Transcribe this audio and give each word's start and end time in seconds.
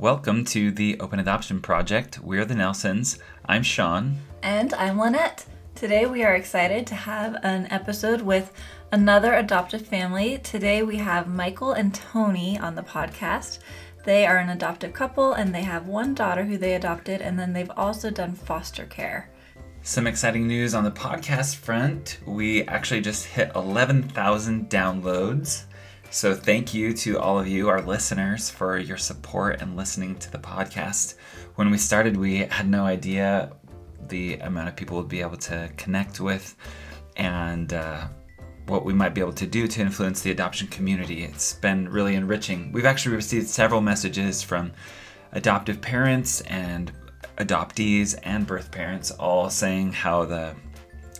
Welcome 0.00 0.44
to 0.44 0.70
the 0.70 0.96
Open 1.00 1.18
Adoption 1.18 1.60
Project. 1.60 2.20
We're 2.20 2.44
the 2.44 2.54
Nelsons. 2.54 3.18
I'm 3.46 3.64
Sean. 3.64 4.18
And 4.44 4.72
I'm 4.74 4.96
Lynette. 4.96 5.44
Today 5.74 6.06
we 6.06 6.22
are 6.22 6.36
excited 6.36 6.86
to 6.86 6.94
have 6.94 7.36
an 7.42 7.66
episode 7.72 8.20
with 8.20 8.52
another 8.92 9.34
adoptive 9.34 9.84
family. 9.84 10.38
Today 10.38 10.84
we 10.84 10.98
have 10.98 11.26
Michael 11.26 11.72
and 11.72 11.92
Tony 11.92 12.56
on 12.56 12.76
the 12.76 12.82
podcast. 12.84 13.58
They 14.04 14.24
are 14.24 14.36
an 14.36 14.50
adoptive 14.50 14.92
couple 14.92 15.32
and 15.32 15.52
they 15.52 15.62
have 15.62 15.88
one 15.88 16.14
daughter 16.14 16.44
who 16.44 16.58
they 16.58 16.76
adopted, 16.76 17.20
and 17.20 17.36
then 17.36 17.52
they've 17.52 17.72
also 17.76 18.08
done 18.08 18.36
foster 18.36 18.84
care. 18.84 19.28
Some 19.82 20.06
exciting 20.06 20.46
news 20.46 20.74
on 20.74 20.84
the 20.84 20.92
podcast 20.92 21.56
front. 21.56 22.18
We 22.24 22.62
actually 22.68 23.00
just 23.00 23.26
hit 23.26 23.50
11,000 23.56 24.70
downloads. 24.70 25.64
So, 26.10 26.34
thank 26.34 26.72
you 26.72 26.94
to 26.94 27.18
all 27.18 27.38
of 27.38 27.46
you, 27.46 27.68
our 27.68 27.82
listeners, 27.82 28.48
for 28.48 28.78
your 28.78 28.96
support 28.96 29.60
and 29.60 29.76
listening 29.76 30.16
to 30.16 30.32
the 30.32 30.38
podcast. 30.38 31.16
When 31.56 31.70
we 31.70 31.76
started, 31.76 32.16
we 32.16 32.38
had 32.38 32.66
no 32.66 32.86
idea 32.86 33.52
the 34.08 34.36
amount 34.36 34.68
of 34.68 34.76
people 34.76 34.96
would 34.96 35.08
be 35.08 35.20
able 35.20 35.36
to 35.36 35.68
connect 35.76 36.18
with 36.18 36.56
and 37.16 37.74
uh, 37.74 38.08
what 38.68 38.86
we 38.86 38.94
might 38.94 39.14
be 39.14 39.20
able 39.20 39.34
to 39.34 39.46
do 39.46 39.68
to 39.68 39.82
influence 39.82 40.22
the 40.22 40.30
adoption 40.30 40.66
community. 40.68 41.24
It's 41.24 41.52
been 41.52 41.86
really 41.90 42.14
enriching. 42.14 42.72
We've 42.72 42.86
actually 42.86 43.14
received 43.14 43.46
several 43.46 43.82
messages 43.82 44.42
from 44.42 44.72
adoptive 45.32 45.80
parents 45.82 46.40
and 46.42 46.90
adoptees 47.36 48.18
and 48.22 48.46
birth 48.46 48.70
parents 48.70 49.10
all 49.10 49.50
saying 49.50 49.92
how 49.92 50.24
the 50.24 50.54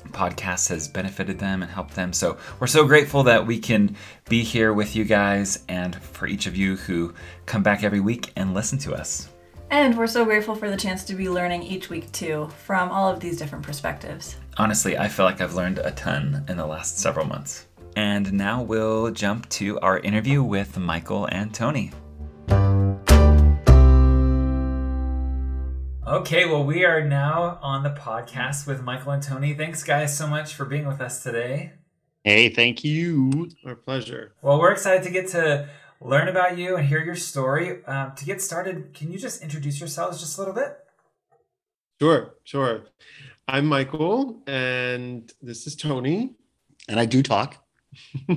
podcast 0.09 0.69
has 0.69 0.89
benefited 0.89 1.39
them 1.39 1.63
and 1.63 1.71
helped 1.71 1.95
them. 1.95 2.13
So 2.13 2.39
we're 2.61 2.67
so 2.67 2.87
grateful 2.87 3.23
that 3.25 3.47
we 3.47 3.59
can 3.59 3.97
be 4.29 4.43
here 4.43 4.73
with 4.73 4.97
you 4.97 5.05
guys 5.05 5.65
and 5.69 5.95
for 5.97 6.27
each 6.27 6.47
of 6.47 6.57
you 6.57 6.77
who 6.77 7.15
come 7.47 7.63
back 7.63 7.83
every 7.85 8.01
week 8.01 8.33
and 8.37 8.55
listen 8.55 8.79
to 8.81 8.95
us. 8.95 9.29
And 9.71 9.99
we're 9.99 10.07
so 10.07 10.25
grateful 10.25 10.55
for 10.55 10.71
the 10.71 10.77
chance 10.77 11.05
to 11.05 11.15
be 11.15 11.29
learning 11.29 11.63
each 11.63 11.91
week 11.91 12.11
too 12.13 12.49
from 12.65 12.91
all 12.91 13.09
of 13.09 13.21
these 13.21 13.37
different 13.37 13.65
perspectives. 13.65 14.37
Honestly, 14.57 14.97
I 14.97 15.09
feel 15.09 15.27
like 15.27 15.41
I've 15.41 15.55
learned 15.55 15.79
a 15.79 15.91
ton 15.91 16.45
in 16.49 16.57
the 16.57 16.67
last 16.67 16.99
several 16.99 17.27
months. 17.27 17.67
And 17.95 18.33
now 18.33 18.63
we'll 18.63 19.11
jump 19.11 19.49
to 19.51 19.79
our 19.81 19.99
interview 19.99 20.43
with 20.43 20.79
Michael 20.79 21.27
and 21.27 21.53
Tony. 21.53 21.93
Okay, 26.09 26.47
well, 26.47 26.65
we 26.65 26.87
are 26.87 27.05
now 27.05 27.59
on 27.61 27.83
the 27.83 27.91
podcast 27.91 28.67
with 28.67 28.83
Michael 28.83 29.13
and 29.13 29.23
Tony. 29.23 29.53
Thanks, 29.53 29.85
guys, 29.85 30.17
so 30.17 30.27
much 30.27 30.55
for 30.55 30.65
being 30.65 30.87
with 30.87 31.03
us 31.03 31.23
today. 31.23 31.73
Hey, 32.25 32.49
thank 32.49 32.83
you. 32.83 33.51
Our 33.67 33.75
pleasure. 33.75 34.33
Well, 34.41 34.59
we're 34.59 34.73
excited 34.73 35.03
to 35.03 35.11
get 35.11 35.29
to 35.33 35.69
learn 36.01 36.29
about 36.29 36.57
you 36.57 36.77
and 36.77 36.89
hear 36.89 37.05
your 37.05 37.15
story. 37.15 37.85
Um, 37.85 38.15
to 38.17 38.25
get 38.25 38.41
started, 38.41 38.95
can 38.95 39.13
you 39.13 39.19
just 39.19 39.43
introduce 39.43 39.81
yourselves 39.81 40.19
just 40.19 40.39
a 40.39 40.41
little 40.41 40.55
bit? 40.55 40.79
Sure, 42.01 42.37
sure. 42.43 42.85
I'm 43.47 43.67
Michael, 43.67 44.43
and 44.47 45.31
this 45.43 45.67
is 45.67 45.77
Tony. 45.77 46.37
And 46.89 46.99
I 46.99 47.05
do 47.05 47.23
talk. 47.23 47.63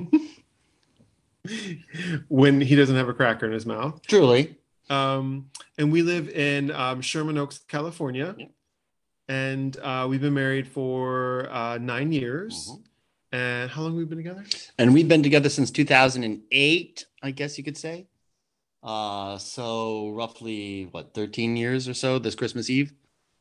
when 2.28 2.60
he 2.60 2.76
doesn't 2.76 2.96
have 2.96 3.08
a 3.08 3.14
cracker 3.14 3.46
in 3.46 3.52
his 3.52 3.64
mouth. 3.64 4.06
Truly. 4.06 4.58
Um, 4.92 5.50
and 5.78 5.90
we 5.90 6.02
live 6.02 6.28
in 6.28 6.70
um, 6.70 7.00
Sherman 7.00 7.38
Oaks, 7.38 7.58
California. 7.66 8.34
Yeah. 8.36 8.46
And 9.28 9.76
uh, 9.78 10.06
we've 10.08 10.20
been 10.20 10.34
married 10.34 10.68
for 10.68 11.48
uh, 11.50 11.78
nine 11.78 12.12
years. 12.12 12.70
Mhm. 12.70 12.82
And 13.34 13.70
how 13.70 13.80
long 13.82 13.92
have 13.92 13.98
we 13.98 14.04
been 14.04 14.18
together? 14.18 14.44
And 14.78 14.92
we've 14.92 15.08
been 15.08 15.22
together 15.22 15.48
since 15.48 15.70
2008, 15.70 17.06
I 17.22 17.30
guess 17.30 17.56
you 17.56 17.64
could 17.64 17.78
say. 17.78 18.06
Uh, 18.82 19.38
so 19.38 20.10
roughly 20.10 20.88
what 20.90 21.14
13 21.14 21.56
years 21.56 21.88
or 21.88 21.94
so 21.94 22.18
this 22.18 22.34
Christmas 22.34 22.68
Eve. 22.68 22.92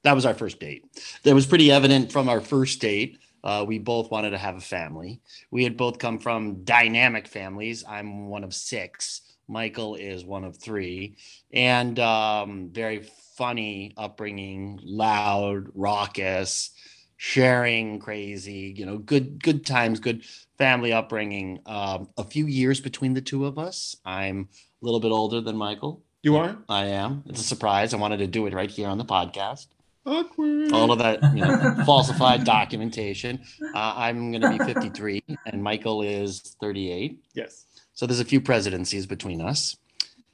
That 0.04 0.16
was 0.16 0.26
our 0.26 0.34
first 0.34 0.60
date. 0.60 0.86
That 1.24 1.36
was 1.36 1.46
pretty 1.46 1.72
evident 1.72 2.12
from 2.12 2.30
our 2.30 2.40
first 2.40 2.80
date. 2.80 3.20
Uh, 3.44 3.66
we 3.68 3.80
both 3.80 4.10
wanted 4.12 4.30
to 4.30 4.38
have 4.38 4.56
a 4.56 4.62
family. 4.62 5.20
We 5.50 5.64
had 5.64 5.76
both 5.76 5.98
come 5.98 6.20
from 6.20 6.64
dynamic 6.64 7.28
families. 7.28 7.84
I'm 7.88 8.30
one 8.30 8.44
of 8.44 8.54
six. 8.54 9.22
Michael 9.52 9.96
is 9.96 10.24
one 10.24 10.44
of 10.44 10.58
three, 10.58 11.18
and 11.52 12.00
um, 12.00 12.70
very 12.72 13.04
funny 13.38 13.94
upbringing, 13.98 14.80
loud, 14.82 15.68
raucous, 15.76 16.72
sharing, 17.18 18.00
crazy. 18.00 18.74
You 18.76 18.86
know, 18.86 18.98
good 18.98 19.44
good 19.44 19.66
times, 19.66 20.00
good 20.00 20.24
family 20.58 20.94
upbringing. 20.94 21.60
Um, 21.66 22.10
a 22.18 22.24
few 22.24 22.48
years 22.48 22.80
between 22.80 23.14
the 23.14 23.22
two 23.22 23.46
of 23.46 23.60
us. 23.60 23.98
I'm 24.06 24.48
a 24.82 24.86
little 24.86 25.00
bit 25.00 25.12
older 25.12 25.42
than 25.42 25.58
Michael. 25.58 26.02
You 26.24 26.38
are? 26.38 26.58
I 26.70 26.86
am. 26.86 27.24
It's 27.28 27.42
a 27.42 27.44
surprise. 27.44 27.94
I 27.94 27.98
wanted 27.98 28.18
to 28.18 28.28
do 28.28 28.46
it 28.46 28.54
right 28.54 28.70
here 28.70 28.88
on 28.88 28.98
the 28.98 29.06
podcast. 29.06 29.68
Awkward. 30.06 30.72
All 30.72 30.92
of 30.92 31.00
that, 31.00 31.22
you 31.36 31.46
know, 31.46 31.76
falsified 31.86 32.44
documentation. 32.44 33.42
Uh, 33.76 33.94
I'm 33.96 34.32
going 34.32 34.42
to 34.42 34.66
be 34.66 34.74
53, 34.74 35.24
and 35.46 35.62
Michael 35.62 36.02
is 36.02 36.56
38. 36.60 37.24
Yes. 37.34 37.66
So 37.94 38.06
there's 38.06 38.20
a 38.20 38.26
few 38.26 38.42
presidencies 38.42 39.06
between 39.06 39.42
us. 39.42 39.78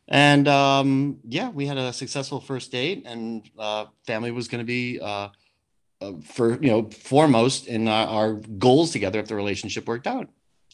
And 0.08 0.48
um, 0.48 1.20
yeah, 1.28 1.50
we 1.50 1.66
had 1.66 1.78
a 1.78 1.92
successful 1.92 2.40
first 2.40 2.72
date, 2.72 3.04
and 3.06 3.50
uh, 3.60 3.86
family 4.06 4.32
was 4.32 4.48
going 4.48 4.60
to 4.60 4.66
be 4.66 5.00
uh, 5.02 5.30
uh, 6.00 6.14
for 6.24 6.62
you 6.62 6.70
know 6.70 6.90
foremost 6.90 7.68
in 7.68 7.88
our, 7.88 8.08
our 8.08 8.34
goals 8.34 8.92
together 8.92 9.20
if 9.20 9.28
the 9.28 9.36
relationship 9.36 9.86
worked 9.86 10.08
out, 10.08 10.30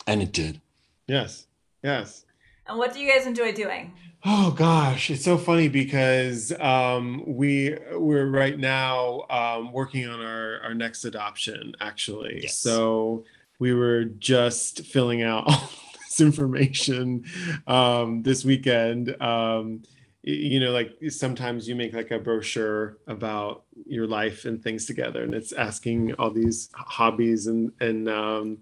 and 0.06 0.22
it 0.22 0.32
did. 0.32 0.62
Yes. 1.08 1.48
Yes. 1.84 2.26
And 2.68 2.78
what 2.78 2.94
do 2.94 3.00
you 3.00 3.12
guys 3.12 3.26
enjoy 3.26 3.52
doing? 3.54 3.94
Oh 4.26 4.52
gosh, 4.52 5.10
it's 5.10 5.26
so 5.26 5.38
funny 5.38 5.68
because 5.68 6.54
um, 6.60 7.24
we 7.28 7.78
we're 7.92 8.28
right 8.28 8.58
now 8.58 9.26
um, 9.30 9.74
working 9.74 10.08
on 10.08 10.22
our 10.22 10.62
our 10.64 10.74
next 10.74 11.04
adoption 11.04 11.76
actually. 11.82 12.44
Yes. 12.44 12.58
So 12.58 13.26
we 13.60 13.74
were 13.74 14.06
just 14.06 14.86
filling 14.86 15.24
out 15.24 15.44
all 15.48 15.70
this 16.14 16.22
information 16.26 17.26
um, 17.68 18.22
this 18.24 18.46
weekend. 18.46 19.20
Um, 19.22 19.84
you 20.26 20.60
know, 20.62 20.72
like 20.72 20.94
sometimes 21.10 21.68
you 21.68 21.76
make 21.76 21.94
like 21.94 22.12
a 22.12 22.20
brochure 22.20 22.98
about 23.08 23.64
your 23.86 24.08
life 24.08 24.46
and 24.46 24.64
things 24.64 24.86
together, 24.86 25.24
and 25.24 25.34
it's 25.34 25.52
asking 25.52 26.14
all 26.14 26.32
these 26.32 26.70
hobbies 26.76 27.48
and 27.48 27.72
and 27.82 28.08
um, 28.08 28.58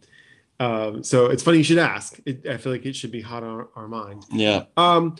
um, 0.59 1.03
so 1.03 1.27
it's 1.27 1.43
funny 1.43 1.59
you 1.59 1.63
should 1.63 1.77
ask. 1.77 2.19
It, 2.25 2.47
I 2.47 2.57
feel 2.57 2.71
like 2.71 2.85
it 2.85 2.95
should 2.95 3.11
be 3.11 3.21
hot 3.21 3.43
on 3.43 3.67
our 3.75 3.87
mind. 3.87 4.25
Yeah, 4.31 4.63
Um, 4.75 5.17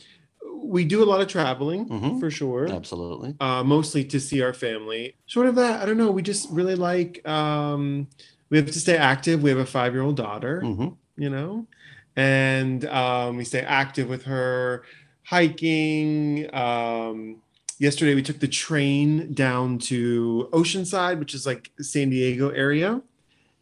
we 0.63 0.83
do 0.83 1.03
a 1.03 1.05
lot 1.05 1.21
of 1.21 1.27
traveling 1.27 1.87
Mhm. 1.89 2.19
for 2.19 2.31
sure. 2.31 2.67
absolutely. 2.67 3.35
Uh, 3.39 3.63
mostly 3.63 4.03
to 4.05 4.19
see 4.19 4.41
our 4.41 4.53
family. 4.53 5.15
Sort 5.27 5.47
of 5.47 5.55
that. 5.55 5.81
I 5.81 5.85
don't 5.85 5.97
know. 5.97 6.11
We 6.11 6.21
just 6.23 6.49
really 6.49 6.75
like. 6.75 7.27
Um, 7.27 8.07
we 8.49 8.57
have 8.57 8.65
to 8.67 8.79
stay 8.79 8.97
active. 8.97 9.41
We 9.43 9.49
have 9.51 9.59
a 9.59 9.65
five-year-old 9.65 10.17
daughter. 10.17 10.61
hmm 10.61 10.89
You 11.17 11.29
know, 11.29 11.67
and 12.15 12.85
um, 12.85 13.37
we 13.37 13.43
stay 13.43 13.61
active 13.61 14.09
with 14.09 14.23
her, 14.23 14.83
hiking. 15.23 16.53
Um, 16.53 17.41
yesterday 17.79 18.15
we 18.15 18.21
took 18.21 18.39
the 18.39 18.47
train 18.47 19.33
down 19.33 19.79
to 19.79 20.49
Oceanside, 20.51 21.19
which 21.19 21.33
is 21.33 21.45
like 21.45 21.71
San 21.79 22.09
Diego 22.09 22.49
area, 22.49 23.01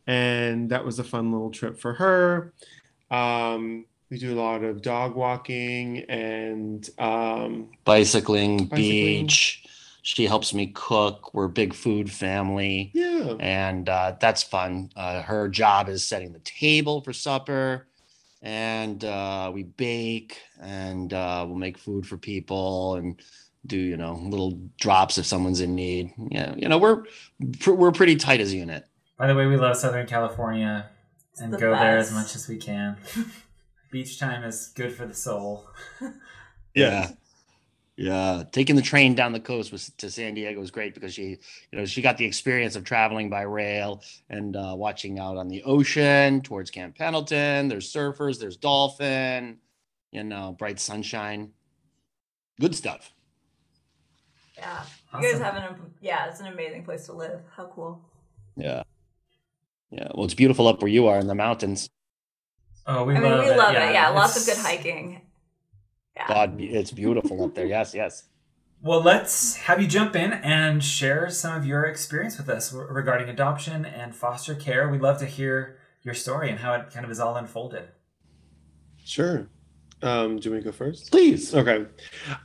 and 0.08 0.70
that 0.70 0.84
was 0.86 1.00
a 1.00 1.04
fun 1.04 1.32
little 1.32 1.52
trip 1.52 1.80
for 1.80 1.94
her. 1.94 2.54
Um, 3.12 3.86
we 4.10 4.18
do 4.18 4.34
a 4.34 4.40
lot 4.40 4.64
of 4.64 4.82
dog 4.82 5.16
walking 5.16 6.00
and 6.10 6.90
um, 6.98 7.70
Bicycling, 7.86 8.66
Bicycling. 8.66 8.76
beach. 8.76 9.66
She 10.02 10.26
helps 10.26 10.54
me 10.54 10.72
cook. 10.74 11.34
We're 11.34 11.46
a 11.46 11.50
big 11.50 11.74
food 11.74 12.10
family. 12.10 12.90
yeah, 12.94 13.36
and 13.40 13.88
uh, 13.88 14.16
that's 14.20 14.42
fun. 14.42 14.90
Uh, 14.96 15.22
her 15.22 15.48
job 15.50 15.90
is 15.90 16.04
setting 16.04 16.34
the 16.34 16.40
table 16.40 17.02
for 17.02 17.14
supper, 17.14 17.86
and 18.42 19.04
uh, 19.04 19.52
we 19.54 19.64
bake, 19.64 20.40
and 20.62 21.14
uh, 21.14 21.46
we'll 21.48 21.58
make 21.58 21.78
food 21.78 22.06
for 22.06 22.18
people, 22.18 22.96
and 22.96 23.22
do 23.66 23.78
you 23.78 23.98
know 23.98 24.14
little 24.24 24.60
drops 24.80 25.18
if 25.18 25.26
someone's 25.26 25.62
in 25.62 25.76
need. 25.76 26.12
Yeah, 26.32 26.56
you 26.56 26.70
know 26.70 26.78
we're 26.78 27.04
pr- 27.60 27.74
we're 27.74 27.92
pretty 27.92 28.16
tight 28.16 28.40
as 28.40 28.54
a 28.54 28.58
unit. 28.58 28.86
By 29.18 29.28
the 29.28 29.36
way, 29.36 29.48
we 29.48 29.58
love 29.58 29.76
Southern 29.76 30.08
California 30.08 30.90
and 31.42 31.54
the 31.54 31.58
go 31.58 31.72
there 31.72 31.98
as 31.98 32.12
much 32.12 32.36
as 32.36 32.48
we 32.48 32.58
can. 32.58 32.98
Beach 33.92 34.20
time 34.20 34.44
is 34.44 34.68
good 34.76 34.94
for 34.94 35.06
the 35.06 35.14
soul. 35.14 35.68
yes. 36.76 37.14
Yeah, 38.02 38.44
taking 38.54 38.78
the 38.78 38.82
train 38.82 39.14
down 39.14 39.34
the 39.34 39.42
coast 39.42 39.74
was 39.74 39.92
to 39.98 40.10
San 40.10 40.34
Diego 40.34 40.58
was 40.58 40.72
great 40.72 40.94
because 40.94 41.14
she, 41.14 41.38
you 41.70 41.78
know, 41.78 41.86
she 41.86 42.02
got 42.02 42.16
the 42.16 42.24
experience 42.24 42.78
of 42.78 42.86
traveling 42.86 43.30
by 43.30 43.42
rail 43.42 44.02
and 44.30 44.56
uh, 44.56 44.74
watching 44.74 45.20
out 45.20 45.36
on 45.36 45.50
the 45.50 45.62
ocean 45.64 46.40
towards 46.40 46.72
Camp 46.72 46.98
Pendleton. 46.98 47.68
There's 47.68 47.92
surfers, 47.92 48.40
there's 48.40 48.56
dolphin, 48.56 49.58
you 50.12 50.24
know, 50.24 50.56
bright 50.58 50.80
sunshine, 50.80 51.52
good 52.62 52.74
stuff. 52.74 53.12
Yeah. 54.58 54.84
Awesome. 55.12 55.22
You 55.22 55.34
guys 55.34 55.42
have 55.42 55.56
an 55.58 55.76
yeah, 56.00 56.30
it's 56.30 56.40
an 56.40 56.48
amazing 56.48 56.86
place 56.86 57.06
to 57.08 57.12
live. 57.12 57.42
How 57.54 57.66
cool. 57.66 58.00
Yeah, 58.56 58.84
yeah. 59.92 60.08
Well, 60.16 60.24
it's 60.24 60.34
beautiful 60.36 60.70
up 60.70 60.82
where 60.82 60.90
you 60.90 61.08
are 61.08 61.20
in 61.20 61.28
the 61.28 61.36
mountains. 61.36 61.90
Oh, 62.88 63.04
we 63.04 63.16
I 63.16 63.20
mean, 63.20 63.30
love 63.30 63.44
we 63.44 63.52
it. 63.52 63.58
love 63.58 63.76
it. 63.76 63.94
Yeah, 63.94 64.08
lots 64.12 64.40
of 64.40 64.46
good 64.46 64.64
hiking. 64.64 65.20
Yeah. 66.20 66.28
God, 66.28 66.62
it's 66.62 66.92
beautiful 66.92 67.44
up 67.44 67.56
there. 67.56 67.66
Yes, 67.66 67.94
yes. 67.94 68.26
Well, 68.82 69.02
let's 69.02 69.56
have 69.58 69.82
you 69.82 69.88
jump 69.88 70.16
in 70.16 70.32
and 70.32 70.84
share 70.84 71.30
some 71.30 71.58
of 71.58 71.66
your 71.66 71.84
experience 71.84 72.38
with 72.38 72.48
us 72.50 72.72
regarding 72.72 73.28
adoption 73.28 73.86
and 73.86 74.16
foster 74.16 74.56
care. 74.56 74.88
We'd 74.88 75.02
love 75.02 75.18
to 75.20 75.26
hear 75.26 75.78
your 76.02 76.14
story 76.14 76.50
and 76.50 76.60
how 76.60 76.74
it 76.76 76.90
kind 76.90 77.04
of 77.04 77.12
is 77.12 77.20
all 77.20 77.36
unfolded. 77.36 77.90
Sure. 79.04 79.50
Um, 80.02 80.40
do 80.40 80.52
we 80.52 80.62
go 80.62 80.72
first? 80.72 81.12
Please. 81.12 81.54
Okay. 81.54 81.86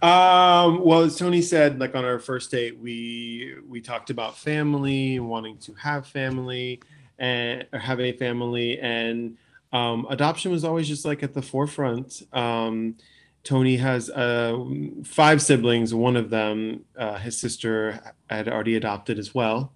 Um, 0.03 0.85
well, 0.85 1.03
as 1.03 1.17
Tony 1.17 1.41
said, 1.41 1.79
like 1.79 1.95
on 1.95 2.05
our 2.05 2.19
first 2.19 2.51
date, 2.51 2.81
we 2.81 3.55
we 3.69 3.81
talked 3.81 4.11
about 4.11 4.37
family, 4.37 5.21
wanting 5.21 5.59
to 5.59 5.75
have 5.75 6.07
family, 6.07 6.81
and 7.19 7.65
or 7.73 7.79
have 7.79 8.01
a 8.01 8.13
family, 8.13 8.81
and 8.81 9.37
um, 9.73 10.07
adoption 10.11 10.51
was 10.51 10.65
always 10.65 10.89
just 10.89 11.05
like 11.05 11.23
at 11.23 11.33
the 11.33 11.43
forefront. 11.43 12.23
Um, 12.33 12.97
Tony 13.45 13.77
has 13.77 14.09
uh, 14.11 14.59
five 15.05 15.41
siblings. 15.41 15.95
One 15.95 16.17
of 16.17 16.31
them, 16.31 16.85
uh, 16.99 17.19
his 17.19 17.37
sister, 17.37 18.01
had 18.29 18.49
already 18.49 18.77
adopted 18.77 19.19
as 19.19 19.35
well. 19.35 19.73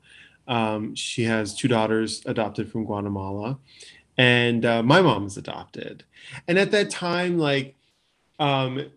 Um, 0.48 0.94
she 0.94 1.24
has 1.24 1.54
two 1.54 1.68
daughters 1.68 2.22
adopted 2.24 2.72
from 2.72 2.86
Guatemala, 2.86 3.58
and 4.16 4.64
uh, 4.64 4.82
my 4.82 5.02
mom 5.02 5.26
is 5.26 5.36
adopted. 5.36 6.04
And 6.48 6.58
at 6.58 6.70
that 6.70 6.88
time, 6.88 7.38
like 7.38 7.76
um, 8.38 8.90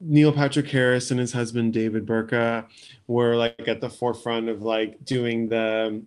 Neil 0.00 0.32
Patrick 0.32 0.68
Harris 0.68 1.10
and 1.10 1.18
his 1.18 1.32
husband 1.32 1.72
David 1.72 2.06
Burtka 2.06 2.66
were 3.08 3.34
like 3.34 3.66
at 3.66 3.80
the 3.80 3.90
forefront 3.90 4.48
of 4.48 4.62
like 4.62 5.04
doing 5.04 5.48
the 5.48 6.02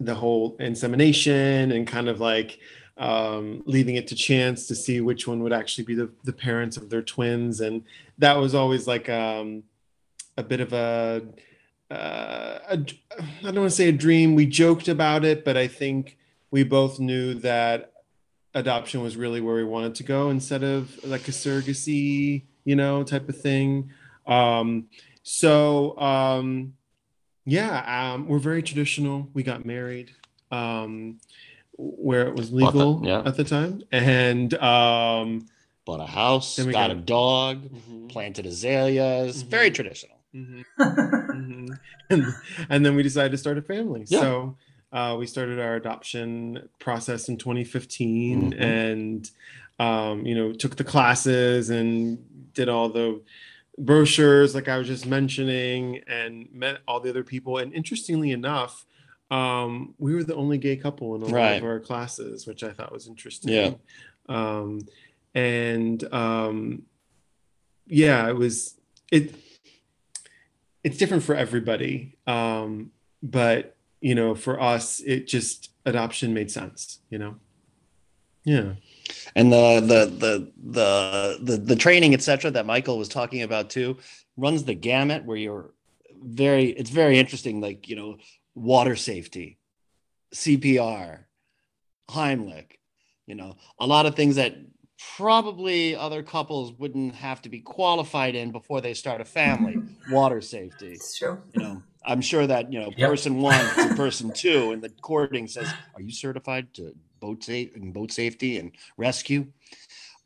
the 0.00 0.14
whole 0.14 0.56
insemination 0.60 1.72
and 1.72 1.86
kind 1.86 2.08
of 2.08 2.20
like 2.20 2.58
um, 2.98 3.62
leaving 3.66 3.96
it 3.96 4.06
to 4.08 4.14
chance 4.14 4.66
to 4.68 4.74
see 4.74 5.00
which 5.00 5.26
one 5.26 5.42
would 5.42 5.52
actually 5.52 5.84
be 5.84 5.94
the, 5.94 6.10
the 6.24 6.32
parents 6.32 6.76
of 6.76 6.88
their 6.88 7.02
twins. 7.02 7.60
And 7.60 7.84
that 8.18 8.34
was 8.34 8.54
always 8.54 8.86
like 8.86 9.08
um, 9.08 9.64
a 10.36 10.42
bit 10.42 10.60
of 10.60 10.72
a, 10.72 11.22
uh, 11.90 12.58
a, 12.68 12.72
I 12.72 13.42
don't 13.42 13.56
want 13.56 13.70
to 13.70 13.70
say 13.70 13.88
a 13.88 13.92
dream. 13.92 14.34
We 14.34 14.46
joked 14.46 14.88
about 14.88 15.24
it, 15.24 15.44
but 15.44 15.56
I 15.56 15.68
think 15.68 16.16
we 16.50 16.64
both 16.64 16.98
knew 16.98 17.34
that 17.34 17.92
adoption 18.54 19.02
was 19.02 19.16
really 19.16 19.40
where 19.42 19.56
we 19.56 19.64
wanted 19.64 19.94
to 19.96 20.02
go 20.02 20.30
instead 20.30 20.62
of 20.62 21.04
like 21.04 21.28
a 21.28 21.32
surrogacy, 21.32 22.44
you 22.64 22.76
know, 22.76 23.04
type 23.04 23.28
of 23.28 23.38
thing. 23.38 23.90
Um, 24.26 24.86
so, 25.22 25.98
um, 25.98 26.74
yeah, 27.44 28.12
um, 28.14 28.26
we're 28.26 28.38
very 28.38 28.62
traditional. 28.62 29.28
We 29.34 29.42
got 29.42 29.64
married. 29.64 30.10
Um, 30.50 31.18
where 31.78 32.26
it 32.28 32.34
was 32.34 32.52
legal 32.52 33.00
yeah. 33.04 33.22
at 33.24 33.36
the 33.36 33.44
time, 33.44 33.82
and 33.92 34.54
um, 34.54 35.46
bought 35.84 36.00
a 36.00 36.06
house, 36.06 36.56
Then 36.56 36.66
got 36.70 36.88
got- 36.88 36.90
a 36.90 37.00
dog, 37.00 37.62
Mhm. 37.68 38.08
planted 38.08 38.46
azaleas. 38.46 39.42
Mhm. 39.44 39.48
Very 39.48 39.70
traditional. 39.70 40.16
mhm, 40.34 40.64
mhm. 40.80 41.78
and, 42.10 42.24
and 42.68 42.84
then 42.86 42.94
we 42.96 43.02
decided 43.02 43.30
to 43.32 43.38
start 43.38 43.58
a 43.58 43.62
family. 43.62 44.04
Yeah. 44.08 44.20
So 44.20 44.56
uh, 44.92 45.16
we 45.18 45.26
started 45.26 45.58
our 45.58 45.74
adoption 45.76 46.68
process 46.78 47.28
in 47.28 47.36
2015, 47.36 48.52
Mhm. 48.52 48.60
and 48.60 49.30
um, 49.78 50.24
you 50.24 50.34
know 50.34 50.52
took 50.52 50.76
the 50.76 50.84
classes 50.84 51.68
and 51.68 52.18
did 52.54 52.68
all 52.70 52.88
the 52.88 53.20
brochures 53.78 54.54
like 54.54 54.68
I 54.68 54.78
was 54.78 54.86
just 54.86 55.04
mentioning, 55.04 56.00
and 56.06 56.48
met 56.52 56.78
all 56.88 57.00
the 57.00 57.10
other 57.10 57.24
people. 57.24 57.58
And 57.58 57.74
interestingly 57.74 58.30
enough. 58.30 58.85
Um, 59.30 59.94
we 59.98 60.14
were 60.14 60.22
the 60.24 60.34
only 60.36 60.58
gay 60.58 60.76
couple 60.76 61.14
in 61.16 61.22
a 61.22 61.24
lot 61.26 61.34
Right. 61.34 61.52
of 61.54 61.64
our 61.64 61.80
classes, 61.80 62.46
which 62.46 62.62
I 62.62 62.70
thought 62.72 62.92
was 62.92 63.08
interesting. 63.08 63.52
Yeah. 63.52 63.72
Um, 64.28 64.80
and 65.34 66.02
um, 66.12 66.82
yeah, 67.86 68.28
it 68.28 68.36
was 68.36 68.74
it. 69.10 69.34
It's 70.84 70.98
different 70.98 71.24
for 71.24 71.34
everybody, 71.34 72.16
um, 72.26 72.92
but 73.22 73.76
you 74.00 74.14
know, 74.14 74.34
for 74.34 74.60
us, 74.60 75.00
it 75.00 75.26
just 75.26 75.70
adoption 75.84 76.32
made 76.32 76.50
sense. 76.50 77.00
You 77.10 77.18
know, 77.18 77.36
yeah. 78.44 78.74
and 79.34 79.52
the 79.52 79.80
the 79.80 80.06
the 80.06 80.52
the 80.70 81.38
the, 81.42 81.56
the 81.56 81.76
training 81.76 82.14
etc 82.14 82.50
that 82.50 82.66
michael 82.66 82.98
was 82.98 83.08
talking 83.08 83.42
about 83.42 83.70
too 83.70 83.96
runs 84.36 84.64
the 84.64 84.74
gamut 84.74 85.24
where 85.24 85.36
you're 85.36 85.70
very 86.22 86.66
it's 86.70 86.90
very 86.90 87.18
interesting 87.18 87.60
like 87.60 87.88
you 87.88 87.96
know 87.96 88.16
water 88.56 88.96
safety 88.96 89.58
cpr 90.34 91.20
heimlich 92.10 92.72
you 93.26 93.34
know 93.34 93.54
a 93.78 93.86
lot 93.86 94.06
of 94.06 94.14
things 94.16 94.36
that 94.36 94.54
probably 95.16 95.94
other 95.94 96.22
couples 96.22 96.72
wouldn't 96.78 97.14
have 97.14 97.42
to 97.42 97.48
be 97.50 97.60
qualified 97.60 98.34
in 98.34 98.50
before 98.50 98.80
they 98.80 98.94
start 98.94 99.20
a 99.20 99.24
family 99.24 99.78
water 100.08 100.40
safety 100.40 100.92
It's 100.92 101.18
true. 101.18 101.38
you 101.52 101.60
know 101.60 101.82
i'm 102.04 102.20
sure 102.22 102.46
that 102.46 102.72
you 102.72 102.80
know 102.80 102.92
Yep. 102.96 103.10
person 103.10 103.36
one 103.42 103.66
to 103.66 103.94
person 103.94 104.32
two 104.32 104.72
and 104.72 104.82
the 104.82 104.88
courting 104.88 105.46
says 105.48 105.74
are 105.94 106.00
you 106.00 106.10
certified 106.12 106.72
to 106.74 106.94
boat 107.20 107.44
safe 107.44 107.74
and 107.76 107.92
boat 107.92 108.10
safety 108.10 108.58
and 108.58 108.72
rescue 108.96 109.46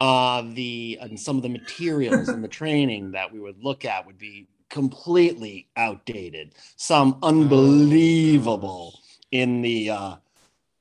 uh 0.01 0.43
the 0.55 0.99
and 1.01 1.19
some 1.19 1.37
of 1.37 1.43
the 1.43 1.49
materials 1.49 2.29
and 2.29 2.45
the 2.45 2.49
training 2.49 3.11
that 3.13 3.33
we 3.33 3.41
would 3.41 3.63
look 3.63 3.85
at 3.85 4.07
would 4.07 4.19
be 4.19 4.47
completely 4.71 5.69
outdated 5.77 6.55
some 6.77 7.19
unbelievable 7.23 8.99
in 9.31 9.61
the 9.63 9.91
uh 9.91 10.17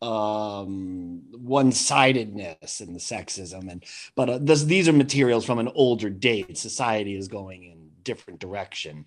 um 0.01 1.21
one-sidedness 1.33 2.79
and 2.79 2.95
the 2.95 2.99
sexism 2.99 3.69
and 3.69 3.83
but 4.15 4.29
uh, 4.29 4.37
this, 4.37 4.63
these 4.63 4.87
are 4.87 4.93
materials 4.93 5.43
from 5.43 5.59
an 5.59 5.69
older 5.75 6.09
date. 6.09 6.57
Society 6.57 7.17
is 7.17 7.27
going 7.27 7.65
in 7.65 7.89
different 8.03 8.39
direction. 8.39 9.05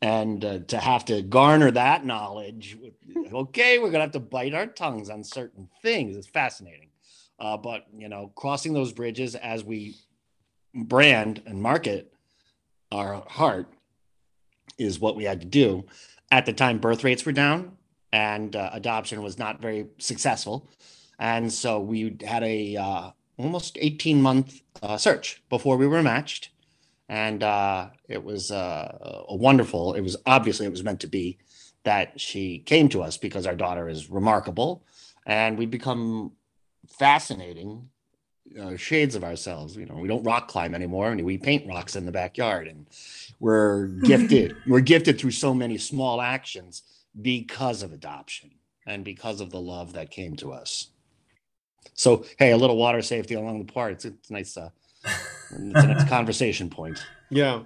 And 0.00 0.44
uh, 0.44 0.58
to 0.66 0.78
have 0.78 1.04
to 1.06 1.22
garner 1.22 1.70
that 1.70 2.04
knowledge 2.04 2.76
okay 3.32 3.78
we're 3.78 3.90
gonna 3.90 4.04
have 4.04 4.12
to 4.12 4.20
bite 4.20 4.52
our 4.54 4.66
tongues 4.66 5.10
on 5.10 5.22
certain 5.22 5.68
things. 5.80 6.16
It's 6.16 6.26
fascinating. 6.26 6.88
Uh, 7.38 7.56
but 7.56 7.86
you 7.96 8.08
know 8.08 8.32
crossing 8.34 8.72
those 8.72 8.92
bridges 8.92 9.36
as 9.36 9.62
we 9.62 9.94
brand 10.74 11.42
and 11.46 11.62
market 11.62 12.12
our 12.90 13.22
heart 13.28 13.68
is 14.78 15.00
what 15.00 15.16
we 15.16 15.24
had 15.24 15.40
to 15.40 15.46
do. 15.46 15.84
At 16.30 16.46
the 16.46 16.52
time 16.52 16.78
birth 16.78 17.04
rates 17.04 17.24
were 17.24 17.32
down 17.32 17.76
and 18.12 18.54
uh, 18.54 18.70
adoption 18.72 19.22
was 19.22 19.38
not 19.38 19.60
very 19.60 19.86
successful. 19.98 20.68
And 21.18 21.52
so 21.52 21.80
we 21.80 22.16
had 22.24 22.42
a 22.42 22.76
uh, 22.76 23.10
almost 23.36 23.78
18 23.80 24.20
month 24.20 24.62
uh, 24.82 24.96
search 24.96 25.42
before 25.48 25.76
we 25.76 25.86
were 25.86 26.02
matched. 26.02 26.50
And 27.08 27.42
uh, 27.42 27.90
it 28.08 28.22
was 28.24 28.50
uh, 28.50 29.24
a 29.28 29.36
wonderful. 29.36 29.94
It 29.94 30.00
was 30.00 30.16
obviously 30.24 30.66
it 30.66 30.72
was 30.72 30.84
meant 30.84 31.00
to 31.00 31.06
be 31.06 31.38
that 31.84 32.20
she 32.20 32.60
came 32.60 32.88
to 32.90 33.02
us 33.02 33.16
because 33.16 33.46
our 33.46 33.56
daughter 33.56 33.88
is 33.88 34.08
remarkable, 34.08 34.84
and 35.26 35.58
we 35.58 35.66
become 35.66 36.32
fascinating 36.88 37.88
uh, 38.60 38.76
shades 38.76 39.14
of 39.14 39.24
ourselves. 39.24 39.76
You 39.76 39.86
know, 39.86 39.96
we 39.96 40.08
don't 40.08 40.24
rock 40.24 40.48
climb 40.48 40.74
anymore, 40.74 41.10
and 41.10 41.22
we 41.24 41.38
paint 41.38 41.68
rocks 41.68 41.96
in 41.96 42.06
the 42.06 42.12
backyard, 42.12 42.68
and 42.68 42.86
we're 43.40 43.86
gifted. 44.04 44.56
we're 44.66 44.80
gifted 44.80 45.18
through 45.18 45.32
so 45.32 45.54
many 45.54 45.78
small 45.78 46.20
actions 46.20 46.82
because 47.20 47.82
of 47.82 47.92
adoption 47.92 48.50
and 48.86 49.04
because 49.04 49.40
of 49.40 49.50
the 49.50 49.60
love 49.60 49.92
that 49.92 50.10
came 50.10 50.34
to 50.36 50.52
us. 50.52 50.88
So, 51.94 52.24
hey, 52.38 52.52
a 52.52 52.56
little 52.56 52.76
water 52.76 53.02
safety 53.02 53.34
along 53.34 53.58
the 53.64 53.72
parts. 53.72 54.04
It's 54.04 54.16
it's 54.18 54.30
nice. 54.30 54.56
Uh, 54.56 54.70
it's 55.04 55.84
a 55.84 55.86
nice 55.86 56.08
conversation 56.08 56.70
point. 56.70 57.04
Yeah. 57.30 57.62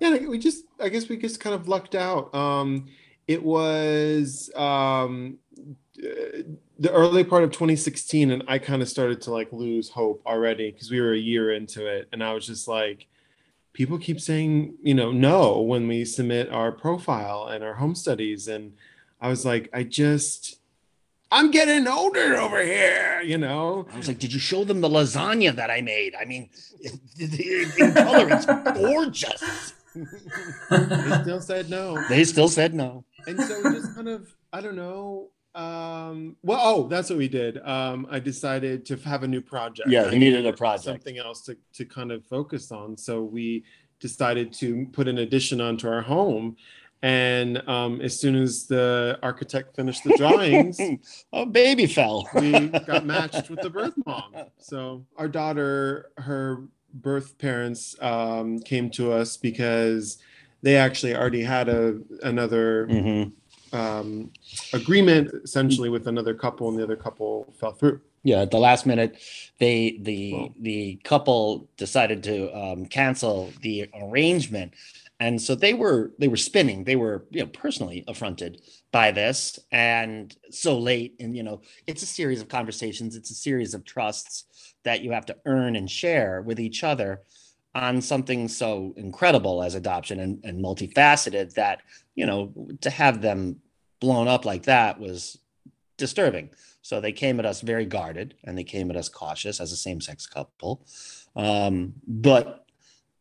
yeah, 0.00 0.26
we 0.26 0.38
just 0.38 0.64
I 0.80 0.88
guess 0.88 1.08
we 1.08 1.16
just 1.16 1.40
kind 1.40 1.54
of 1.54 1.68
lucked 1.68 1.94
out. 1.94 2.34
Um 2.34 2.86
it 3.26 3.42
was 3.42 4.50
um 4.54 5.38
the 6.78 6.90
early 6.90 7.24
part 7.24 7.44
of 7.44 7.50
2016 7.50 8.30
and 8.30 8.42
I 8.48 8.58
kind 8.58 8.82
of 8.82 8.88
started 8.88 9.20
to 9.22 9.30
like 9.32 9.52
lose 9.52 9.88
hope 9.90 10.22
already 10.26 10.70
because 10.70 10.90
we 10.90 11.00
were 11.00 11.12
a 11.12 11.18
year 11.18 11.52
into 11.52 11.86
it 11.86 12.08
and 12.12 12.22
I 12.22 12.32
was 12.32 12.46
just 12.46 12.68
like 12.68 13.06
people 13.72 13.98
keep 13.98 14.20
saying, 14.20 14.74
you 14.82 14.94
know, 14.94 15.12
no 15.12 15.60
when 15.60 15.88
we 15.88 16.04
submit 16.04 16.50
our 16.50 16.72
profile 16.72 17.46
and 17.46 17.64
our 17.64 17.74
home 17.74 17.94
studies 17.94 18.48
and 18.48 18.74
I 19.20 19.28
was 19.28 19.44
like 19.44 19.70
I 19.72 19.82
just 19.84 20.58
I'm 21.30 21.50
getting 21.50 21.88
older 21.88 22.36
over 22.36 22.62
here, 22.62 23.20
you 23.24 23.38
know. 23.38 23.88
I 23.92 23.96
was 23.96 24.06
like, 24.06 24.20
"Did 24.20 24.32
you 24.32 24.38
show 24.38 24.62
them 24.62 24.80
the 24.80 24.88
lasagna 24.88 25.56
that 25.56 25.68
I 25.68 25.80
made? 25.80 26.14
I 26.14 26.26
mean, 26.26 26.48
in 27.18 27.92
color, 27.92 28.28
it's 28.30 28.46
gorgeous." 28.46 29.72
They 30.70 31.22
still 31.22 31.40
said 31.40 31.70
no. 31.70 32.06
They 32.08 32.22
still 32.22 32.46
said 32.48 32.72
no. 32.74 33.04
and 33.26 33.40
so 33.40 33.62
just 33.72 33.94
kind 33.94 34.08
of 34.08 34.34
i 34.52 34.60
don't 34.60 34.76
know 34.76 35.30
um 35.54 36.36
well 36.42 36.60
oh 36.62 36.88
that's 36.88 37.08
what 37.10 37.18
we 37.18 37.28
did 37.28 37.58
um 37.66 38.06
i 38.10 38.18
decided 38.18 38.84
to 38.84 38.96
have 38.96 39.22
a 39.22 39.28
new 39.28 39.40
project 39.40 39.88
Yeah, 39.88 40.06
I 40.06 40.16
needed 40.16 40.46
a 40.46 40.52
project. 40.52 40.84
something 40.84 41.18
else 41.18 41.42
to, 41.42 41.56
to 41.74 41.84
kind 41.84 42.10
of 42.10 42.24
focus 42.26 42.72
on 42.72 42.96
so 42.96 43.22
we 43.22 43.64
decided 44.00 44.52
to 44.54 44.86
put 44.92 45.06
an 45.06 45.18
addition 45.18 45.60
onto 45.60 45.88
our 45.88 46.02
home 46.02 46.56
and 47.02 47.62
um 47.68 48.00
as 48.00 48.18
soon 48.18 48.34
as 48.34 48.66
the 48.66 49.16
architect 49.22 49.76
finished 49.76 50.02
the 50.02 50.16
drawings 50.16 50.80
a 51.32 51.46
baby 51.46 51.86
fell. 51.86 52.28
we 52.34 52.68
got 52.86 53.06
matched 53.06 53.48
with 53.48 53.60
the 53.60 53.70
birth 53.70 53.94
mom 54.04 54.32
so 54.58 55.04
our 55.16 55.28
daughter 55.28 56.10
her 56.18 56.64
birth 56.94 57.38
parents 57.38 57.96
um, 58.00 58.58
came 58.60 58.88
to 58.88 59.10
us 59.12 59.36
because 59.36 60.18
they 60.62 60.76
actually 60.76 61.14
already 61.14 61.42
had 61.42 61.68
a 61.68 61.98
another 62.22 62.86
Mhm. 62.88 63.32
Um, 63.74 64.30
agreement 64.72 65.30
essentially 65.42 65.88
with 65.88 66.06
another 66.06 66.34
couple, 66.34 66.68
and 66.68 66.78
the 66.78 66.82
other 66.82 66.96
couple 66.96 67.52
fell 67.58 67.72
through. 67.72 68.00
Yeah, 68.22 68.40
at 68.40 68.50
the 68.50 68.58
last 68.58 68.86
minute, 68.86 69.18
they 69.58 69.98
the 70.00 70.32
Well- 70.32 70.54
the 70.60 70.96
couple 71.04 71.68
decided 71.76 72.22
to 72.24 72.56
um, 72.56 72.86
cancel 72.86 73.52
the 73.60 73.90
arrangement, 73.94 74.72
and 75.20 75.40
so 75.40 75.54
they 75.54 75.74
were 75.74 76.12
they 76.18 76.28
were 76.28 76.38
spinning. 76.38 76.84
They 76.84 76.96
were 76.96 77.26
you 77.30 77.40
know 77.40 77.48
personally 77.48 78.04
affronted 78.08 78.62
by 78.92 79.10
this, 79.10 79.58
and 79.70 80.34
so 80.50 80.78
late. 80.78 81.16
And 81.20 81.36
you 81.36 81.42
know, 81.42 81.60
it's 81.86 82.02
a 82.02 82.06
series 82.06 82.40
of 82.40 82.48
conversations. 82.48 83.14
It's 83.14 83.30
a 83.30 83.34
series 83.34 83.74
of 83.74 83.84
trusts 83.84 84.44
that 84.84 85.02
you 85.02 85.12
have 85.12 85.26
to 85.26 85.36
earn 85.44 85.76
and 85.76 85.90
share 85.90 86.42
with 86.42 86.60
each 86.60 86.84
other 86.84 87.22
on 87.74 88.00
something 88.00 88.46
so 88.48 88.94
incredible 88.96 89.62
as 89.62 89.74
adoption 89.74 90.20
and, 90.20 90.38
and 90.44 90.64
multifaceted 90.64 91.52
that 91.54 91.80
you 92.14 92.24
know 92.24 92.52
to 92.80 92.88
have 92.88 93.20
them 93.20 93.56
blown 94.04 94.28
up 94.28 94.44
like 94.44 94.64
that 94.64 95.00
was 95.00 95.38
disturbing. 95.96 96.50
So 96.82 97.00
they 97.00 97.12
came 97.12 97.40
at 97.40 97.46
us 97.46 97.62
very 97.62 97.86
guarded 97.86 98.34
and 98.44 98.58
they 98.58 98.64
came 98.64 98.90
at 98.90 98.96
us 98.96 99.08
cautious 99.08 99.60
as 99.60 99.72
a 99.72 99.76
same 99.76 100.02
sex 100.02 100.26
couple, 100.26 100.84
um, 101.34 101.94
but 102.06 102.66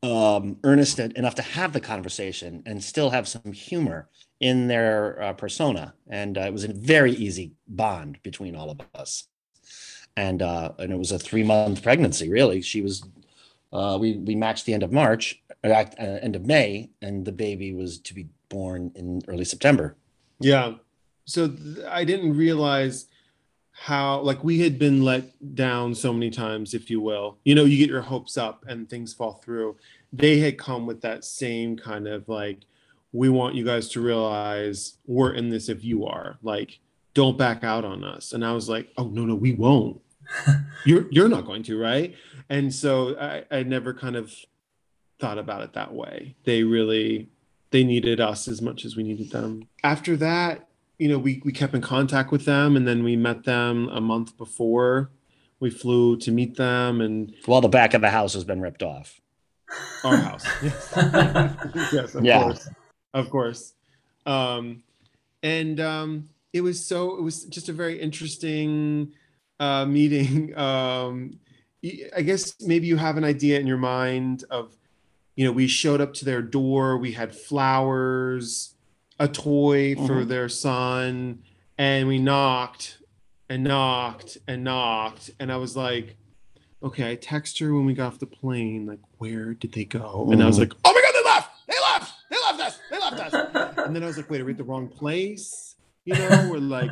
um, 0.03 0.57
earnest 0.65 0.99
enough 0.99 1.35
to 1.35 1.41
have 1.41 1.71
the 1.71 1.79
conversation 1.79 2.61
and 2.65 2.83
still 2.83 3.09
have 3.11 3.25
some 3.25 3.53
humor 3.53 4.09
in 4.41 4.67
their 4.67 5.21
uh, 5.21 5.33
persona. 5.33 5.93
And 6.09 6.37
uh, 6.37 6.41
it 6.41 6.51
was 6.51 6.65
a 6.65 6.73
very 6.73 7.13
easy 7.13 7.53
bond 7.69 8.19
between 8.21 8.53
all 8.57 8.69
of 8.69 8.81
us. 8.93 9.29
And 10.17 10.41
uh, 10.41 10.73
and 10.77 10.91
it 10.91 10.99
was 10.99 11.13
a 11.13 11.17
three 11.17 11.43
month 11.43 11.81
pregnancy. 11.81 12.29
Really, 12.29 12.61
she 12.61 12.81
was. 12.81 13.03
Uh, 13.71 13.97
we 13.99 14.17
we 14.17 14.35
matched 14.35 14.65
the 14.67 14.73
end 14.75 14.83
of 14.83 14.91
March, 14.91 15.41
uh, 15.63 15.69
act- 15.69 15.95
uh, 15.97 16.19
end 16.21 16.35
of 16.35 16.45
May, 16.45 16.91
and 17.01 17.25
the 17.25 17.31
baby 17.31 17.73
was 17.73 17.97
to 17.99 18.13
be 18.13 18.27
born 18.49 18.91
in 18.93 19.23
early 19.27 19.45
September. 19.45 19.95
Yeah. 20.43 20.73
So 21.25 21.47
th- 21.47 21.85
I 21.87 22.03
didn't 22.03 22.35
realize 22.35 23.07
how 23.71 24.19
like 24.21 24.43
we 24.43 24.59
had 24.59 24.77
been 24.77 25.03
let 25.03 25.55
down 25.55 25.95
so 25.95 26.13
many 26.13 26.29
times, 26.29 26.73
if 26.73 26.89
you 26.89 27.01
will. 27.01 27.37
You 27.43 27.55
know, 27.55 27.65
you 27.65 27.77
get 27.77 27.89
your 27.89 28.01
hopes 28.01 28.37
up 28.37 28.65
and 28.67 28.89
things 28.89 29.13
fall 29.13 29.33
through. 29.33 29.77
They 30.11 30.39
had 30.39 30.57
come 30.57 30.85
with 30.85 31.01
that 31.01 31.25
same 31.25 31.77
kind 31.77 32.07
of 32.07 32.27
like, 32.29 32.59
we 33.13 33.29
want 33.29 33.55
you 33.55 33.63
guys 33.63 33.89
to 33.89 34.01
realize 34.01 34.97
we're 35.05 35.33
in 35.33 35.49
this 35.49 35.69
if 35.69 35.83
you 35.83 36.05
are. 36.05 36.37
Like, 36.41 36.79
don't 37.13 37.37
back 37.37 37.63
out 37.63 37.85
on 37.85 38.03
us. 38.03 38.33
And 38.33 38.45
I 38.45 38.53
was 38.53 38.67
like, 38.67 38.89
oh 38.97 39.07
no, 39.07 39.25
no, 39.25 39.35
we 39.35 39.53
won't. 39.53 40.01
you're 40.85 41.07
you're 41.11 41.29
not 41.29 41.45
going 41.45 41.63
to, 41.63 41.79
right? 41.79 42.15
And 42.49 42.73
so 42.73 43.17
I, 43.17 43.43
I 43.51 43.63
never 43.63 43.93
kind 43.93 44.15
of 44.15 44.33
thought 45.19 45.37
about 45.37 45.61
it 45.61 45.73
that 45.73 45.93
way. 45.93 46.35
They 46.43 46.63
really 46.63 47.29
they 47.73 47.83
needed 47.83 48.21
us 48.21 48.47
as 48.47 48.61
much 48.61 48.85
as 48.85 48.95
we 48.95 49.03
needed 49.03 49.31
them. 49.31 49.67
After 49.83 50.15
that, 50.17 50.69
you 50.99 51.09
know, 51.09 51.17
we, 51.17 51.41
we 51.43 51.51
kept 51.51 51.73
in 51.73 51.81
contact 51.81 52.31
with 52.31 52.45
them 52.45 52.77
and 52.77 52.87
then 52.87 53.03
we 53.03 53.15
met 53.17 53.43
them 53.43 53.89
a 53.89 53.99
month 53.99 54.37
before. 54.37 55.09
We 55.59 55.69
flew 55.71 56.15
to 56.17 56.31
meet 56.31 56.55
them 56.55 57.01
and 57.01 57.33
While 57.45 57.61
the 57.61 57.67
back 57.67 57.93
of 57.95 58.01
the 58.01 58.11
house 58.11 58.33
has 58.35 58.43
been 58.43 58.61
ripped 58.61 58.83
off. 58.83 59.19
our 60.03 60.17
house. 60.17 60.45
yes, 60.63 60.93
yes 61.91 62.15
of 62.15 62.23
Yeah. 62.23 62.43
course. 62.43 62.69
Of 63.13 63.29
course. 63.29 63.73
Um, 64.25 64.83
and 65.41 65.79
um, 65.79 66.29
it 66.53 66.61
was 66.61 66.83
so, 66.85 67.17
it 67.17 67.21
was 67.23 67.45
just 67.45 67.69
a 67.69 67.73
very 67.73 67.99
interesting 67.99 69.11
uh, 69.59 69.85
meeting. 69.85 70.53
Um, 70.57 71.39
y- 71.81 72.01
I 72.15 72.21
guess 72.21 72.53
maybe 72.61 72.85
you 72.87 72.97
have 72.97 73.17
an 73.17 73.23
idea 73.23 73.59
in 73.59 73.65
your 73.67 73.77
mind 73.77 74.43
of, 74.51 74.77
you 75.35 75.45
know, 75.45 75.51
we 75.51 75.67
showed 75.67 76.01
up 76.01 76.13
to 76.15 76.25
their 76.25 76.41
door, 76.41 76.97
we 76.97 77.13
had 77.13 77.35
flowers, 77.35 78.75
a 79.19 79.27
toy 79.27 79.95
for 79.95 80.23
Mhm. 80.23 80.27
their 80.27 80.49
son, 80.49 81.43
and 81.77 82.07
we 82.07 82.19
knocked 82.19 82.99
and 83.49 83.63
knocked 83.63 84.37
and 84.47 84.63
knocked. 84.63 85.31
And 85.39 85.51
I 85.51 85.57
was 85.57 85.75
like, 85.75 86.17
okay, 86.81 87.11
I 87.11 87.15
text 87.15 87.59
her 87.59 87.73
when 87.73 87.85
we 87.85 87.93
got 87.93 88.07
off 88.07 88.19
the 88.19 88.25
plane, 88.27 88.85
like, 88.85 88.99
where 89.17 89.53
did 89.53 89.71
they 89.73 89.85
go? 89.85 90.29
And 90.31 90.43
I 90.43 90.47
was 90.47 90.59
like, 90.59 90.73
oh 90.83 90.93
my 90.93 91.01
God, 91.01 91.13
they 91.13 91.23
left! 91.29 91.49
They 91.67 91.79
left! 91.81 92.13
They 92.29 92.37
left 92.37 92.59
us! 92.59 92.79
They 92.89 92.99
left 92.99 93.33
us! 93.33 93.77
And 93.85 93.95
then 93.95 94.03
I 94.03 94.07
was 94.07 94.17
like, 94.17 94.29
wait, 94.29 94.39
are 94.41 94.45
we 94.45 94.51
at 94.51 94.57
the 94.57 94.63
wrong 94.63 94.87
place? 94.87 95.75
You 96.05 96.15
know, 96.15 96.47
we're 96.49 96.57
like, 96.59 96.91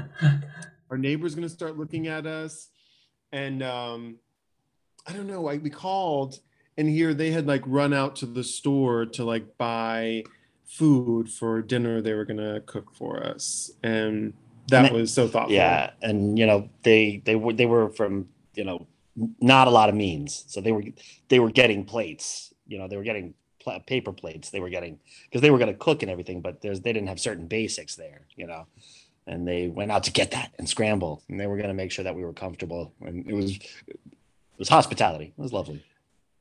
our 0.89 0.98
neighbor's 0.98 1.36
gonna 1.36 1.50
start 1.50 1.77
looking 1.77 2.07
at 2.07 2.25
us. 2.25 2.69
And 3.31 3.62
um, 3.63 4.17
I 5.07 5.13
don't 5.13 5.27
know, 5.27 5.48
I, 5.48 5.57
we 5.57 5.69
called 5.69 6.39
and 6.78 6.90
here 6.90 7.13
they 7.13 7.32
had 7.32 7.48
like 7.48 7.63
run 7.66 7.94
out 7.94 8.16
to 8.18 8.25
the 8.25 8.44
store 8.44 9.06
to 9.06 9.24
like 9.24 9.58
buy 9.58 10.24
food 10.66 11.30
for 11.30 11.62
dinner 11.62 12.01
they 12.01 12.13
were 12.13 12.25
gonna 12.25 12.62
cook 12.62 12.96
for 12.96 13.24
us. 13.24 13.72
And 13.84 14.34
that 14.70 14.86
And 14.86 14.94
was 14.94 15.13
so 15.13 15.28
thoughtful. 15.28 15.54
Yeah, 15.54 15.92
and 16.01 16.38
you 16.40 16.46
know 16.46 16.70
they 16.84 17.22
they 17.25 17.36
were 17.36 17.54
they 17.54 17.66
were 17.66 17.90
from 17.90 18.30
you 18.56 18.63
know 18.63 18.88
not 19.40 19.68
a 19.68 19.72
lot 19.72 19.90
of 19.90 19.96
means, 19.96 20.46
so 20.48 20.62
they 20.62 20.72
were 20.72 20.84
they 21.28 21.40
were 21.40 21.51
getting 21.51 21.86
plates. 21.86 22.54
You 22.68 22.78
know 22.80 22.88
they 22.88 22.98
were 22.98 23.04
getting 23.04 23.34
pla- 23.60 23.80
paper 23.80 24.13
plates. 24.13 24.50
They 24.50 24.60
were 24.60 24.70
getting 24.70 25.00
because 25.25 25.42
they 25.42 25.51
were 25.51 25.58
going 25.58 25.72
to 25.72 25.78
cook 25.78 26.01
and 26.01 26.12
everything, 26.12 26.42
but 26.42 26.62
there's 26.62 26.82
they 26.82 26.94
didn't 26.94 27.10
have 27.10 27.20
certain 27.20 27.48
basics 27.48 27.96
there. 27.96 28.22
You 28.36 28.48
know, 28.48 28.68
and 29.28 29.48
they 29.48 29.68
went 29.68 29.92
out 29.92 30.04
to 30.06 30.12
get 30.12 30.32
that 30.32 30.54
and 30.58 30.68
scramble, 30.68 31.22
and 31.28 31.40
they 31.40 31.48
were 31.48 31.58
going 31.58 31.70
to 31.70 31.74
make 31.74 31.92
sure 31.92 32.04
that 32.04 32.16
we 32.16 32.24
were 32.24 32.34
comfortable. 32.34 32.94
And 33.01 33.28
it 33.28 33.34
was 33.34 33.51
it 33.58 34.00
was 34.58 34.70
hospitality. 34.70 35.34
It 35.38 35.42
was 35.42 35.54
lovely. 35.54 35.84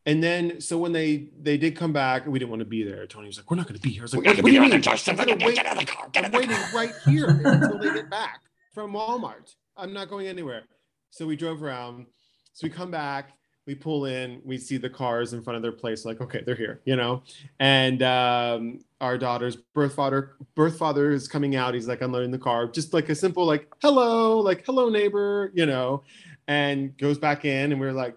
And 0.07 0.23
then, 0.23 0.61
so 0.61 0.79
when 0.79 0.93
they 0.93 1.29
they 1.41 1.59
did 1.59 1.77
come 1.77 1.93
back, 1.93 2.27
we 2.27 2.39
didn't 2.39 2.51
want 2.51 2.61
to 2.61 2.67
be 2.67 2.83
there. 2.83 3.07
Tony 3.07 3.27
was 3.27 3.37
like, 3.37 3.51
"We're 3.51 3.57
not 3.59 3.67
going 3.67 3.77
to 3.77 3.83
be 3.83 3.91
here." 3.91 4.03
I 4.03 4.05
was 4.05 4.15
like, 4.15 4.25
We're 4.25 4.31
"What 4.31 4.37
do 4.37 4.43
be 4.43 4.53
you 4.53 4.63
on 4.63 4.71
the 4.71 4.77
mean? 4.79 4.89
I'm 5.09 5.17
gonna 5.17 5.53
Get 5.53 5.67
out 5.67 5.73
of 5.75 5.87
the 5.87 5.93
car. 5.93 6.09
Get 6.13 6.25
I'm 6.25 6.25
out 6.25 6.27
of 6.27 6.33
the 6.33 6.39
waiting 6.39 6.57
car." 6.57 6.71
right 6.75 6.93
here 7.05 7.27
until 7.45 7.79
they 7.79 7.95
get 7.95 8.11
back 8.11 8.41
from 8.73 8.93
Walmart. 8.93 9.55
I'm 9.77 9.93
not 9.93 10.09
going 10.09 10.27
anywhere." 10.27 10.63
So 11.11 11.27
we 11.27 11.37
drove 11.37 11.63
around. 11.63 12.07
So 12.55 12.67
we 12.67 12.71
come 12.71 12.91
back. 12.91 13.33
We 13.67 13.75
pull 13.75 14.07
in. 14.07 14.41
We 14.45 14.59
see 14.59 14.79
the 14.79 14.89
cars 14.89 15.33
in 15.33 15.43
front 15.43 15.57
of 15.57 15.63
their 15.63 15.73
place. 15.73 16.05
Like, 16.05 16.21
okay, 16.21 16.43
they're 16.45 16.55
here, 16.55 16.81
you 16.85 16.97
know. 16.97 17.23
And 17.59 18.03
um, 18.03 18.81
our 19.01 19.19
daughter's 19.19 19.57
birth 19.57 19.95
father 19.95 20.37
birth 20.55 20.79
father 20.79 21.11
is 21.11 21.29
coming 21.29 21.57
out. 21.57 21.75
He's 21.75 21.87
like 21.87 22.01
unloading 22.01 22.31
the 22.31 22.39
car, 22.39 22.67
just 22.67 22.95
like 22.95 23.09
a 23.11 23.15
simple 23.15 23.45
like 23.45 23.69
hello, 23.83 24.39
like 24.39 24.65
hello 24.65 24.89
neighbor, 24.89 25.53
you 25.55 25.67
know, 25.67 26.03
and 26.49 26.97
goes 26.97 27.19
back 27.19 27.45
in. 27.45 27.73
And 27.73 27.81
we're 27.81 27.93
like, 27.93 28.17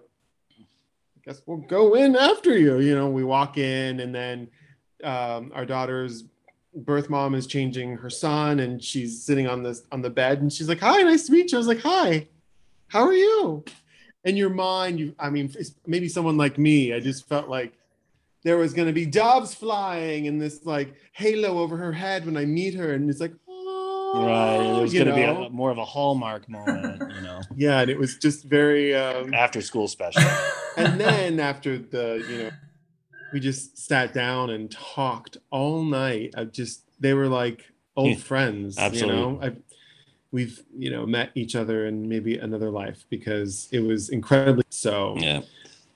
guess 1.24 1.40
we'll 1.46 1.58
go 1.58 1.94
in 1.94 2.16
after 2.16 2.56
you. 2.56 2.80
You 2.80 2.94
know, 2.94 3.08
we 3.08 3.24
walk 3.24 3.56
in, 3.56 4.00
and 4.00 4.14
then 4.14 4.48
um, 5.02 5.52
our 5.54 5.64
daughter's 5.64 6.24
birth 6.74 7.08
mom 7.08 7.34
is 7.34 7.46
changing 7.46 7.96
her 7.96 8.10
son, 8.10 8.60
and 8.60 8.82
she's 8.82 9.22
sitting 9.22 9.46
on 9.46 9.62
this 9.62 9.82
on 9.92 10.02
the 10.02 10.10
bed, 10.10 10.40
and 10.40 10.52
she's 10.52 10.68
like, 10.68 10.80
"Hi, 10.80 11.02
nice 11.02 11.26
to 11.26 11.32
meet 11.32 11.52
you." 11.52 11.58
I 11.58 11.60
was 11.60 11.66
like, 11.66 11.80
"Hi, 11.80 12.28
how 12.88 13.04
are 13.04 13.14
you?" 13.14 13.64
In 14.24 14.36
your 14.36 14.50
mind, 14.50 14.98
you, 14.98 15.14
I 15.18 15.28
mean, 15.30 15.52
maybe 15.86 16.08
someone 16.08 16.36
like 16.36 16.56
me, 16.56 16.94
I 16.94 17.00
just 17.00 17.28
felt 17.28 17.48
like 17.48 17.74
there 18.42 18.56
was 18.56 18.72
going 18.72 18.88
to 18.88 18.94
be 18.94 19.04
doves 19.06 19.54
flying 19.54 20.28
and 20.28 20.40
this 20.40 20.64
like 20.64 20.94
halo 21.12 21.58
over 21.58 21.76
her 21.76 21.92
head 21.92 22.24
when 22.26 22.36
I 22.36 22.44
meet 22.44 22.74
her, 22.74 22.92
and 22.92 23.08
it's 23.08 23.20
like, 23.20 23.34
Right, 24.14 24.60
it 24.60 24.80
was 24.80 24.92
going 24.92 25.06
to 25.06 25.14
be 25.14 25.22
a, 25.22 25.50
more 25.50 25.70
of 25.70 25.78
a 25.78 25.84
hallmark 25.84 26.48
moment, 26.48 27.02
you 27.14 27.20
know, 27.20 27.40
yeah, 27.56 27.80
and 27.80 27.90
it 27.90 27.98
was 27.98 28.16
just 28.16 28.44
very. 28.44 28.94
Um, 28.94 29.34
after 29.34 29.60
school 29.60 29.88
special. 29.88 30.22
and 30.76 31.00
then 31.00 31.40
after 31.40 31.78
the 31.78 32.24
you 32.26 32.38
know 32.38 32.50
we 33.32 33.40
just 33.40 33.76
sat 33.76 34.14
down 34.14 34.50
and 34.50 34.70
talked 34.70 35.36
all 35.50 35.82
night 35.82 36.32
i 36.36 36.44
just 36.44 36.84
they 37.00 37.14
were 37.14 37.28
like 37.28 37.72
old 37.96 38.16
Yeah, 38.16 38.22
friends 38.22 38.78
you 38.92 39.06
know 39.06 39.40
I, 39.42 39.52
we've 40.30 40.62
you 40.76 40.90
know 40.90 41.06
met 41.06 41.30
each 41.34 41.54
other 41.54 41.86
in 41.86 42.08
maybe 42.08 42.38
another 42.38 42.70
life 42.70 43.04
because 43.08 43.68
it 43.72 43.80
was 43.80 44.08
incredibly 44.08 44.64
so 44.70 45.16
Yeah. 45.16 45.42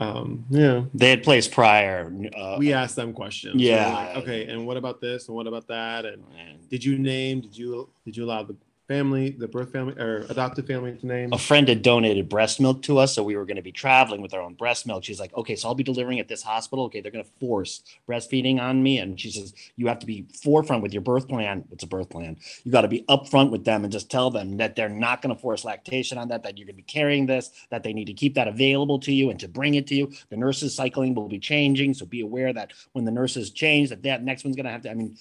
Um 0.01 0.45
yeah 0.51 0.85
They 0.95 1.11
had 1.11 1.23
placed 1.25 1.51
prior. 1.53 2.13
Uh, 2.37 2.57
we 2.59 2.73
asked 2.73 2.95
them 2.97 3.13
questions 3.13 3.57
Yeah. 3.61 3.93
like, 3.93 4.17
okay 4.19 4.47
and 4.47 4.67
what 4.67 4.77
about 4.77 5.01
this 5.01 5.27
and 5.29 5.37
what 5.37 5.47
about 5.47 5.67
that 5.69 6.05
and 6.05 6.23
and 6.39 6.69
did 6.71 6.85
you 6.85 6.99
name 6.99 7.41
did 7.41 7.57
you 7.57 7.89
did 8.05 8.17
you 8.17 8.25
allow 8.25 8.43
the 8.45 8.57
family 8.89 9.31
the 9.31 9.47
birth 9.47 9.71
family 9.71 9.95
or 9.99 10.25
adopted 10.31 10.67
family 10.67 10.97
to 10.97 11.07
name 11.07 11.31
a 11.33 11.39
friend 11.39 11.69
had 11.69 11.83
donated 11.83 12.29
breast 12.29 12.59
milk 12.59 12.83
to 12.83 12.99
us, 12.99 13.15
so 13.15 13.23
we 13.23 13.37
were 13.37 13.45
going 13.45 13.57
to 13.57 13.63
be 13.63 13.71
traveling 13.71 14.23
with 14.23 14.33
our 14.33 14.41
own 14.41 14.55
breast 14.55 14.87
milk. 14.87 15.05
She's 15.05 15.21
like, 15.21 15.35
"Okay, 15.37 15.55
so 15.57 15.69
I'll 15.69 15.75
be 15.75 15.85
delivering 15.85 16.19
at 16.21 16.29
this 16.29 16.43
hospital. 16.43 16.87
Okay, 16.87 17.01
they're 17.01 17.13
going 17.13 17.25
to 17.25 17.31
force 17.39 17.83
breastfeeding 18.09 18.59
on 18.59 18.83
me." 18.83 18.99
And 18.99 19.21
she 19.21 19.31
says, 19.31 19.53
"You 19.77 19.89
have 19.89 19.99
to 19.99 20.07
be 20.07 20.27
forefront 20.43 20.83
with 20.83 20.93
your 20.93 21.03
birth 21.03 21.29
plan. 21.29 21.65
It's 21.71 21.85
a 21.85 21.87
birth 21.87 22.09
plan. 22.09 22.39
You 22.65 22.73
got 22.73 22.83
to 22.83 22.89
be 22.89 23.03
upfront 23.03 23.51
with 23.51 23.65
them 23.65 23.85
and 23.85 23.93
just 23.93 24.11
tell 24.11 24.31
them 24.31 24.57
that 24.57 24.75
they're 24.75 24.89
not 24.89 25.21
going 25.21 25.35
to 25.35 25.41
force 25.41 25.65
lactation 25.65 26.17
on 26.17 26.29
that. 26.29 26.43
That 26.43 26.57
you're 26.57 26.67
going 26.67 26.77
to 26.77 26.83
be 26.83 26.83
carrying 26.83 27.27
this. 27.27 27.51
That 27.71 27.83
they 27.83 27.93
need 27.93 28.07
to 28.07 28.15
keep 28.15 28.35
that 28.35 28.49
available 28.49 28.99
to 29.01 29.13
you 29.13 29.31
and 29.31 29.39
to 29.41 29.49
bring 29.49 29.75
it 29.75 29.87
to 29.89 29.95
you. 29.95 30.11
The 30.31 30.37
nurses 30.37 30.75
cycling 30.75 31.15
will 31.15 31.29
be 31.29 31.39
changing, 31.39 31.95
so 31.95 32.07
be 32.07 32.21
aware 32.21 32.53
that 32.53 32.73
when 32.93 33.05
the 33.05 33.13
nurses 33.13 33.51
change, 33.51 33.91
that 33.91 34.03
that 34.05 34.23
next 34.23 34.45
one's 34.45 34.57
going 34.57 34.67
to 34.67 34.73
have 34.73 34.83
to. 34.83 34.91
I 34.91 34.95
mean." 34.95 35.17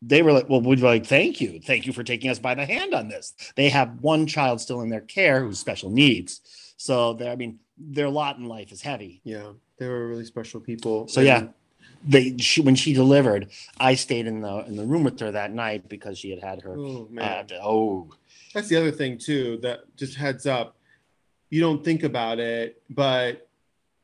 They 0.00 0.22
were 0.22 0.32
like, 0.32 0.48
well, 0.48 0.60
we'd 0.60 0.76
be 0.76 0.82
like, 0.82 1.06
thank 1.06 1.40
you. 1.40 1.60
Thank 1.60 1.86
you 1.86 1.92
for 1.92 2.04
taking 2.04 2.30
us 2.30 2.38
by 2.38 2.54
the 2.54 2.64
hand 2.64 2.94
on 2.94 3.08
this. 3.08 3.34
They 3.56 3.68
have 3.70 4.00
one 4.00 4.26
child 4.26 4.60
still 4.60 4.80
in 4.82 4.88
their 4.90 5.00
care 5.00 5.42
who's 5.42 5.58
special 5.58 5.90
needs. 5.90 6.40
So, 6.76 7.18
I 7.26 7.34
mean, 7.36 7.58
their 7.76 8.08
lot 8.08 8.38
in 8.38 8.44
life 8.46 8.72
is 8.72 8.82
heavy. 8.82 9.20
yeah 9.24 9.52
they 9.78 9.86
were 9.86 10.08
really 10.08 10.24
special 10.24 10.60
people. 10.60 11.06
So 11.06 11.20
yeah, 11.20 11.48
they 12.04 12.36
she 12.38 12.60
when 12.60 12.74
she 12.74 12.92
delivered, 12.92 13.50
I 13.78 13.94
stayed 13.94 14.26
in 14.26 14.40
the 14.40 14.64
in 14.66 14.74
the 14.74 14.84
room 14.84 15.04
with 15.04 15.20
her 15.20 15.30
that 15.30 15.52
night 15.52 15.88
because 15.88 16.18
she 16.18 16.30
had 16.30 16.40
had 16.42 16.62
her. 16.62 16.74
Oh 16.76 17.02
Uh, 17.08 17.12
man, 17.12 17.46
oh, 17.62 18.08
that's 18.52 18.66
the 18.66 18.74
other 18.76 18.90
thing 18.90 19.18
too. 19.18 19.58
That 19.62 19.80
just 19.96 20.16
heads 20.16 20.46
up, 20.46 20.76
you 21.50 21.60
don't 21.60 21.84
think 21.84 22.02
about 22.02 22.40
it, 22.40 22.82
but 22.90 23.48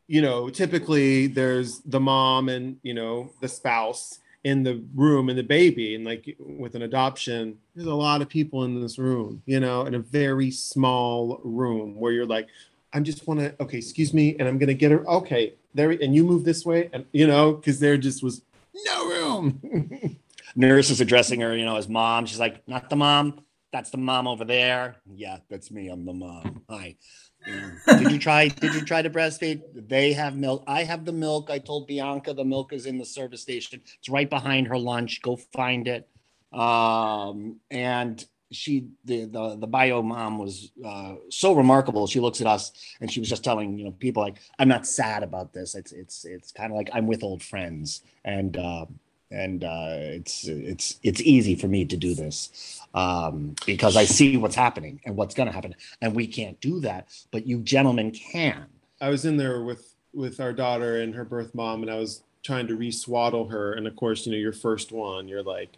you 0.06 0.22
know, 0.22 0.48
typically 0.48 1.26
there's 1.26 1.80
the 1.80 1.98
mom 1.98 2.48
and 2.48 2.76
you 2.84 2.94
know 2.94 3.32
the 3.40 3.48
spouse 3.48 4.20
in 4.44 4.62
the 4.62 4.82
room 4.94 5.28
and 5.28 5.38
the 5.38 5.42
baby, 5.42 5.94
and 5.94 6.04
like 6.04 6.36
with 6.38 6.74
an 6.74 6.82
adoption, 6.82 7.58
there's 7.74 7.88
a 7.88 7.94
lot 7.94 8.22
of 8.22 8.28
people 8.28 8.64
in 8.64 8.80
this 8.80 8.98
room, 8.98 9.42
you 9.46 9.58
know, 9.58 9.86
in 9.86 9.94
a 9.94 9.98
very 9.98 10.50
small 10.50 11.40
room 11.42 11.98
where 11.98 12.12
you're 12.12 12.26
like, 12.26 12.48
i'm 12.92 13.02
just 13.02 13.26
want 13.26 13.40
to, 13.40 13.54
okay, 13.60 13.78
excuse 13.78 14.14
me, 14.14 14.36
and 14.38 14.46
I'm 14.46 14.58
gonna 14.58 14.74
get 14.74 14.92
her, 14.92 15.06
okay, 15.08 15.54
there, 15.74 15.90
and 15.90 16.14
you 16.14 16.24
move 16.24 16.44
this 16.44 16.64
way, 16.64 16.90
and 16.92 17.04
you 17.12 17.26
know, 17.26 17.54
because 17.54 17.80
there 17.80 17.96
just 17.96 18.22
was 18.22 18.42
no 18.86 19.08
room. 19.08 20.18
nurse 20.56 20.90
is 20.90 21.00
addressing 21.00 21.40
her, 21.40 21.56
you 21.56 21.64
know, 21.64 21.76
as 21.76 21.88
mom. 21.88 22.26
She's 22.26 22.38
like, 22.38 22.66
not 22.68 22.88
the 22.90 22.96
mom. 22.96 23.40
That's 23.72 23.90
the 23.90 23.98
mom 23.98 24.28
over 24.28 24.44
there. 24.44 24.96
Yeah, 25.12 25.38
that's 25.50 25.70
me. 25.70 25.88
I'm 25.88 26.04
the 26.04 26.12
mom. 26.12 26.62
Hi. 26.70 26.96
Did 27.44 28.10
you 28.10 28.18
try? 28.18 28.48
Did 28.48 28.74
you 28.74 28.80
try 28.82 29.02
to 29.02 29.10
breastfeed? 29.10 29.88
They 29.88 30.12
have 30.12 30.36
milk. 30.36 30.64
I 30.66 30.84
have 30.84 31.04
the 31.04 31.12
milk. 31.12 31.50
I 31.50 31.58
told 31.58 31.86
Bianca 31.86 32.32
the 32.32 32.44
milk 32.44 32.72
is 32.72 32.86
in 32.86 32.98
the 32.98 33.04
service 33.04 33.42
station. 33.42 33.82
It's 33.98 34.08
right 34.08 34.28
behind 34.28 34.68
her 34.68 34.78
lunch. 34.78 35.22
Go 35.22 35.36
find 35.36 35.86
it. 35.88 36.08
Um, 36.52 37.60
and 37.70 38.24
she, 38.50 38.88
the 39.04 39.24
the 39.24 39.56
the 39.56 39.66
bio 39.66 40.02
mom 40.02 40.38
was 40.38 40.72
uh, 40.84 41.16
so 41.28 41.52
remarkable. 41.52 42.06
She 42.06 42.20
looks 42.20 42.40
at 42.40 42.46
us 42.46 42.72
and 43.00 43.10
she 43.12 43.20
was 43.20 43.28
just 43.28 43.44
telling 43.44 43.78
you 43.78 43.84
know 43.86 43.92
people 43.92 44.22
like, 44.22 44.38
I'm 44.58 44.68
not 44.68 44.86
sad 44.86 45.22
about 45.22 45.52
this. 45.52 45.74
It's 45.74 45.92
it's 45.92 46.24
it's 46.24 46.52
kind 46.52 46.72
of 46.72 46.76
like 46.76 46.90
I'm 46.92 47.06
with 47.06 47.22
old 47.22 47.42
friends 47.42 48.02
and. 48.24 48.56
Uh, 48.56 48.86
and 49.30 49.64
uh, 49.64 49.88
it's 49.90 50.46
it's 50.46 50.98
it's 51.02 51.20
easy 51.20 51.54
for 51.54 51.68
me 51.68 51.84
to 51.84 51.96
do 51.96 52.14
this 52.14 52.80
um, 52.94 53.54
because 53.66 53.96
I 53.96 54.04
see 54.04 54.36
what's 54.36 54.54
happening 54.54 55.00
and 55.04 55.16
what's 55.16 55.34
going 55.34 55.48
to 55.48 55.52
happen, 55.52 55.74
and 56.00 56.14
we 56.14 56.26
can't 56.26 56.60
do 56.60 56.80
that, 56.80 57.08
but 57.30 57.46
you 57.46 57.58
gentlemen 57.58 58.10
can. 58.10 58.66
I 59.00 59.08
was 59.08 59.24
in 59.24 59.36
there 59.36 59.62
with 59.62 59.94
with 60.12 60.40
our 60.40 60.52
daughter 60.52 61.00
and 61.00 61.14
her 61.14 61.24
birth 61.24 61.54
mom, 61.54 61.82
and 61.82 61.90
I 61.90 61.96
was 61.96 62.22
trying 62.42 62.66
to 62.68 62.76
re-swaddle 62.76 63.48
her. 63.48 63.72
And 63.72 63.86
of 63.86 63.96
course, 63.96 64.26
you 64.26 64.32
know, 64.32 64.38
your 64.38 64.52
first 64.52 64.92
one, 64.92 65.26
you're 65.26 65.42
like, 65.42 65.70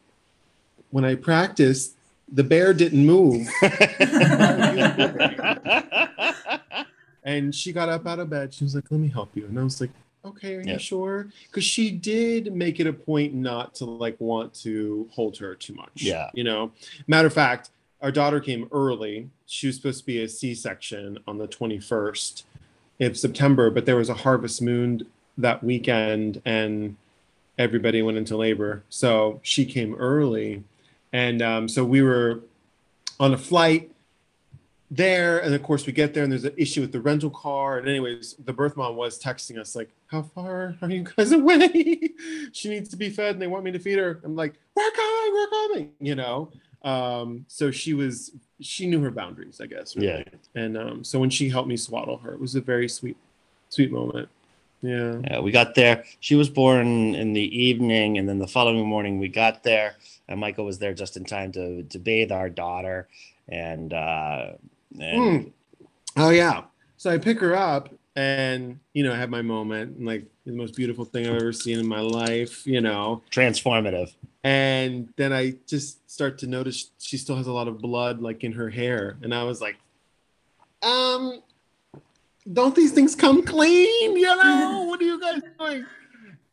when 0.90 1.04
I 1.04 1.14
practiced, 1.14 1.94
the 2.30 2.44
bear 2.44 2.74
didn't 2.74 3.06
move, 3.06 3.48
and 7.24 7.54
she 7.54 7.72
got 7.72 7.88
up 7.88 8.06
out 8.06 8.18
of 8.18 8.28
bed. 8.28 8.52
She 8.52 8.64
was 8.64 8.74
like, 8.74 8.90
"Let 8.90 9.00
me 9.00 9.08
help 9.08 9.30
you," 9.36 9.46
and 9.46 9.58
I 9.58 9.62
was 9.62 9.80
like, 9.80 9.90
"Okay, 10.26 10.56
are 10.56 10.60
Yeah. 10.62 10.74
you 10.74 10.78
sure?" 10.78 11.28
Because 11.46 11.64
she 11.64 11.90
did 11.90 12.54
make 12.54 12.80
it 12.80 12.86
a 12.86 12.92
point 12.92 13.34
not 13.34 13.74
to 13.76 13.84
like 13.84 14.16
want 14.20 14.54
to 14.62 15.08
hold 15.12 15.36
her 15.38 15.54
too 15.54 15.74
much. 15.74 15.90
Yeah. 15.96 16.30
you 16.34 16.44
know. 16.44 16.72
Matter 17.06 17.26
of 17.28 17.32
fact, 17.34 17.70
our 18.02 18.10
daughter 18.12 18.40
came 18.40 18.68
early. 18.72 19.30
She 19.46 19.66
was 19.68 19.76
supposed 19.76 20.00
to 20.00 20.06
be 20.06 20.22
a 20.22 20.28
C-section 20.28 21.18
on 21.26 21.38
the 21.38 21.48
21st 21.48 22.44
of 23.00 23.16
September, 23.16 23.70
but 23.70 23.86
there 23.86 23.96
was 23.96 24.08
a 24.08 24.14
harvest 24.14 24.60
moon 24.60 25.06
that 25.38 25.62
weekend 25.62 26.40
and 26.44 26.96
everybody 27.58 28.02
went 28.02 28.18
into 28.18 28.36
labor. 28.36 28.82
So 28.88 29.40
she 29.42 29.64
came 29.64 29.94
early. 29.94 30.62
And 31.12 31.40
um, 31.40 31.68
so 31.68 31.84
we 31.84 32.02
were 32.02 32.40
on 33.18 33.32
a 33.32 33.38
flight 33.38 33.90
there. 34.90 35.38
And 35.38 35.54
of 35.54 35.62
course, 35.62 35.86
we 35.86 35.92
get 35.92 36.14
there 36.14 36.22
and 36.22 36.30
there's 36.32 36.44
an 36.44 36.54
issue 36.56 36.80
with 36.80 36.92
the 36.92 37.00
rental 37.00 37.30
car. 37.30 37.78
And, 37.78 37.88
anyways, 37.88 38.34
the 38.44 38.52
birth 38.52 38.76
mom 38.76 38.96
was 38.96 39.20
texting 39.20 39.58
us, 39.58 39.74
like, 39.76 39.90
How 40.08 40.22
far 40.22 40.76
are 40.82 40.90
you 40.90 41.04
guys 41.16 41.32
away? 41.40 42.10
she 42.52 42.68
needs 42.68 42.88
to 42.90 42.96
be 42.96 43.10
fed 43.10 43.34
and 43.34 43.42
they 43.42 43.46
want 43.46 43.64
me 43.64 43.72
to 43.72 43.78
feed 43.78 43.98
her. 43.98 44.20
I'm 44.24 44.36
like, 44.36 44.54
We're 44.74 44.90
coming, 44.90 45.32
we're 45.32 45.48
coming, 45.48 45.90
you 46.00 46.14
know? 46.14 46.50
Um, 46.82 47.44
so 47.48 47.70
she 47.70 47.94
was, 47.94 48.32
she 48.60 48.86
knew 48.86 49.00
her 49.00 49.10
boundaries, 49.10 49.60
I 49.60 49.66
guess. 49.66 49.96
really. 49.96 50.24
Yeah. 50.54 50.62
And 50.62 50.76
um, 50.78 51.04
so 51.04 51.18
when 51.18 51.30
she 51.30 51.48
helped 51.48 51.68
me 51.68 51.76
swaddle 51.76 52.18
her, 52.18 52.32
it 52.32 52.40
was 52.40 52.54
a 52.54 52.60
very 52.60 52.88
sweet, 52.88 53.16
sweet 53.70 53.90
moment. 53.90 54.28
Yeah. 54.82 55.18
Yeah, 55.24 55.40
we 55.40 55.50
got 55.50 55.74
there. 55.74 56.04
She 56.20 56.36
was 56.36 56.48
born 56.48 57.14
in 57.16 57.32
the 57.32 57.58
evening, 57.58 58.18
and 58.18 58.28
then 58.28 58.38
the 58.38 58.46
following 58.46 58.86
morning 58.86 59.18
we 59.18 59.26
got 59.28 59.64
there, 59.64 59.96
and 60.28 60.38
Michael 60.38 60.64
was 60.64 60.78
there 60.78 60.94
just 60.94 61.16
in 61.16 61.24
time 61.24 61.50
to 61.52 61.82
to 61.84 61.98
bathe 61.98 62.30
our 62.30 62.48
daughter, 62.50 63.08
and 63.48 63.92
uh, 63.92 64.52
and 64.98 65.52
Oh 66.16 66.30
yeah. 66.30 66.64
So 66.96 67.10
I 67.10 67.18
pick 67.18 67.40
her 67.40 67.54
up 67.54 67.94
and 68.14 68.78
you 68.94 69.04
know 69.04 69.12
I 69.12 69.16
have 69.16 69.30
my 69.30 69.42
moment 69.42 69.96
and 69.98 70.06
like 70.06 70.24
the 70.46 70.52
most 70.52 70.74
beautiful 70.74 71.04
thing 71.04 71.26
I've 71.26 71.36
ever 71.36 71.52
seen 71.52 71.78
in 71.78 71.86
my 71.86 72.00
life, 72.00 72.66
you 72.66 72.80
know. 72.80 73.22
transformative. 73.30 74.14
And 74.44 75.08
then 75.16 75.32
I 75.32 75.56
just 75.66 76.08
start 76.08 76.38
to 76.38 76.46
notice 76.46 76.90
she 76.98 77.16
still 77.18 77.36
has 77.36 77.48
a 77.48 77.52
lot 77.52 77.66
of 77.66 77.78
blood 77.78 78.20
like 78.20 78.44
in 78.44 78.52
her 78.52 78.70
hair. 78.70 79.18
And 79.22 79.34
I 79.34 79.42
was 79.42 79.60
like, 79.60 79.76
um, 80.82 81.42
don't 82.50 82.74
these 82.74 82.92
things 82.92 83.16
come 83.16 83.42
clean? 83.42 84.16
You 84.16 84.22
know, 84.22 84.84
what 84.88 85.00
are 85.00 85.04
you 85.04 85.20
guys 85.20 85.40
doing? 85.58 85.86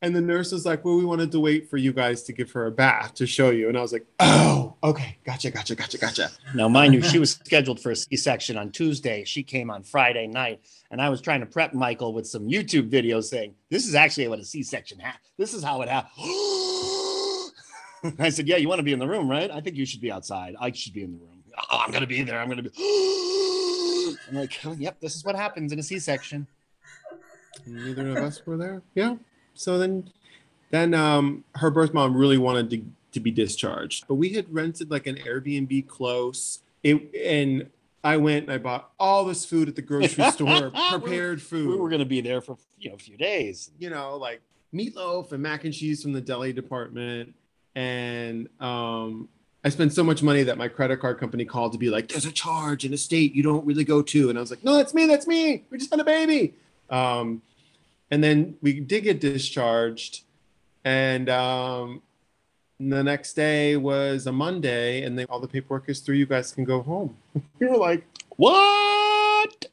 And 0.02 0.15
the 0.15 0.22
nurse 0.22 0.52
was 0.52 0.65
like, 0.65 0.84
Well, 0.84 0.96
we 0.96 1.06
wanted 1.06 1.32
to 1.32 1.39
wait 1.39 1.69
for 1.69 1.78
you 1.78 1.93
guys 1.93 2.24
to 2.24 2.34
give 2.34 2.52
her 2.52 2.65
a 2.65 2.72
bath 2.72 3.13
to 3.15 3.28
show 3.28 3.52
you. 3.52 3.69
And 3.69 3.78
I 3.78 3.82
was 3.82 3.93
like, 3.93 4.06
Oh, 4.19 4.62
okay, 4.84 5.17
gotcha, 5.26 5.50
gotcha, 5.50 5.76
gotcha, 5.76 5.98
gotcha. 5.98 6.32
Now, 6.54 6.67
mind 6.67 6.93
you, 6.93 7.02
she 7.02 7.19
was 7.19 7.32
scheduled 7.32 7.80
for 7.80 7.91
a 7.91 7.96
C-section 7.96 8.58
on 8.58 8.72
Tuesday. 8.72 9.24
She 9.24 9.43
came 9.43 9.72
on 9.72 9.84
Friday 9.84 10.28
night, 10.28 10.62
and 10.91 11.02
I 11.02 11.10
was 11.10 11.22
trying 11.22 11.39
to 11.39 11.46
prep 11.46 11.74
Michael 11.74 12.13
with 12.13 12.28
some 12.28 12.48
YouTube 12.48 12.89
videos 12.89 13.26
saying, 13.26 13.56
"This 13.69 13.88
is 13.88 13.96
actually 13.96 14.28
what 14.28 14.39
a 14.39 14.46
C-section 14.46 15.00
ha 15.00 15.17
This 15.38 15.54
is 15.54 15.63
how 15.63 15.82
it 15.82 15.89
happened." 15.89 16.12
I 18.19 18.30
said, 18.30 18.48
"Yeah, 18.48 18.58
you 18.58 18.67
want 18.67 18.80
to 18.80 18.84
be 18.84 18.93
in 18.93 19.00
the 19.00 19.08
room, 19.08 19.30
right? 19.30 19.50
I 19.50 19.62
think 19.62 19.78
you 19.78 19.86
should 19.86 20.02
be 20.02 20.12
outside. 20.12 20.56
I 20.60 20.72
should 20.72 20.93
be 20.93 21.04
in 21.04 21.13
the 21.13 21.17
room. 21.17 21.43
Oh, 21.72 21.84
I'm 21.86 21.91
gonna 21.91 22.08
be 22.08 22.22
there. 22.24 22.39
I'm 22.39 22.50
gonna 22.50 22.63
be." 22.63 22.72
I'm 24.30 24.36
like, 24.36 24.60
oh, 24.65 24.74
"Yep, 24.74 25.00
this 25.00 25.15
is 25.15 25.24
what 25.24 25.36
happens 25.36 25.72
in 25.72 25.80
a 25.80 25.84
C-section." 25.84 26.48
neither 27.65 28.10
of 28.10 28.17
us 28.17 28.46
were 28.46 28.58
there 28.58 28.82
yeah 28.96 29.15
so 29.54 29.78
then 29.78 30.10
then 30.72 30.93
um 30.93 31.43
her 31.56 31.69
birth 31.69 31.93
mom 31.93 32.17
really 32.17 32.38
wanted 32.38 32.69
to, 32.69 32.84
to 33.13 33.19
be 33.19 33.32
discharged 33.32 34.06
but 34.08 34.15
we 34.15 34.30
had 34.30 34.52
rented 34.54 34.89
like 34.91 35.08
an 35.08 35.15
airbnb 35.17 35.88
close 35.88 36.60
it 36.84 37.13
and 37.15 37.69
i 38.04 38.17
went 38.17 38.43
and 38.43 38.52
i 38.54 38.58
bought 38.58 38.91
all 38.99 39.23
this 39.26 39.45
food 39.45 39.67
at 39.67 39.76
the 39.76 39.82
grocery 39.82 40.23
store 40.32 40.71
prepared 40.89 41.41
food 41.41 41.69
We 41.69 41.76
were 41.76 41.89
gonna 41.89 42.06
be 42.06 42.21
there 42.21 42.41
for 42.41 42.58
you 42.80 42.89
know 42.89 42.95
a 42.95 42.99
few 42.99 43.17
days. 43.17 43.71
you 43.80 43.89
know 43.89 44.17
like 44.17 44.41
meatloaf 44.73 45.32
and 45.32 45.41
mac 45.43 45.63
and 45.65 45.73
cheese 45.73 46.02
from 46.02 46.13
the 46.13 46.21
deli 46.21 46.52
department 46.54 47.34
and 47.76 48.49
um 48.60 49.30
I 49.65 49.69
spent 49.69 49.93
so 49.93 50.04
much 50.04 50.21
money 50.21 50.43
that 50.43 50.58
my 50.58 50.67
credit 50.67 50.99
card 50.99 51.19
company 51.19 51.45
called 51.45 51.71
to 51.71 51.78
be 51.78 51.89
like, 51.89 52.10
there's 52.10 52.26
a 52.26 52.34
charge 52.34 52.84
in 52.84 52.93
a 52.93 52.97
state 52.97 53.34
you 53.34 53.41
don't 53.43 53.65
really 53.65 53.86
go 53.86 54.02
to. 54.02 54.28
And 54.30 54.38
I 54.38 54.41
was 54.41 54.49
like, 54.49 54.62
no, 54.62 54.76
that's 54.76 54.93
me. 54.93 55.06
That's 55.08 55.26
me. 55.26 55.63
We 55.69 55.78
just 55.78 55.89
had 55.89 56.02
a 56.02 56.04
baby. 56.04 56.54
Um, 56.89 57.41
and 58.12 58.21
then 58.21 58.58
we 58.62 58.82
did 58.82 59.06
get 59.06 59.21
discharged. 59.21 60.23
And 60.84 61.30
um, 61.30 62.02
the 62.89 63.04
next 63.04 63.34
day 63.34 63.76
was 63.78 64.28
a 64.28 64.32
Monday, 64.32 65.04
and 65.04 65.17
then 65.17 65.26
all 65.30 65.39
the 65.39 65.48
paperwork 65.48 65.89
is 65.89 66.00
through. 66.00 66.15
You 66.15 66.26
guys 66.26 66.52
can 66.52 66.63
go 66.63 66.82
home. 66.82 67.15
we 67.60 67.67
were 67.67 67.78
like, 67.78 68.06
What? 68.38 69.65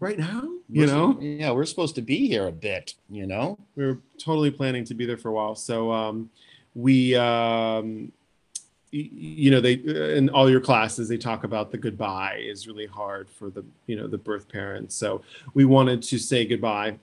right 0.00 0.18
now? 0.18 0.42
You 0.68 0.86
We're- 0.86 0.86
know? 0.86 1.18
Yeah, 1.20 1.50
we're 1.52 1.64
supposed 1.66 1.94
to 1.96 2.02
be 2.02 2.26
here 2.26 2.46
a 2.46 2.52
bit. 2.52 2.94
You 3.10 3.26
know. 3.26 3.58
we 3.76 3.84
were 3.86 3.98
totally 4.18 4.50
planning 4.50 4.84
to 4.84 4.94
be 4.94 5.04
there 5.06 5.16
for 5.18 5.28
a 5.28 5.32
while. 5.32 5.54
So 5.54 5.92
um, 5.92 6.30
we, 6.74 7.14
um, 7.16 8.10
y- 8.92 9.08
you 9.12 9.50
know, 9.50 9.60
they 9.60 9.74
in 9.74 10.28
all 10.30 10.48
your 10.48 10.60
classes 10.60 11.08
they 11.08 11.18
talk 11.18 11.44
about 11.44 11.70
the 11.70 11.78
goodbye 11.78 12.40
is 12.42 12.66
really 12.66 12.86
hard 12.86 13.28
for 13.28 13.50
the 13.50 13.64
you 13.86 13.96
know 13.96 14.06
the 14.06 14.18
birth 14.18 14.48
parents. 14.48 14.94
So 14.94 15.22
we 15.54 15.64
wanted 15.64 16.02
to 16.04 16.18
say 16.18 16.44
goodbye. 16.46 16.98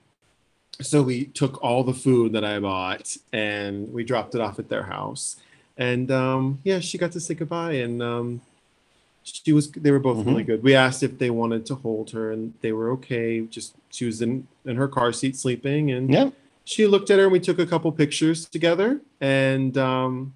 So 0.82 1.02
we 1.02 1.26
took 1.26 1.64
all 1.64 1.84
the 1.84 1.94
food 1.94 2.34
that 2.34 2.46
I 2.46 2.60
bought 2.60 3.18
and 3.34 3.92
we 3.92 4.04
dropped 4.04 4.36
it 4.36 4.42
off 4.42 4.60
at 4.60 4.70
their 4.70 4.84
house. 4.84 5.38
And 5.78 6.12
um, 6.12 6.60
yeah, 6.64 6.80
she 6.80 6.98
got 6.98 7.12
to 7.14 7.20
say 7.20 7.34
goodbye 7.34 7.74
and. 7.74 8.02
Um, 8.02 8.42
she 9.30 9.52
was 9.52 9.70
they 9.72 9.92
were 9.92 10.00
both 10.00 10.20
Mhm. 10.20 10.28
really 10.28 10.44
good 10.46 10.64
we 10.64 10.74
asked 10.74 11.04
if 11.04 11.18
they 11.20 11.30
wanted 11.30 11.66
to 11.66 11.76
hold 11.76 12.12
her 12.12 12.32
and 12.32 12.54
they 12.62 12.72
were 12.72 12.92
okay 12.92 13.42
just 13.42 13.76
she 13.90 14.06
was 14.06 14.22
in 14.22 14.48
in 14.64 14.78
her 14.78 14.88
car 14.88 15.12
seat 15.12 15.36
sleeping 15.36 15.92
and 15.92 16.10
Yeah. 16.10 16.30
she 16.64 16.88
looked 16.88 17.10
at 17.10 17.18
her 17.18 17.24
and 17.24 17.34
we 17.34 17.42
took 17.42 17.60
a 17.60 17.66
couple 17.66 17.92
pictures 17.92 18.46
together 18.46 19.02
and 19.20 19.78
um, 19.78 20.34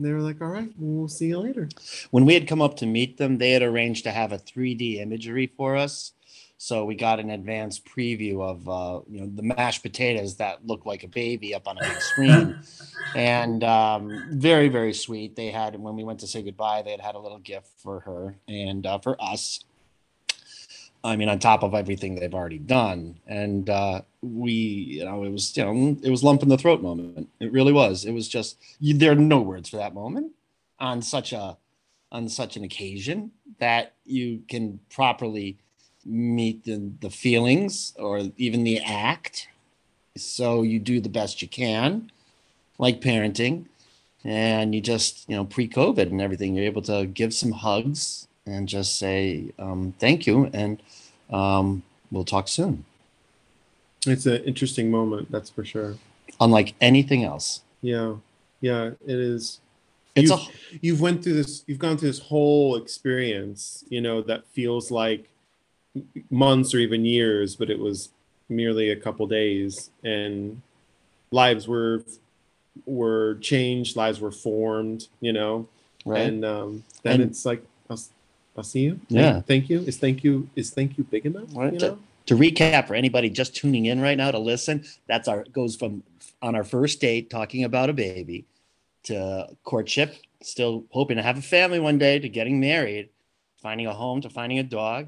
they 0.00 0.10
were 0.12 0.20
like 0.22 0.42
all 0.42 0.48
right 0.48 0.68
we'll 0.76 1.06
see 1.06 1.28
you 1.28 1.38
later 1.38 1.68
when 2.10 2.24
we 2.24 2.34
had 2.34 2.48
come 2.48 2.60
up 2.60 2.76
to 2.78 2.86
meet 2.86 3.16
them, 3.16 3.38
they 3.38 3.52
had 3.52 3.62
arranged 3.62 4.02
to 4.04 4.10
have 4.10 4.32
a 4.32 4.38
3D 4.38 4.98
imagery 4.98 5.46
for 5.56 5.76
us. 5.76 6.10
So 6.58 6.84
we 6.84 6.94
got 6.94 7.20
an 7.20 7.30
advanced 7.30 7.84
preview 7.84 8.42
of 8.42 8.68
uh, 8.68 9.00
you 9.08 9.20
know 9.20 9.30
the 9.34 9.42
mashed 9.42 9.82
potatoes 9.82 10.36
that 10.36 10.66
look 10.66 10.86
like 10.86 11.04
a 11.04 11.08
baby 11.08 11.54
up 11.54 11.68
on 11.68 11.76
a 11.78 11.82
big 11.82 12.00
screen, 12.00 12.58
and 13.14 13.62
um, 13.62 14.26
very 14.30 14.68
very 14.68 14.94
sweet. 14.94 15.36
They 15.36 15.50
had 15.50 15.78
when 15.78 15.96
we 15.96 16.04
went 16.04 16.20
to 16.20 16.26
say 16.26 16.42
goodbye, 16.42 16.82
they 16.82 16.92
had 16.92 17.00
had 17.00 17.14
a 17.14 17.18
little 17.18 17.38
gift 17.38 17.68
for 17.82 18.00
her 18.00 18.36
and 18.48 18.86
uh, 18.86 18.98
for 18.98 19.20
us. 19.22 19.64
I 21.04 21.14
mean, 21.14 21.28
on 21.28 21.38
top 21.38 21.62
of 21.62 21.72
everything 21.72 22.16
they've 22.16 22.34
already 22.34 22.58
done. 22.58 23.20
And 23.28 23.70
uh, 23.70 24.02
we, 24.22 24.52
you 24.52 25.04
know, 25.04 25.22
it 25.22 25.30
was, 25.30 25.56
you 25.56 25.64
know, 25.64 25.96
it 26.02 26.10
was 26.10 26.24
lump 26.24 26.42
in 26.42 26.48
the 26.48 26.58
throat 26.58 26.82
moment. 26.82 27.28
It 27.38 27.52
really 27.52 27.72
was. 27.72 28.04
It 28.04 28.10
was 28.10 28.26
just, 28.26 28.58
you, 28.80 28.94
there 28.94 29.12
are 29.12 29.14
no 29.14 29.40
words 29.40 29.68
for 29.68 29.76
that 29.76 29.94
moment 29.94 30.32
on 30.80 31.02
such 31.02 31.32
a, 31.32 31.56
on 32.10 32.28
such 32.28 32.56
an 32.56 32.64
occasion 32.64 33.30
that 33.58 33.94
you 34.04 34.42
can 34.48 34.80
properly 34.90 35.58
meet 36.06 36.64
the, 36.64 36.90
the 37.00 37.10
feelings 37.10 37.92
or 37.98 38.22
even 38.36 38.64
the 38.64 38.78
act. 38.80 39.48
So 40.16 40.62
you 40.62 40.78
do 40.78 41.00
the 41.00 41.08
best 41.08 41.42
you 41.42 41.48
can, 41.48 42.10
like 42.78 43.00
parenting. 43.00 43.66
And 44.24 44.74
you 44.74 44.80
just, 44.80 45.28
you 45.28 45.36
know, 45.36 45.44
pre 45.44 45.68
COVID 45.68 46.10
and 46.10 46.20
everything, 46.20 46.54
you're 46.54 46.64
able 46.64 46.82
to 46.82 47.06
give 47.06 47.32
some 47.32 47.52
hugs 47.52 48.26
and 48.44 48.68
just 48.68 48.98
say 48.98 49.52
um, 49.58 49.94
thank 49.98 50.26
you. 50.26 50.50
And 50.52 50.82
um, 51.30 51.82
we'll 52.10 52.24
talk 52.24 52.48
soon. 52.48 52.84
It's 54.06 54.26
an 54.26 54.42
interesting 54.44 54.90
moment, 54.90 55.30
that's 55.30 55.50
for 55.50 55.64
sure. 55.64 55.96
Unlike 56.40 56.74
anything 56.80 57.24
else. 57.24 57.62
Yeah. 57.82 58.14
Yeah, 58.60 58.86
it 59.06 59.18
is. 59.18 59.60
It's 60.14 60.30
you've, 60.30 60.40
a 60.40 60.78
you've 60.80 61.00
went 61.00 61.22
through 61.22 61.34
this 61.34 61.62
you've 61.66 61.78
gone 61.78 61.98
through 61.98 62.08
this 62.08 62.18
whole 62.18 62.76
experience, 62.76 63.84
you 63.90 64.00
know, 64.00 64.22
that 64.22 64.46
feels 64.46 64.90
like 64.90 65.28
months 66.30 66.74
or 66.74 66.78
even 66.78 67.04
years, 67.04 67.56
but 67.56 67.70
it 67.70 67.78
was 67.78 68.10
merely 68.48 68.90
a 68.90 68.96
couple 68.96 69.26
days 69.26 69.90
and 70.04 70.60
lives 71.30 71.66
were 71.66 72.04
were 72.84 73.36
changed, 73.40 73.96
lives 73.96 74.20
were 74.20 74.30
formed, 74.30 75.08
you 75.20 75.32
know. 75.32 75.68
right. 76.04 76.22
And 76.26 76.44
um 76.44 76.84
then 77.02 77.20
And- 77.20 77.30
it's 77.30 77.44
like 77.46 77.62
I'll, 77.90 78.00
I'll 78.56 78.64
see 78.64 78.80
you. 78.80 79.00
Yeah. 79.08 79.40
Thank 79.42 79.68
you. 79.70 79.80
Is 79.80 79.96
thank 79.98 80.22
you 80.24 80.48
is 80.56 80.70
thank 80.70 80.98
you 80.98 81.04
big 81.04 81.26
enough? 81.26 81.48
Right. 81.54 81.72
You 81.72 81.78
know? 81.78 81.98
to 82.26 82.34
recap 82.36 82.88
for 82.88 82.94
anybody 82.94 83.30
just 83.30 83.54
tuning 83.54 83.86
in 83.86 84.00
right 84.00 84.16
now 84.18 84.32
to 84.32 84.38
listen, 84.38 84.84
that's 85.06 85.28
our 85.28 85.44
goes 85.52 85.76
from 85.76 86.02
on 86.42 86.54
our 86.56 86.64
first 86.64 87.00
date 87.00 87.30
talking 87.30 87.64
about 87.64 87.88
a 87.88 87.92
baby 87.92 88.44
to 89.04 89.48
courtship, 89.62 90.16
still 90.42 90.84
hoping 90.90 91.16
to 91.16 91.22
have 91.22 91.38
a 91.38 91.42
family 91.42 91.78
one 91.78 91.98
day, 91.98 92.18
to 92.18 92.28
getting 92.28 92.58
married, 92.58 93.08
finding 93.62 93.86
a 93.86 93.94
home, 93.94 94.20
to 94.20 94.28
finding 94.28 94.58
a 94.58 94.64
dog, 94.64 95.06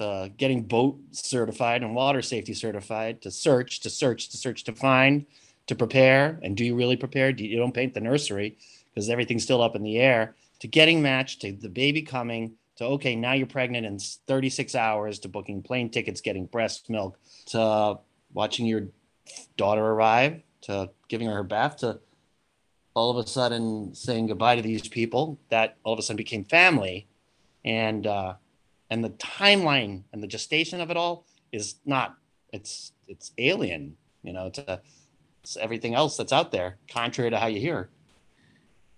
to 0.00 0.32
getting 0.38 0.62
boat 0.62 0.98
certified 1.12 1.82
and 1.82 1.94
water 1.94 2.22
safety 2.22 2.54
certified, 2.54 3.20
to 3.20 3.30
search, 3.30 3.80
to 3.80 3.90
search, 3.90 4.30
to 4.30 4.38
search, 4.38 4.64
to 4.64 4.72
find, 4.72 5.26
to 5.66 5.74
prepare. 5.74 6.40
And 6.42 6.56
do 6.56 6.64
you 6.64 6.74
really 6.74 6.96
prepare? 6.96 7.34
Do 7.34 7.44
you, 7.44 7.50
you 7.50 7.58
don't 7.58 7.74
paint 7.74 7.92
the 7.92 8.00
nursery 8.00 8.56
because 8.88 9.10
everything's 9.10 9.42
still 9.42 9.60
up 9.60 9.76
in 9.76 9.82
the 9.82 9.98
air. 9.98 10.36
To 10.60 10.68
getting 10.68 11.02
matched, 11.02 11.42
to 11.42 11.52
the 11.52 11.68
baby 11.68 12.00
coming, 12.00 12.54
to 12.76 12.86
okay, 12.86 13.14
now 13.14 13.34
you're 13.34 13.46
pregnant 13.46 13.84
in 13.84 13.98
36 13.98 14.74
hours, 14.74 15.18
to 15.18 15.28
booking 15.28 15.62
plane 15.62 15.90
tickets, 15.90 16.22
getting 16.22 16.46
breast 16.46 16.88
milk, 16.88 17.18
to 17.48 17.98
watching 18.32 18.64
your 18.64 18.86
daughter 19.58 19.84
arrive, 19.84 20.40
to 20.62 20.88
giving 21.08 21.26
her 21.26 21.34
her 21.34 21.42
bath, 21.42 21.76
to 21.78 22.00
all 22.94 23.10
of 23.10 23.22
a 23.22 23.28
sudden 23.28 23.94
saying 23.94 24.28
goodbye 24.28 24.56
to 24.56 24.62
these 24.62 24.88
people 24.88 25.38
that 25.50 25.76
all 25.84 25.92
of 25.92 25.98
a 25.98 26.02
sudden 26.02 26.16
became 26.16 26.44
family, 26.44 27.06
and 27.66 28.06
uh, 28.06 28.34
and 28.90 29.04
the 29.04 29.10
timeline 29.10 30.02
and 30.12 30.22
the 30.22 30.26
gestation 30.26 30.80
of 30.80 30.90
it 30.90 30.96
all 30.96 31.24
is 31.52 31.76
not 31.86 32.16
it's 32.52 32.92
it's 33.06 33.32
alien, 33.38 33.96
you 34.22 34.32
know, 34.32 34.50
to, 34.50 34.80
everything 35.58 35.94
else 35.94 36.16
that's 36.16 36.32
out 36.32 36.52
there, 36.52 36.76
contrary 36.88 37.30
to 37.30 37.38
how 37.38 37.46
you 37.46 37.60
hear. 37.60 37.88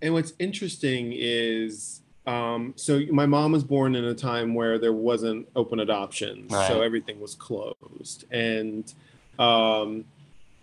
And 0.02 0.12
what's 0.12 0.33
interesting 0.38 1.12
is, 1.14 2.00
um, 2.26 2.72
so 2.76 3.02
my 3.11 3.26
mom 3.26 3.52
was 3.52 3.62
born 3.62 3.94
in 3.94 4.05
a 4.05 4.14
time 4.14 4.55
where 4.55 4.78
there 4.78 4.92
wasn't 4.92 5.48
open 5.55 5.81
adoption, 5.81 6.46
Right. 6.50 6.66
so 6.66 6.83
everything 6.83 7.20
was 7.20 7.35
closed, 7.35 8.24
and 8.31 8.92
um, 9.38 10.05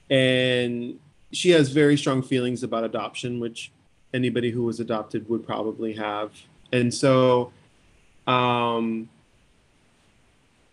and 0.10 1.00
she 1.32 1.52
has 1.52 1.70
very 1.70 1.98
strong 1.98 2.22
feelings 2.22 2.64
about 2.64 2.84
adoption, 2.84 3.40
which 3.40 3.72
anybody 4.14 4.52
who 4.52 4.64
was 4.64 4.80
adopted 4.80 5.30
would 5.30 5.46
probably 5.46 5.94
have, 5.94 6.32
and 6.72 6.94
so. 6.94 7.52
Um, 8.28 9.10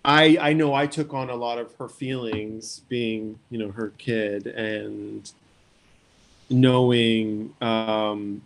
I, 0.07 0.38
I 0.40 0.53
know 0.53 0.73
I 0.73 0.87
took 0.87 1.12
on 1.12 1.31
a 1.31 1.35
lot 1.35 1.59
of 1.59 1.75
her 1.75 1.88
feelings 1.88 2.83
being, 2.88 3.40
you 3.51 3.59
know, 3.59 3.73
her 3.73 3.92
kid 3.99 4.47
and 4.47 5.29
knowing 6.49 7.53
um, 7.61 8.42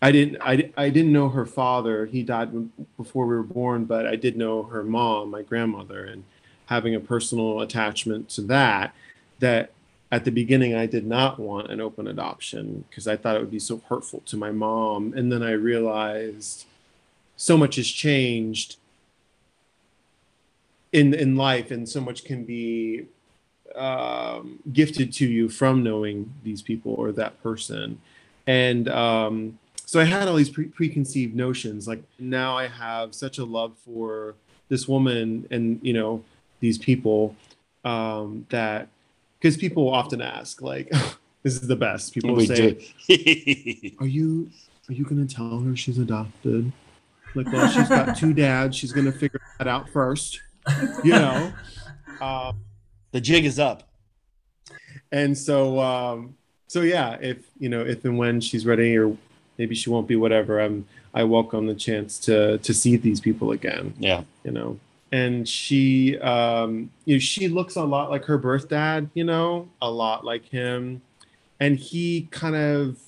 I 0.00 0.12
didn't 0.12 0.40
I, 0.40 0.70
I 0.76 0.90
didn't 0.90 1.12
know 1.12 1.28
her 1.30 1.44
father. 1.44 2.06
He 2.06 2.22
died 2.22 2.52
before 2.96 3.26
we 3.26 3.34
were 3.34 3.42
born, 3.42 3.84
but 3.84 4.06
I 4.06 4.14
did 4.14 4.36
know 4.36 4.62
her 4.62 4.84
mom, 4.84 5.32
my 5.32 5.42
grandmother, 5.42 6.04
and 6.04 6.22
having 6.66 6.94
a 6.94 7.00
personal 7.00 7.60
attachment 7.60 8.28
to 8.30 8.42
that. 8.42 8.94
That 9.40 9.72
at 10.12 10.24
the 10.24 10.30
beginning 10.30 10.76
I 10.76 10.86
did 10.86 11.04
not 11.04 11.40
want 11.40 11.72
an 11.72 11.80
open 11.80 12.06
adoption 12.06 12.84
because 12.88 13.08
I 13.08 13.16
thought 13.16 13.34
it 13.34 13.40
would 13.40 13.50
be 13.50 13.58
so 13.58 13.82
hurtful 13.88 14.20
to 14.26 14.36
my 14.36 14.52
mom, 14.52 15.14
and 15.16 15.32
then 15.32 15.42
I 15.42 15.50
realized 15.52 16.66
so 17.36 17.56
much 17.56 17.74
has 17.74 17.88
changed 17.88 18.76
in 20.94 21.12
in 21.12 21.36
life, 21.36 21.70
and 21.70 21.86
so 21.86 22.00
much 22.00 22.24
can 22.24 22.44
be 22.44 23.06
um, 23.74 24.60
gifted 24.72 25.12
to 25.14 25.26
you 25.26 25.48
from 25.48 25.82
knowing 25.82 26.32
these 26.42 26.62
people 26.62 26.94
or 26.94 27.12
that 27.12 27.42
person. 27.42 28.00
And 28.46 28.88
um, 28.88 29.58
so 29.84 30.00
I 30.00 30.04
had 30.04 30.28
all 30.28 30.36
these 30.36 30.50
pre- 30.50 30.66
preconceived 30.66 31.34
notions. 31.34 31.88
Like 31.88 32.02
now 32.18 32.56
I 32.56 32.68
have 32.68 33.14
such 33.14 33.38
a 33.38 33.44
love 33.44 33.72
for 33.84 34.36
this 34.68 34.86
woman 34.86 35.46
and, 35.50 35.80
you 35.82 35.92
know, 35.92 36.22
these 36.60 36.78
people 36.78 37.34
um, 37.84 38.46
that, 38.50 38.88
because 39.38 39.56
people 39.56 39.92
often 39.92 40.22
ask, 40.22 40.62
like, 40.62 40.88
this 41.42 41.54
is 41.54 41.66
the 41.66 41.76
best. 41.76 42.14
People 42.14 42.34
We 42.34 42.46
say, 42.46 42.78
are 43.98 44.06
you 44.06 44.50
are 44.88 44.92
you 44.92 45.04
gonna 45.04 45.26
tell 45.26 45.60
her 45.60 45.74
she's 45.74 45.96
adopted 45.96 46.70
like 47.34 47.50
well 47.50 47.70
she's 47.70 47.88
got 47.88 48.14
two 48.14 48.34
dads 48.34 48.76
she's 48.76 48.92
gonna 48.92 49.10
figure 49.10 49.40
that 49.58 49.66
out 49.66 49.88
first 49.88 50.42
you 51.04 51.12
know? 51.12 51.52
Um, 52.20 52.60
the 53.12 53.20
jig 53.20 53.44
is 53.44 53.58
up. 53.58 53.88
and 55.12 55.36
so 55.36 55.78
um 55.78 56.34
so 56.66 56.80
yeah 56.80 57.16
if 57.20 57.38
you 57.58 57.68
know 57.68 57.82
if 57.82 58.04
and 58.04 58.18
when 58.18 58.40
she's 58.40 58.66
ready 58.66 58.96
or 58.98 59.16
maybe 59.58 59.74
she 59.74 59.88
won't 59.90 60.08
be 60.08 60.16
whatever 60.16 60.60
i'm 60.60 60.84
i 61.12 61.22
welcome 61.22 61.66
the 61.66 61.74
chance 61.74 62.18
to 62.18 62.58
to 62.58 62.74
see 62.74 62.96
these 62.96 63.20
people 63.20 63.52
again. 63.52 63.94
Yeah. 63.98 64.22
you 64.44 64.50
know? 64.50 64.78
And 65.12 65.48
she 65.48 66.18
um 66.18 66.90
you 67.04 67.14
know 67.16 67.20
she 67.20 67.46
looks 67.48 67.76
a 67.76 67.84
lot 67.84 68.10
like 68.10 68.24
her 68.24 68.38
birth 68.38 68.68
dad 68.68 69.10
you 69.14 69.22
know 69.24 69.68
a 69.80 69.90
lot 69.90 70.24
like 70.24 70.46
him. 70.46 71.02
And 71.60 71.78
he 71.78 72.26
kind 72.32 72.56
of 72.56 72.98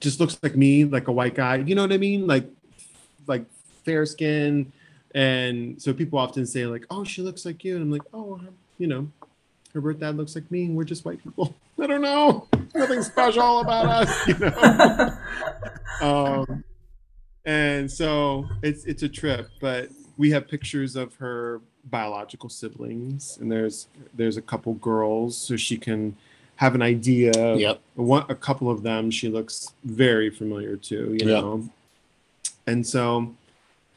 just 0.00 0.20
looks 0.20 0.38
like 0.42 0.56
me 0.56 0.84
like 0.84 1.08
a 1.08 1.12
white 1.12 1.34
guy. 1.34 1.56
You 1.56 1.74
know 1.74 1.82
what 1.82 1.92
i 1.92 1.98
mean? 1.98 2.26
Like 2.26 2.48
like 3.26 3.44
fair 3.84 4.06
skin 4.06 4.72
and 5.14 5.80
so 5.80 5.92
people 5.92 6.18
often 6.18 6.46
say 6.46 6.66
like 6.66 6.86
oh 6.90 7.04
she 7.04 7.22
looks 7.22 7.44
like 7.44 7.64
you. 7.64 7.74
And 7.74 7.82
i'm 7.84 7.90
like 7.90 8.02
oh 8.14 8.36
her, 8.36 8.48
you 8.78 8.86
know 8.86 9.08
her 9.74 9.80
birth 9.80 10.00
dad 10.00 10.16
looks 10.16 10.34
like 10.34 10.50
me 10.50 10.64
and 10.64 10.76
we're 10.76 10.82
just 10.84 11.04
white 11.04 11.22
people. 11.22 11.54
I 11.80 11.86
don't 11.86 12.02
know. 12.02 12.48
Nothing 12.74 13.02
special 13.02 13.60
about 13.60 13.86
us 13.86 14.28
you 14.28 14.38
know? 14.38 15.16
Um 16.00 16.64
and 17.44 17.90
so 17.90 18.46
it's 18.62 18.84
it's 18.84 19.02
a 19.02 19.08
trip 19.08 19.48
but 19.60 19.88
we 20.16 20.30
have 20.30 20.46
pictures 20.48 20.96
of 20.96 21.14
her 21.16 21.60
biological 21.84 22.48
siblings 22.48 23.38
and 23.40 23.50
there's 23.50 23.88
there's 24.14 24.36
a 24.36 24.42
couple 24.42 24.74
girls 24.74 25.36
so 25.36 25.56
she 25.56 25.76
can 25.76 26.16
have 26.56 26.74
an 26.74 26.82
idea 26.82 27.56
Yep. 27.56 27.80
one 27.94 28.24
a 28.28 28.34
couple 28.34 28.70
of 28.70 28.82
them 28.82 29.10
she 29.10 29.28
looks 29.28 29.72
very 29.84 30.30
familiar 30.30 30.76
to 30.76 31.16
you 31.18 31.26
know? 31.26 31.68
And 32.66 32.86
so 32.86 33.34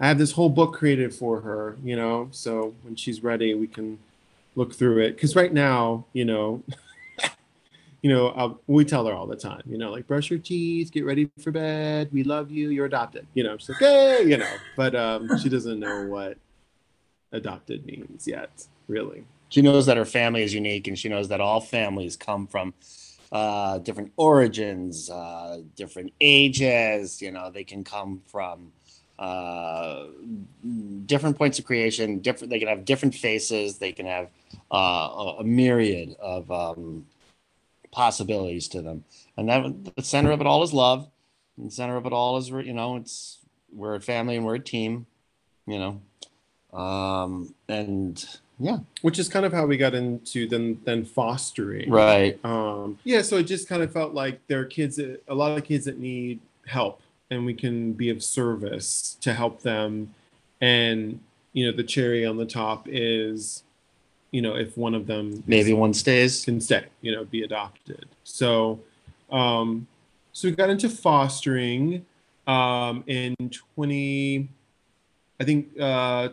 i 0.03 0.07
have 0.07 0.17
this 0.17 0.31
whole 0.33 0.49
book 0.49 0.73
created 0.73 1.13
for 1.13 1.41
her 1.41 1.77
you 1.83 1.95
know 1.95 2.27
so 2.31 2.73
when 2.83 2.95
she's 2.95 3.23
ready 3.23 3.53
we 3.53 3.67
can 3.67 3.97
look 4.55 4.73
through 4.73 4.99
it 4.99 5.11
because 5.15 5.35
right 5.35 5.53
now 5.53 6.05
you 6.13 6.25
know 6.25 6.61
you 8.01 8.09
know 8.09 8.27
I'll, 8.29 8.59
we 8.67 8.85
tell 8.85 9.05
her 9.07 9.13
all 9.13 9.27
the 9.27 9.35
time 9.35 9.63
you 9.65 9.77
know 9.77 9.91
like 9.91 10.05
brush 10.07 10.29
your 10.29 10.39
teeth 10.39 10.91
get 10.91 11.05
ready 11.05 11.29
for 11.39 11.51
bed 11.51 12.09
we 12.11 12.23
love 12.23 12.51
you 12.51 12.69
you're 12.69 12.85
adopted 12.85 13.25
you 13.33 13.43
know 13.43 13.57
she's 13.57 13.69
like 13.69 13.79
hey 13.79 14.23
you 14.25 14.37
know 14.37 14.55
but 14.75 14.93
um 14.93 15.37
she 15.39 15.49
doesn't 15.49 15.79
know 15.79 16.05
what 16.07 16.37
adopted 17.31 17.85
means 17.85 18.27
yet 18.27 18.67
really 18.87 19.23
She 19.53 19.61
knows 19.61 19.85
that 19.85 19.97
her 19.97 20.05
family 20.05 20.41
is 20.41 20.51
unique, 20.51 20.87
and 20.87 20.97
she 20.97 21.09
knows 21.09 21.27
that 21.29 21.39
all 21.39 21.61
families 21.61 22.17
come 22.17 22.47
from 22.47 22.73
uh, 23.31 23.77
different 23.77 24.11
origins, 24.17 25.11
uh, 25.11 25.61
different 25.75 26.11
ages. 26.19 27.21
You 27.21 27.31
know, 27.31 27.51
they 27.51 27.63
can 27.63 27.83
come 27.83 28.23
from 28.25 28.71
uh, 29.19 30.05
different 31.05 31.37
points 31.37 31.59
of 31.59 31.65
creation. 31.65 32.19
Different. 32.19 32.49
They 32.49 32.59
can 32.59 32.67
have 32.67 32.85
different 32.85 33.15
faces. 33.15 33.77
They 33.77 33.91
can 33.91 34.05
have 34.05 34.29
uh, 34.71 35.35
a, 35.39 35.43
myriad 35.43 36.15
of 36.19 36.51
um, 36.51 37.05
possibilities 37.91 38.67
to 38.69 38.81
them. 38.81 39.03
And 39.37 39.49
that 39.49 39.95
the 39.95 40.03
center 40.03 40.31
of 40.31 40.41
it 40.41 40.47
all 40.47 40.63
is 40.63 40.73
love. 40.73 41.07
And 41.57 41.67
the 41.67 41.71
center 41.71 41.95
of 41.95 42.05
it 42.05 42.13
all 42.13 42.37
is, 42.37 42.49
you 42.49 42.73
know, 42.73 42.95
it's 42.97 43.39
we're 43.71 43.95
a 43.95 44.01
family 44.01 44.35
and 44.35 44.45
we're 44.45 44.55
a 44.55 44.59
team. 44.59 45.05
You 45.65 45.79
know, 46.73 46.77
Um, 46.77 47.53
and 47.69 48.25
yeah, 48.59 48.79
which 49.01 49.19
is 49.19 49.29
kind 49.29 49.45
of 49.45 49.53
how 49.53 49.65
we 49.65 49.77
got 49.77 49.93
into 49.93 50.47
then 50.47 50.79
then 50.83 51.05
fostering. 51.05 51.89
right. 51.89 52.37
Um, 52.43 52.99
yeah, 53.03 53.21
so 53.21 53.37
it 53.37 53.43
just 53.43 53.69
kind 53.69 53.81
of 53.81 53.91
felt 53.91 54.13
like 54.13 54.45
there 54.47 54.59
are 54.59 54.65
kids, 54.65 54.97
that, 54.97 55.23
a 55.27 55.35
lot 55.35 55.57
of 55.57 55.63
kids 55.63 55.85
that 55.85 55.99
need 55.99 56.39
help, 56.65 57.01
and 57.33 57.45
we 57.45 57.53
can 57.53 57.93
be 57.93 58.09
of 58.09 58.23
service 58.23 59.17
to 59.21 59.33
help 59.33 59.61
them. 59.61 60.13
And 60.61 61.19
you 61.51 61.65
know, 61.69 61.75
the 61.75 61.83
cherry 61.83 62.25
on 62.25 62.37
the 62.37 62.45
top 62.45 62.87
is, 62.89 63.63
you 64.31 64.41
know, 64.41 64.55
if 64.55 64.77
one 64.77 64.95
of 64.95 65.05
them 65.07 65.43
Maybe 65.45 65.73
one 65.73 65.93
stays. 65.93 66.45
can 66.45 66.59
stay, 66.61 66.85
you 67.01 67.11
know, 67.11 67.25
be 67.25 67.43
adopted. 67.43 68.07
So, 68.23 68.79
um, 69.31 69.87
so 70.31 70.47
we 70.47 70.55
got 70.55 70.69
into 70.71 70.89
fostering 70.89 72.05
um, 72.47 73.03
in 73.07 73.35
20, 73.75 74.49
I 75.39 75.43
think 75.43 75.79
uh, 75.79 76.29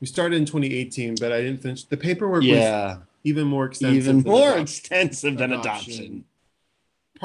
we 0.00 0.06
started 0.06 0.36
in 0.36 0.44
2018, 0.44 1.16
but 1.20 1.32
I 1.32 1.40
didn't 1.42 1.60
finish. 1.60 1.82
The 1.84 1.96
paperwork 1.96 2.42
was 2.42 2.50
Yeah, 2.50 2.98
even 3.24 3.46
more 3.48 3.66
extensive. 3.66 3.96
even 3.96 4.22
than 4.22 4.30
more 4.32 4.48
adoption, 4.50 4.62
extensive 4.62 5.38
than 5.38 5.52
adoption. 5.52 5.92
adoption. 5.92 6.24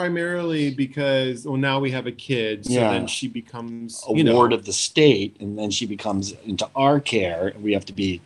Primarily 0.01 0.69
because, 0.69 1.43
well, 1.47 1.57
now 1.57 1.79
we 1.79 1.89
have 1.89 2.05
a 2.05 2.12
kid, 2.12 2.63
so 2.63 2.71
Yeah. 2.71 2.91
then 2.91 3.07
she 3.07 3.27
becomes, 3.27 4.03
A 4.07 4.13
know, 4.13 4.36
ward 4.36 4.53
of 4.53 4.63
the 4.63 4.71
state, 4.71 5.36
and 5.39 5.57
then 5.57 5.71
she 5.71 5.88
becomes 5.88 6.33
into 6.45 6.69
our 6.75 6.99
care. 6.99 7.47
and 7.47 7.63
We 7.63 7.73
have 7.73 7.86
to 7.86 7.93
be 7.93 8.21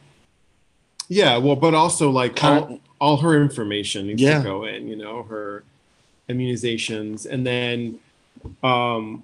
yeah, 1.07 1.37
well, 1.37 1.55
but 1.57 1.73
also 1.73 2.09
like 2.09 2.41
all, 2.43 2.79
all 2.99 3.17
her 3.17 3.41
information 3.41 4.07
needs 4.07 4.21
Yeah. 4.21 4.39
to 4.39 4.43
go 4.43 4.65
in, 4.65 4.89
you 4.89 4.97
know, 4.97 5.23
her 5.23 5.63
immunizations. 6.29 7.25
And 7.25 7.45
then 7.45 7.99
um, 8.63 9.23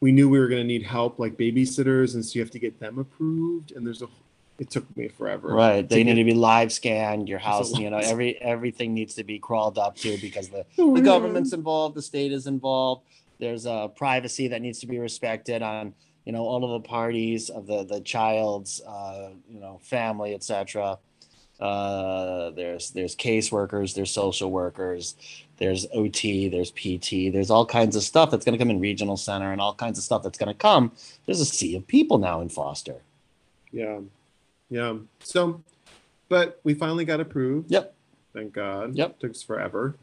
we 0.00 0.12
knew 0.12 0.28
we 0.28 0.38
were 0.38 0.48
going 0.48 0.62
to 0.62 0.66
need 0.66 0.82
help, 0.82 1.18
like 1.18 1.36
babysitters. 1.38 2.14
And 2.14 2.24
so 2.24 2.34
you 2.38 2.42
have 2.42 2.50
to 2.50 2.58
get 2.58 2.80
them 2.80 2.98
approved. 2.98 3.72
And 3.72 3.86
there's 3.86 4.02
a, 4.02 4.08
it 4.58 4.70
took 4.70 4.96
me 4.96 5.08
forever. 5.08 5.48
right. 5.48 5.88
They 5.88 6.02
to 6.02 6.04
need 6.04 6.14
to 6.14 6.24
be 6.24 6.34
live 6.34 6.72
scanned. 6.72 7.28
Your 7.28 7.38
house, 7.38 7.76
you 7.78 7.90
know, 7.90 7.98
every 7.98 8.40
everything 8.40 8.94
needs 8.94 9.14
to 9.14 9.24
be 9.24 9.38
crawled 9.38 9.78
up 9.78 9.96
to 9.96 10.16
because 10.18 10.48
the 10.48 10.64
the 10.76 11.02
government's 11.02 11.52
involved, 11.52 11.94
the 11.94 12.02
state 12.02 12.32
is 12.32 12.46
involved. 12.46 13.02
There's 13.38 13.66
a 13.66 13.90
privacy 13.94 14.48
that 14.48 14.62
needs 14.62 14.78
to 14.80 14.86
be 14.86 14.98
respected 14.98 15.62
on 15.62 15.94
you 16.24 16.32
know 16.32 16.42
all 16.42 16.64
of 16.64 16.82
the 16.82 16.88
parties 16.88 17.50
of 17.50 17.66
the 17.66 17.84
the 17.84 18.00
child's 18.00 18.80
uh, 18.82 19.30
you 19.50 19.60
know 19.60 19.80
family, 19.82 20.34
etc. 20.34 20.98
Uh, 21.60 22.50
there's 22.50 22.90
there's 22.90 23.16
caseworkers, 23.16 23.94
there's 23.94 24.10
social 24.10 24.50
workers, 24.50 25.16
there's 25.58 25.86
OT, 25.94 26.48
there's 26.48 26.70
PT, 26.70 27.32
there's 27.32 27.50
all 27.50 27.64
kinds 27.64 27.96
of 27.96 28.02
stuff 28.02 28.30
that's 28.30 28.44
going 28.44 28.52
to 28.52 28.62
come 28.62 28.70
in 28.70 28.80
regional 28.80 29.16
center 29.16 29.52
and 29.52 29.60
all 29.60 29.74
kinds 29.74 29.96
of 29.98 30.04
stuff 30.04 30.22
that's 30.22 30.38
going 30.38 30.52
to 30.52 30.58
come. 30.58 30.92
There's 31.24 31.40
a 31.40 31.46
sea 31.46 31.76
of 31.76 31.86
people 31.86 32.18
now 32.18 32.40
in 32.40 32.48
foster. 32.48 32.96
Yeah. 33.72 34.00
Yeah. 34.70 34.96
So, 35.20 35.62
but 36.28 36.60
we 36.64 36.74
finally 36.74 37.04
got 37.04 37.20
approved. 37.20 37.70
Yep. 37.70 37.94
Thank 38.32 38.52
God. 38.52 38.94
Yep. 38.94 39.18
Took 39.20 39.30
us 39.30 39.42
forever. 39.42 39.94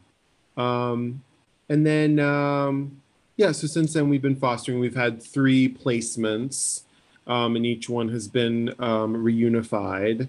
Um, 0.56 1.22
and 1.68 1.86
then, 1.86 2.18
um, 2.18 3.00
yeah, 3.36 3.52
so 3.52 3.66
since 3.66 3.92
then 3.92 4.08
we've 4.08 4.22
been 4.22 4.36
fostering. 4.36 4.78
We've 4.80 4.94
had 4.96 5.22
three 5.22 5.68
placements, 5.68 6.82
um, 7.26 7.56
and 7.56 7.66
each 7.66 7.88
one 7.88 8.08
has 8.10 8.28
been 8.28 8.70
um, 8.78 9.14
reunified. 9.16 10.28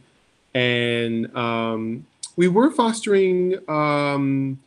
And 0.53 1.35
um, 1.35 2.07
we 2.35 2.47
were 2.47 2.71
fostering 2.71 3.57
um, 3.69 4.59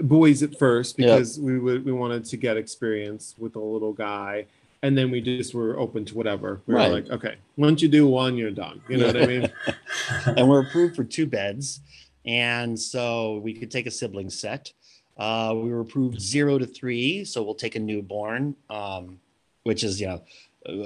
boys 0.00 0.42
at 0.42 0.58
first 0.58 0.98
Yep. 0.98 1.06
because 1.08 1.40
we 1.40 1.58
would 1.58 1.84
we 1.84 1.92
wanted 1.92 2.24
to 2.26 2.36
get 2.36 2.56
experience 2.56 3.34
with 3.38 3.56
a 3.56 3.60
little 3.60 3.92
guy. 3.92 4.46
And 4.82 4.96
then 4.96 5.10
we 5.10 5.20
just 5.20 5.54
were 5.54 5.78
open 5.78 6.04
to 6.06 6.14
whatever. 6.14 6.60
We 6.66 6.74
Right. 6.74 6.88
were 6.88 6.94
like, 6.94 7.10
okay, 7.10 7.36
once 7.56 7.82
you 7.82 7.88
do 7.88 8.06
one, 8.06 8.36
you're 8.36 8.50
done. 8.50 8.80
You 8.88 8.98
know 8.98 9.06
what 9.06 9.16
I 9.22 9.26
mean? 9.26 9.52
and 10.36 10.48
we're 10.48 10.62
approved 10.62 10.94
for 10.96 11.04
two 11.04 11.26
beds. 11.26 11.80
And 12.24 12.78
so 12.78 13.38
we 13.38 13.54
could 13.54 13.70
take 13.70 13.86
a 13.86 13.90
sibling 13.90 14.30
set. 14.30 14.72
Uh, 15.16 15.54
we 15.56 15.70
were 15.70 15.80
approved 15.80 16.20
zero 16.20 16.58
to 16.58 16.66
three, 16.66 17.24
so 17.24 17.42
we'll 17.42 17.54
take 17.54 17.74
a 17.74 17.80
newborn, 17.80 18.54
um, 18.68 19.18
which 19.62 19.82
is, 19.82 19.98
you 20.00 20.06
know, 20.08 20.20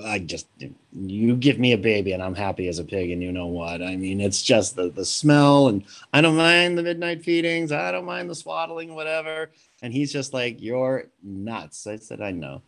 I 0.04 0.18
just, 0.18 0.46
you 0.94 1.34
give 1.36 1.58
me 1.58 1.72
a 1.72 1.78
baby 1.78 2.12
and 2.12 2.22
I'm 2.22 2.34
happy 2.34 2.68
as 2.68 2.78
a 2.78 2.84
pig. 2.84 3.10
And 3.10 3.22
you 3.22 3.32
know 3.32 3.46
what? 3.46 3.82
I 3.82 3.96
mean, 3.96 4.20
it's 4.20 4.42
just 4.42 4.76
the, 4.76 4.90
the 4.90 5.06
smell, 5.06 5.68
and 5.68 5.82
I 6.12 6.20
don't 6.20 6.36
mind 6.36 6.76
the 6.76 6.82
midnight 6.82 7.24
feedings. 7.24 7.72
I 7.72 7.90
don't 7.90 8.04
mind 8.04 8.28
the 8.28 8.34
swaddling, 8.34 8.94
whatever. 8.94 9.50
And 9.82 9.92
he's 9.92 10.12
just 10.12 10.34
like, 10.34 10.60
You're 10.60 11.08
nuts. 11.22 11.86
I 11.86 11.96
said, 11.96 12.20
I 12.20 12.30
know. 12.30 12.60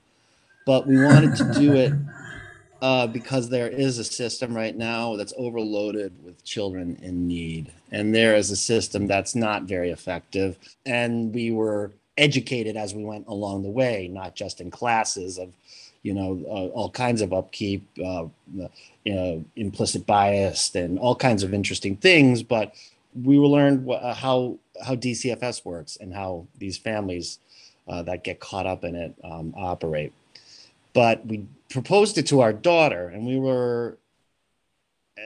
But 0.65 0.87
we 0.87 1.03
wanted 1.03 1.37
to 1.37 1.53
do 1.55 1.75
it 1.75 1.93
uh, 2.83 3.07
because 3.07 3.49
there 3.49 3.69
is 3.69 3.99
a 3.99 4.05
system 4.05 4.55
right 4.55 4.77
now 4.77 5.15
that's 5.15 5.33
overloaded 5.37 6.13
with 6.25 6.45
children 6.45 6.99
in 7.01 7.29
need. 7.29 7.73
And 7.93 8.13
there 8.13 8.35
is 8.35 8.51
a 8.51 8.57
system 8.57 9.07
that's 9.07 9.37
not 9.37 9.63
very 9.63 9.91
effective. 9.91 10.59
And 10.85 11.33
we 11.33 11.53
were 11.53 11.93
educated 12.19 12.77
as 12.77 12.93
we 12.93 13.05
went 13.05 13.29
along 13.29 13.63
the 13.63 13.71
way, 13.71 14.09
not 14.09 14.35
just 14.35 14.61
in 14.61 14.71
classes 14.71 15.39
of, 15.39 15.53
you 16.03 16.13
know, 16.13 16.43
uh, 16.47 16.75
all 16.75 16.91
kinds 16.91 17.23
of 17.23 17.33
upkeep, 17.33 17.87
uh, 18.05 18.25
you 19.05 19.15
know, 19.15 19.45
implicit 19.55 20.05
bias, 20.05 20.75
and 20.75 20.99
all 20.99 21.15
kinds 21.15 21.45
of 21.45 21.55
interesting 21.55 21.97
things. 21.97 22.43
But 22.43 22.75
we 23.15 23.39
learned 23.39 23.89
wh- 23.89 24.03
uh, 24.03 24.15
how 24.15 24.59
how 24.85 24.97
DCFS 24.97 25.65
works 25.65 25.97
and 26.01 26.13
how 26.13 26.47
these 26.59 26.77
families 26.77 27.39
uh, 27.87 28.03
that 28.03 28.25
get 28.25 28.41
caught 28.41 28.67
up 28.67 28.83
in 28.83 28.97
it 28.97 29.15
um, 29.23 29.55
operate 29.57 30.13
but 30.93 31.25
we 31.27 31.47
proposed 31.71 32.19
it 32.19 32.27
to 32.27 32.41
our 32.41 32.53
daughter 32.53 33.09
and 33.09 33.27
we 33.27 33.39
were 33.39 33.99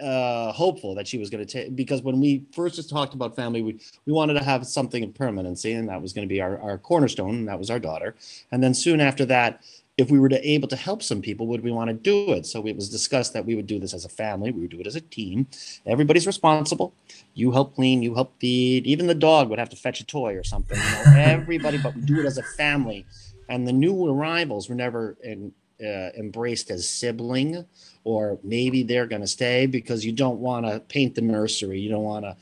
uh, 0.02 0.52
hopeful 0.52 0.94
that 0.94 1.06
she 1.06 1.18
was 1.18 1.30
going 1.30 1.44
to 1.44 1.50
take 1.50 1.74
because 1.74 2.02
when 2.02 2.20
we 2.20 2.44
first 2.52 2.76
just 2.76 2.90
talked 2.90 3.14
about 3.14 3.34
family 3.36 3.62
we, 3.62 3.80
we 4.04 4.12
wanted 4.12 4.34
to 4.34 4.42
have 4.42 4.66
something 4.66 5.02
of 5.04 5.14
permanency 5.14 5.72
and 5.72 5.88
that 5.88 6.00
was 6.02 6.12
going 6.12 6.26
to 6.26 6.32
be 6.32 6.40
our, 6.40 6.60
our 6.60 6.78
cornerstone 6.78 7.36
and 7.36 7.48
that 7.48 7.58
was 7.58 7.70
our 7.70 7.78
daughter. 7.78 8.14
And 8.52 8.62
then 8.62 8.74
soon 8.74 9.00
after 9.00 9.24
that 9.26 9.62
if 9.96 10.10
we 10.10 10.18
were 10.18 10.28
to 10.28 10.46
able 10.46 10.68
to 10.68 10.76
help 10.76 11.02
some 11.02 11.22
people 11.22 11.46
would 11.46 11.62
we 11.62 11.70
want 11.70 11.88
to 11.88 11.94
do 11.94 12.32
it? 12.32 12.44
So 12.44 12.66
it 12.66 12.76
was 12.76 12.90
discussed 12.90 13.32
that 13.32 13.46
we 13.46 13.54
would 13.54 13.66
do 13.66 13.78
this 13.78 13.94
as 13.94 14.04
a 14.04 14.08
family 14.08 14.50
we 14.50 14.62
would 14.62 14.70
do 14.70 14.80
it 14.80 14.86
as 14.86 14.96
a 14.96 15.00
team. 15.00 15.46
Everybody's 15.86 16.26
responsible. 16.26 16.92
You 17.34 17.52
help 17.52 17.74
clean 17.74 18.02
you 18.02 18.14
help 18.14 18.38
feed. 18.38 18.86
Even 18.86 19.06
the 19.06 19.14
dog 19.14 19.48
would 19.48 19.58
have 19.58 19.70
to 19.70 19.76
fetch 19.76 20.00
a 20.00 20.04
toy 20.04 20.34
or 20.34 20.42
something 20.42 20.78
you 20.78 21.12
know, 21.12 21.20
everybody 21.20 21.78
but 21.78 21.94
we 21.94 22.02
do 22.02 22.20
it 22.20 22.26
as 22.26 22.38
a 22.38 22.42
family 22.42 23.06
and 23.48 23.66
the 23.66 23.72
new 23.72 24.06
arrivals 24.08 24.68
were 24.68 24.74
never 24.74 25.16
in, 25.22 25.52
uh, 25.80 26.10
embraced 26.18 26.70
as 26.70 26.88
sibling 26.88 27.64
or 28.04 28.38
maybe 28.42 28.82
they're 28.82 29.06
going 29.06 29.20
to 29.20 29.26
stay 29.26 29.66
because 29.66 30.04
you 30.04 30.12
don't 30.12 30.38
want 30.38 30.64
to 30.64 30.80
paint 30.80 31.14
the 31.14 31.20
nursery. 31.20 31.78
You 31.80 31.90
don't 31.90 32.04
want 32.04 32.24
to 32.24 32.36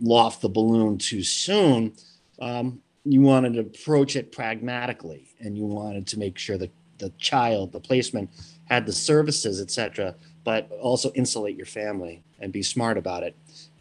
loft 0.00 0.42
the 0.42 0.48
balloon 0.48 0.98
too 0.98 1.22
soon. 1.22 1.94
Um, 2.40 2.80
you 3.04 3.22
wanted 3.22 3.54
to 3.54 3.60
approach 3.60 4.16
it 4.16 4.32
pragmatically 4.32 5.28
and 5.40 5.56
you 5.56 5.64
wanted 5.64 6.06
to 6.08 6.18
make 6.18 6.38
sure 6.38 6.58
that 6.58 6.70
the 6.98 7.10
child 7.18 7.72
the 7.72 7.80
placement 7.80 8.30
had 8.64 8.86
the 8.86 8.92
services 8.92 9.60
etc 9.60 10.14
but 10.44 10.70
also 10.80 11.12
insulate 11.12 11.56
your 11.56 11.66
family 11.66 12.22
and 12.40 12.52
be 12.52 12.62
smart 12.62 12.98
about 12.98 13.22
it 13.22 13.36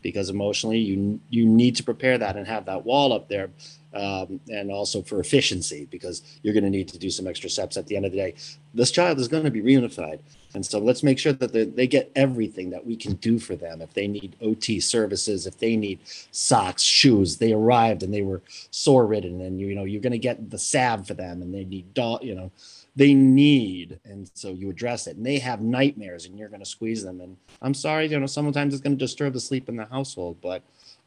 because 0.05 0.29
emotionally 0.29 0.77
you 0.77 1.19
you 1.31 1.47
need 1.47 1.75
to 1.75 1.83
prepare 1.83 2.15
that 2.15 2.37
and 2.37 2.45
have 2.45 2.65
that 2.65 2.85
wall 2.85 3.11
up 3.11 3.27
there 3.27 3.49
um, 3.95 4.39
and 4.49 4.71
also 4.71 5.01
for 5.01 5.19
efficiency 5.19 5.87
because 5.89 6.21
you're 6.43 6.53
going 6.53 6.63
to 6.63 6.69
need 6.69 6.87
to 6.87 6.99
do 6.99 7.09
some 7.09 7.25
extra 7.25 7.49
steps 7.49 7.75
at 7.75 7.87
the 7.87 7.95
end 7.95 8.05
of 8.05 8.11
the 8.11 8.17
day. 8.19 8.35
This 8.75 8.91
child 8.91 9.17
is 9.17 9.27
going 9.27 9.45
to 9.45 9.49
be 9.49 9.63
reunified 9.63 10.19
and 10.53 10.63
so 10.63 10.77
let's 10.77 11.01
make 11.01 11.17
sure 11.17 11.33
that 11.33 11.53
they, 11.53 11.63
they 11.63 11.87
get 11.87 12.11
everything 12.15 12.69
that 12.69 12.85
we 12.85 12.95
can 12.95 13.13
do 13.15 13.39
for 13.39 13.55
them. 13.55 13.81
If 13.81 13.95
they 13.95 14.07
need 14.07 14.35
ot 14.43 14.79
services 14.79 15.47
if 15.47 15.57
they 15.57 15.75
need 15.75 15.97
socks 16.29 16.83
shoes 16.83 17.37
they 17.37 17.51
arrived 17.51 18.03
and 18.03 18.13
they 18.13 18.21
were 18.21 18.43
sore 18.69 19.07
ridden 19.07 19.41
and 19.41 19.59
you, 19.59 19.73
know 19.73 19.85
you're 19.85 20.01
going 20.03 20.11
to 20.11 20.19
get 20.19 20.51
the 20.51 20.59
salve 20.59 21.07
for 21.07 21.15
them 21.15 21.41
and 21.41 21.51
they 21.51 21.65
need 21.65 21.95
doll 21.95 22.19
you 22.21 22.35
know 22.35 22.51
they 22.95 23.13
need 23.13 23.99
and 24.05 24.29
so 24.33 24.49
you 24.51 24.69
address 24.69 25.07
it 25.07 25.17
and 25.17 25.25
they 25.25 25.37
have 25.37 25.61
nightmares 25.61 26.25
and 26.25 26.37
you're 26.37 26.49
going 26.49 26.61
to 26.61 26.65
squeeze 26.65 27.03
them 27.03 27.21
and 27.21 27.37
i'm 27.61 27.73
sorry 27.73 28.07
you 28.07 28.19
know 28.19 28.25
sometimes 28.25 28.73
it's 28.73 28.81
going 28.81 28.97
to 28.97 29.05
disturb 29.05 29.33
the 29.33 29.39
sleep 29.39 29.67
in 29.69 29.75
the 29.75 29.85
household 29.85 30.37
but 30.41 30.63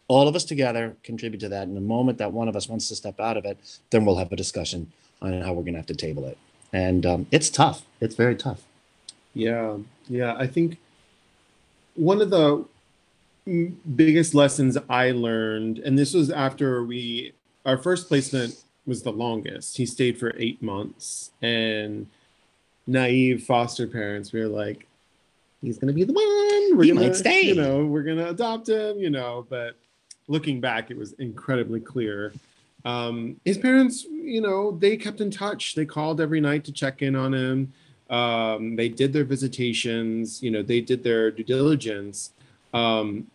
all 0.07 0.29
of 0.29 0.35
us 0.35 0.44
together 0.44 0.96
contribute 1.03 1.40
to 1.40 1.48
that 1.48 1.66
and 1.66 1.77
the 1.77 1.81
moment 1.81 2.18
that 2.18 2.33
one 2.33 2.48
of 2.48 2.57
us 2.57 2.68
wants 2.68 2.88
to 2.88 2.96
step 2.96 3.18
out 3.20 3.37
of 3.37 3.44
it 3.44 3.59
then 3.90 4.05
we'll 4.05 4.16
have 4.16 4.33
a 4.33 4.37
discussion 4.37 4.90
on 5.22 5.40
how 5.42 5.53
we're 5.53 5.62
going 5.62 5.74
to 5.74 5.79
have 5.79 5.87
to 5.87 5.94
table 5.94 6.24
it. 6.27 6.38
And 6.72 7.05
um, 7.07 7.27
it's 7.31 7.51
tough. 7.51 7.85
It's 8.01 8.14
very 8.14 8.37
tough. 8.37 8.62
Yeah, 9.35 9.79
yeah. 10.09 10.35
I 10.37 10.46
think 10.46 10.79
one 11.94 12.20
of 12.20 12.31
the 12.31 12.64
biggest 13.96 14.35
lessons 14.35 14.77
I 14.88 15.12
learned, 15.12 15.79
and 15.79 15.98
this 15.98 16.12
was 16.12 16.31
after 16.31 16.85
we, 16.85 17.33
our 17.64 17.79
first 17.79 18.09
placement 18.09 18.62
was 18.88 19.03
the 19.03 19.12
longest. 19.12 19.77
He 19.77 19.87
stayed 19.87 20.18
for 20.18 20.35
eight 20.37 20.62
months, 20.62 21.31
and 21.42 22.07
naive 22.87 23.44
foster 23.44 23.87
parents, 23.87 24.33
we 24.33 24.40
were 24.40 24.48
like, 24.48 24.87
he's 25.62 25.79
gonna 25.79 25.92
be 25.92 26.05
the 26.05 26.12
one. 26.12 26.77
We're 26.77 26.85
He 26.85 26.92
gonna, 26.92 27.07
might 27.09 27.16
stay. 27.16 27.42
You 27.42 27.55
know, 27.55 27.85
we're 27.85 28.03
gonna 28.03 28.31
adopt 28.31 28.68
him. 28.68 28.98
You 28.98 29.11
know, 29.11 29.46
but 29.48 29.77
looking 30.27 30.61
back, 30.61 30.90
it 30.90 30.96
was 30.96 31.12
incredibly 31.14 31.81
clear. 31.81 32.33
Um, 32.85 33.40
his 33.44 33.59
parents, 33.59 34.05
you 34.05 34.40
know, 34.40 34.72
they 34.72 34.96
kept 34.96 35.20
in 35.20 35.31
touch. 35.31 35.74
They 35.74 35.85
called 35.85 36.20
every 36.20 36.40
night 36.40 36.64
to 36.64 36.72
check 36.72 37.03
in 37.03 37.14
on 37.14 37.35
him. 37.35 37.72
Um, 38.09 38.77
they 38.77 38.88
did 38.88 39.12
their 39.12 39.24
visitations, 39.24 40.42
you 40.42 40.51
know, 40.51 40.62
they 40.62 40.81
did 40.81 41.03
their 41.05 41.31
due 41.31 41.44
diligence. 41.44 42.33
Um, 42.72 43.27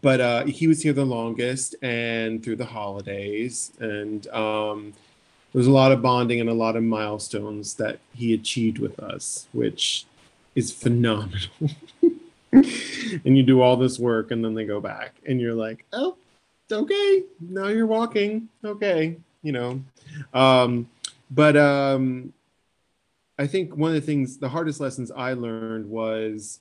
but 0.00 0.20
uh, 0.20 0.44
he 0.44 0.66
was 0.66 0.82
here 0.82 0.92
the 0.92 1.04
longest 1.04 1.74
and 1.82 2.42
through 2.42 2.56
the 2.56 2.64
holidays. 2.64 3.72
And 3.80 4.26
um, 4.28 4.92
there 5.52 5.60
was 5.60 5.66
a 5.66 5.72
lot 5.72 5.92
of 5.92 6.02
bonding 6.02 6.40
and 6.40 6.50
a 6.50 6.54
lot 6.54 6.76
of 6.76 6.82
milestones 6.82 7.74
that 7.74 7.98
he 8.14 8.34
achieved 8.34 8.78
with 8.78 8.98
us, 9.00 9.48
which 9.52 10.06
is 10.54 10.72
phenomenal. 10.72 11.48
and 12.52 13.36
you 13.36 13.42
do 13.42 13.60
all 13.60 13.76
this 13.76 13.98
work 13.98 14.30
and 14.30 14.44
then 14.44 14.54
they 14.54 14.64
go 14.64 14.80
back 14.80 15.14
and 15.26 15.40
you're 15.40 15.54
like, 15.54 15.84
oh, 15.92 16.16
okay, 16.70 17.24
now 17.40 17.68
you're 17.68 17.86
walking. 17.86 18.48
Okay, 18.64 19.16
you 19.42 19.52
know. 19.52 19.82
Um, 20.34 20.88
but 21.30 21.56
um, 21.56 22.32
I 23.38 23.46
think 23.46 23.76
one 23.76 23.90
of 23.90 23.94
the 23.94 24.06
things, 24.06 24.38
the 24.38 24.48
hardest 24.48 24.80
lessons 24.80 25.10
I 25.10 25.32
learned 25.34 25.88
was 25.88 26.60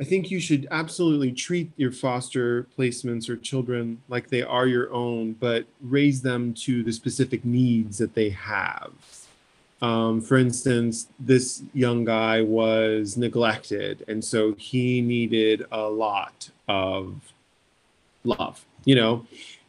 I 0.00 0.04
think 0.04 0.30
you 0.30 0.38
should 0.38 0.68
absolutely 0.70 1.32
treat 1.32 1.72
your 1.76 1.90
foster 1.90 2.68
placements 2.78 3.28
or 3.28 3.36
children 3.36 4.00
like 4.08 4.28
they 4.28 4.42
are 4.42 4.66
your 4.66 4.92
own, 4.92 5.32
but 5.32 5.66
raise 5.82 6.22
them 6.22 6.54
to 6.54 6.84
the 6.84 6.92
specific 6.92 7.44
needs 7.44 7.98
that 7.98 8.14
they 8.14 8.30
have. 8.30 8.92
Um, 9.82 10.20
for 10.20 10.36
instance, 10.36 11.08
this 11.18 11.62
young 11.74 12.04
guy 12.04 12.42
was 12.42 13.16
neglected, 13.16 14.04
and 14.08 14.24
so 14.24 14.54
he 14.54 15.00
needed 15.00 15.66
a 15.72 15.88
lot 15.88 16.50
of 16.68 17.32
love, 18.24 18.64
you 18.84 18.94
know, 18.94 19.26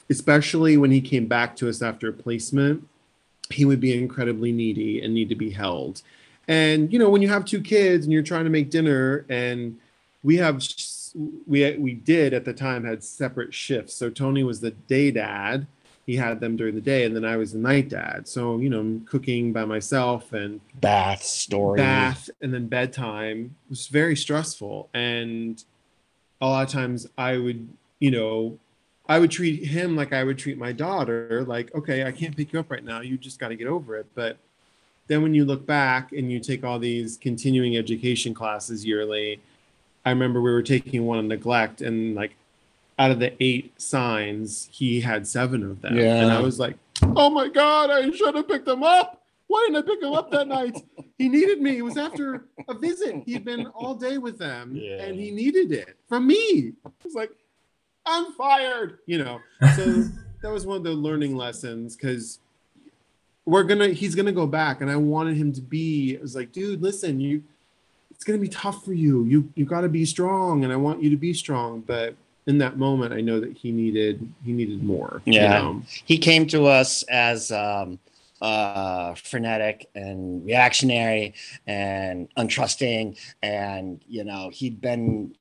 especially 0.10 0.78
when 0.78 0.92
he 0.92 1.02
came 1.02 1.28
back 1.28 1.56
to 1.58 1.70
us 1.70 1.82
after 1.82 2.10
a 2.10 2.13
placement. 2.13 2.88
He 3.52 3.65
would 3.65 3.80
be 3.80 3.98
incredibly 3.98 4.52
needy 4.52 5.02
and 5.02 5.13
need 5.13 5.30
to 5.30 5.36
be 5.36 5.50
held. 5.50 6.04
And, 6.48 6.92
you 6.94 7.00
know, 7.00 7.10
when 7.10 7.22
you 7.24 7.30
have 7.30 7.46
two 7.46 7.62
kids 7.62 8.06
and 8.06 8.13
you're 8.13 8.24
trying 8.24 8.44
to 8.44 8.50
make 8.52 8.70
dinner 8.70 9.26
and 9.30 9.80
we 10.23 10.38
have 10.38 10.62
we 11.47 11.75
we 11.77 11.93
did 11.93 12.34
at 12.34 12.45
the 12.45 12.53
time 12.53 12.84
had 12.84 13.03
separate 13.03 13.53
shifts. 13.53 13.93
So 13.95 14.10
Tony 14.10 14.43
was 14.43 14.62
the 14.62 14.71
day 14.71 15.12
dad. 15.12 15.67
He 16.05 16.15
had 16.15 16.39
them 16.39 16.58
during 16.58 16.73
the 16.73 16.82
day, 16.82 17.05
and 17.05 17.15
then 17.15 17.23
I 17.23 17.38
was 17.38 17.53
the 17.53 17.60
night 17.60 17.89
dad. 17.89 18.27
So 18.27 18.58
you 18.58 18.69
know, 18.69 18.79
I'm 18.79 19.05
cooking 19.05 19.53
by 19.53 19.65
myself 19.65 20.34
and 20.34 20.60
bath 20.82 21.23
story, 21.23 21.77
bath, 21.77 22.29
and 22.41 22.53
then 22.53 22.67
bedtime 22.67 23.55
it 23.67 23.69
was 23.69 23.88
very 23.88 24.15
stressful. 24.15 24.89
And 24.93 25.63
a 26.41 26.47
lot 26.47 26.65
of 26.65 26.71
times 26.71 27.08
I 27.17 27.38
would, 27.38 27.67
you 27.99 28.12
know, 28.12 28.58
I 29.08 29.19
would 29.19 29.32
treat 29.32 29.65
him 29.65 29.95
like 29.95 30.13
I 30.13 30.23
would 30.23 30.38
treat 30.38 30.58
my 30.58 30.71
daughter. 30.71 31.43
Like, 31.47 31.73
okay, 31.75 32.05
I 32.05 32.12
can't 32.12 32.36
pick 32.36 32.53
you 32.53 32.60
up 32.60 32.71
right 32.71 32.84
now. 32.84 33.01
You 33.01 33.17
just 33.17 33.39
got 33.39 33.49
to 33.49 33.55
get 33.55 33.67
over 33.67 33.95
it. 33.97 34.08
But 34.15 34.38
then 35.08 35.21
when 35.21 35.34
you 35.34 35.45
look 35.45 35.65
back 35.65 36.12
and 36.12 36.32
you 36.32 36.39
take 36.39 36.63
all 36.63 36.79
these 36.79 37.17
continuing 37.17 37.75
education 37.75 38.34
classes 38.34 38.86
yearly 38.86 39.39
I 40.10 40.12
remember 40.12 40.41
we 40.41 40.52
were 40.52 40.63
taking 40.63 41.06
one 41.06 41.19
on 41.19 41.28
neglect, 41.28 41.82
and 41.82 42.15
like 42.15 42.36
out 42.98 43.12
of 43.12 43.19
the 43.19 43.32
eight 43.39 43.80
signs, 43.80 44.67
he 44.72 45.02
had 45.02 45.28
seven 45.28 45.63
of 45.63 45.82
them. 45.82 45.95
Yeah. 45.95 46.15
And 46.15 46.32
I 46.32 46.41
was 46.41 46.60
like, 46.60 46.78
oh 47.04 47.30
my 47.30 47.48
God, 47.48 47.91
I 47.91 48.10
should 48.10 48.34
have 48.34 48.48
picked 48.48 48.67
him 48.67 48.82
up. 48.82 49.22
Why 49.45 49.67
didn't 49.67 49.84
I 49.84 49.88
pick 49.88 50.02
him 50.02 50.13
up 50.13 50.32
that 50.32 50.48
night? 50.48 50.84
He 51.19 51.30
needed 51.30 51.62
me. 51.62 51.78
It 51.78 51.84
was 51.84 51.95
after 51.95 52.45
a 52.67 52.74
visit. 52.74 53.24
He'd 53.26 53.45
been 53.45 53.67
all 53.67 53.93
day 53.93 54.17
with 54.17 54.39
them 54.39 54.76
yeah. 54.76 55.04
and 55.04 55.19
he 55.19 55.30
needed 55.30 55.72
it 55.72 55.95
from 56.08 56.26
me. 56.26 56.74
It 56.86 57.04
was 57.04 57.13
like, 57.13 57.32
I'm 58.06 58.34
fired, 58.34 58.98
you 59.06 59.24
know. 59.24 59.39
So 59.76 59.86
that 60.41 60.52
was 60.52 60.65
one 60.65 60.78
of 60.78 60.84
the 60.84 60.91
learning 60.91 61.36
lessons 61.38 61.95
because 61.95 62.39
we're 63.45 63.63
gonna 63.63 63.89
he's 63.89 64.15
gonna 64.15 64.32
go 64.32 64.48
back 64.48 64.82
and 64.82 64.89
I 64.89 64.95
wanted 64.95 65.38
him 65.38 65.54
to 65.54 65.62
be 65.62 66.13
it 66.13 66.22
was 66.22 66.36
like, 66.36 66.52
dude, 66.52 66.82
listen, 66.82 67.19
you 67.19 67.43
it's 68.19 68.25
going 68.25 68.38
to 68.38 68.45
be 68.45 68.53
tough 68.53 68.84
for 68.84 68.91
you. 68.91 69.23
You 69.23 69.49
you 69.55 69.63
got 69.63 69.82
to 69.82 69.88
be 69.88 70.03
strong, 70.03 70.65
and 70.65 70.73
I 70.73 70.75
want 70.75 71.01
you 71.01 71.10
to 71.10 71.15
be 71.15 71.34
strong. 71.34 71.79
But 71.79 72.15
in 72.47 72.58
that 72.58 72.77
moment, 72.77 73.13
I 73.13 73.21
know 73.21 73.39
that 73.39 73.55
he 73.55 73.71
needed 73.71 74.29
he 74.43 74.51
needed 74.51 74.84
more. 74.84 75.21
Yeah, 75.23 75.43
you 75.43 75.63
know? 75.63 75.82
he 76.03 76.17
came 76.17 76.45
to 76.47 76.65
us 76.65 77.03
as 77.03 77.49
um, 77.49 77.97
uh, 78.41 79.15
frenetic 79.15 79.89
and 79.95 80.45
reactionary 80.45 81.34
and 81.65 82.27
untrusting, 82.36 83.17
and 83.41 84.03
you 84.05 84.25
know 84.25 84.49
he'd 84.51 84.82
been 84.82 85.34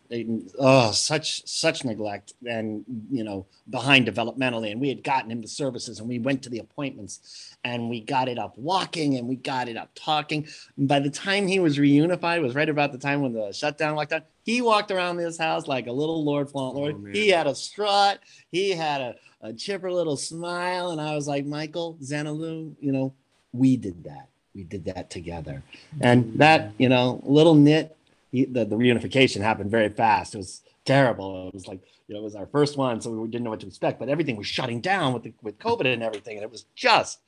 oh 0.60 0.92
such 0.92 1.44
such 1.48 1.84
neglect 1.84 2.32
and 2.48 2.84
you 3.10 3.24
know 3.24 3.44
behind 3.68 4.06
developmentally, 4.06 4.70
and 4.70 4.80
we 4.80 4.88
had 4.88 5.02
gotten 5.02 5.32
him 5.32 5.42
the 5.42 5.48
services, 5.48 5.98
and 5.98 6.08
we 6.08 6.20
went 6.20 6.44
to 6.44 6.48
the 6.48 6.60
appointments, 6.60 7.56
and 7.64 7.90
we 7.90 8.00
got 8.00 8.28
it 8.28 8.38
up 8.38 8.56
walking, 8.56 9.16
and 9.16 9.28
we 9.28 9.36
got 9.36 9.68
it 9.68 9.76
up 9.76 9.90
talking. 9.94 10.46
And 10.76 10.88
by 10.88 11.00
the 11.00 11.10
time 11.10 11.46
he 11.46 11.60
was 11.60 11.78
reunified, 11.78 12.42
was 12.42 12.54
right 12.54 12.68
about 12.68 12.92
the 12.92 12.98
time 12.98 13.22
when 13.22 13.32
the 13.32 13.52
shutdown 13.52 13.96
lockdown. 13.96 14.22
He 14.44 14.62
walked 14.62 14.90
around 14.90 15.18
this 15.18 15.36
house 15.36 15.66
like 15.66 15.86
a 15.88 15.92
little 15.92 16.24
Lord 16.24 16.50
Fauntleroy. 16.50 16.94
Oh, 16.94 17.12
he 17.12 17.28
had 17.28 17.46
a 17.46 17.54
strut. 17.54 18.20
He 18.50 18.70
had 18.70 19.00
a 19.02 19.14
a 19.40 19.52
chipper 19.52 19.92
little 19.92 20.16
smile. 20.16 20.90
And 20.90 21.00
I 21.00 21.14
was 21.14 21.28
like, 21.28 21.46
Michael 21.46 21.96
Xanalu, 22.02 22.74
you 22.80 22.92
know, 22.92 23.14
we 23.52 23.76
did 23.76 24.04
that. 24.04 24.28
We 24.54 24.64
did 24.64 24.84
that 24.86 25.10
together. 25.10 25.62
And 26.00 26.24
mm-hmm. 26.24 26.38
that, 26.38 26.72
you 26.78 26.88
know, 26.88 27.20
little 27.24 27.54
knit, 27.54 27.96
the, 28.32 28.46
the 28.46 28.76
reunification 28.76 29.40
happened 29.40 29.70
very 29.70 29.88
fast. 29.88 30.34
It 30.34 30.38
was 30.38 30.62
terrible. 30.84 31.48
It 31.48 31.54
was 31.54 31.68
like, 31.68 31.80
you 32.08 32.14
know, 32.14 32.20
it 32.20 32.24
was 32.24 32.34
our 32.34 32.46
first 32.46 32.76
one, 32.76 33.00
so 33.00 33.10
we 33.10 33.28
didn't 33.28 33.44
know 33.44 33.50
what 33.50 33.60
to 33.60 33.66
expect, 33.66 33.98
but 33.98 34.08
everything 34.08 34.36
was 34.36 34.46
shutting 34.46 34.80
down 34.80 35.12
with 35.12 35.24
the, 35.24 35.32
with 35.42 35.58
COVID 35.58 35.92
and 35.92 36.02
everything. 36.02 36.36
And 36.36 36.42
it 36.42 36.50
was 36.50 36.64
just 36.74 37.20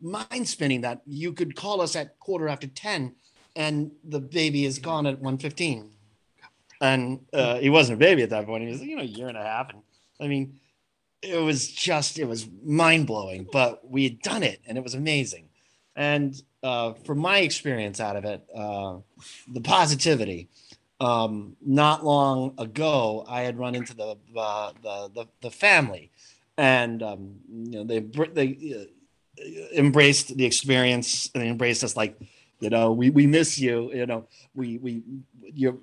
mind 0.00 0.48
spinning 0.48 0.82
that 0.82 1.02
you 1.06 1.32
could 1.32 1.56
call 1.56 1.80
us 1.80 1.96
at 1.96 2.18
quarter 2.20 2.48
after 2.48 2.66
10 2.66 3.14
and 3.56 3.90
the 4.04 4.20
baby 4.20 4.64
is 4.64 4.78
gone 4.78 5.06
at 5.06 5.14
115. 5.14 5.90
And 6.80 7.20
uh, 7.32 7.58
he 7.58 7.70
wasn't 7.70 7.96
a 7.96 8.04
baby 8.04 8.22
at 8.22 8.30
that 8.30 8.46
point. 8.46 8.62
He 8.62 8.70
was, 8.70 8.80
you 8.80 8.96
know, 8.96 9.02
a 9.02 9.06
year 9.06 9.28
and 9.28 9.36
a 9.36 9.42
half. 9.42 9.70
And 9.70 9.82
I 10.20 10.28
mean, 10.28 10.60
it 11.22 11.40
was 11.42 11.68
just 11.68 12.18
it 12.18 12.26
was 12.26 12.48
mind 12.64 13.08
blowing, 13.08 13.48
but 13.50 13.88
we 13.88 14.04
had 14.04 14.22
done 14.22 14.44
it 14.44 14.60
and 14.66 14.78
it 14.78 14.84
was 14.84 14.94
amazing. 14.94 15.48
And 15.96 16.40
uh, 16.62 16.92
from 16.92 17.18
my 17.18 17.38
experience 17.38 17.98
out 17.98 18.14
of 18.14 18.24
it, 18.24 18.46
uh, 18.54 18.98
the 19.52 19.60
positivity. 19.60 20.48
Um, 21.00 21.56
not 21.64 22.04
long 22.04 22.54
ago, 22.58 23.24
I 23.28 23.42
had 23.42 23.56
run 23.56 23.76
into 23.76 23.94
the 23.94 24.16
uh, 24.36 24.72
the, 24.82 25.10
the, 25.14 25.26
the 25.42 25.50
family, 25.50 26.10
and 26.56 27.04
um, 27.04 27.36
you 27.48 27.70
know 27.70 27.84
they 27.84 28.00
they 28.00 28.88
embraced 29.74 30.36
the 30.36 30.44
experience 30.44 31.30
and 31.34 31.42
embraced 31.42 31.84
us 31.84 31.96
like 31.96 32.18
you 32.60 32.70
know 32.70 32.92
we, 32.92 33.10
we 33.10 33.26
miss 33.26 33.58
you 33.58 33.92
you 33.92 34.06
know 34.06 34.26
we 34.54 34.78
we 34.78 35.02
your 35.54 35.76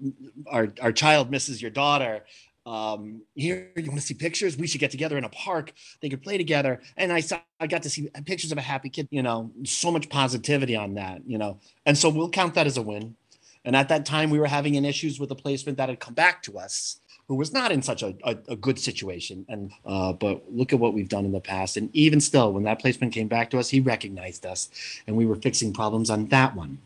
our, 0.48 0.74
our 0.82 0.91
child 0.91 1.32
misses 1.32 1.62
your 1.62 1.72
daughter. 1.72 2.24
Um, 2.65 3.22
here 3.36 3.72
you 3.76 3.89
want 3.89 4.00
to 4.00 4.06
see 4.06 4.15
pictures? 4.15 4.58
We 4.58 4.65
should 4.65 4.82
get 4.82 4.89
together 4.89 5.20
in 5.20 5.24
a 5.24 5.30
park. 5.30 5.72
They 6.02 6.10
could 6.10 6.24
play 6.24 6.38
together. 6.38 6.82
And 6.98 7.12
i 7.12 7.20
saw 7.20 7.39
i 7.60 7.68
got 7.68 7.84
to 7.84 7.89
see 7.89 8.10
pictures 8.26 8.52
of 8.52 8.58
a 8.58 8.62
happy 8.62 8.89
kid 8.89 9.08
you 9.12 9.24
know 9.24 9.52
so 9.63 9.91
much 9.91 10.10
positivity 10.10 10.76
on 10.76 10.96
that 10.96 11.22
you 11.28 11.38
know. 11.38 11.60
And 11.86 11.98
so 11.98 12.10
we'll 12.10 12.30
count 12.30 12.56
that 12.56 12.68
as 12.68 12.78
a 12.78 12.82
win. 12.82 13.15
And 13.63 13.76
at 13.76 13.89
that 13.89 14.06
time 14.06 14.30
we 14.30 14.39
were 14.39 14.48
having 14.48 14.76
an 14.78 14.86
issues 14.86 15.20
with 15.20 15.32
a 15.32 15.36
placement 15.36 15.78
that 15.78 15.89
had 15.89 16.00
come 16.00 16.13
back 16.13 16.44
to 16.44 16.60
us 16.60 17.00
who 17.28 17.36
was 17.36 17.52
not 17.52 17.72
in 17.72 17.82
such 17.82 18.04
a, 18.04 18.16
a, 18.24 18.38
a 18.50 18.56
good 18.56 18.80
situation 18.80 19.46
and 19.50 19.72
uh, 19.86 20.14
but 20.14 20.44
look 20.52 20.74
at 20.74 20.80
what 20.80 20.94
we've 20.94 21.10
done 21.10 21.26
in 21.26 21.32
the 21.32 21.40
past 21.40 21.78
and 21.78 21.90
even 21.94 22.20
still 22.22 22.54
when 22.54 22.64
that 22.64 22.80
placement 22.80 23.14
came 23.14 23.28
back 23.28 23.50
to 23.50 23.58
us 23.58 23.70
he 23.70 23.80
recognized 23.80 24.46
us 24.46 24.70
and 25.08 25.16
we 25.16 25.26
were 25.26 25.36
fixing 25.36 25.74
problems 25.74 26.10
on 26.10 26.26
that 26.28 26.56
one 26.56 26.78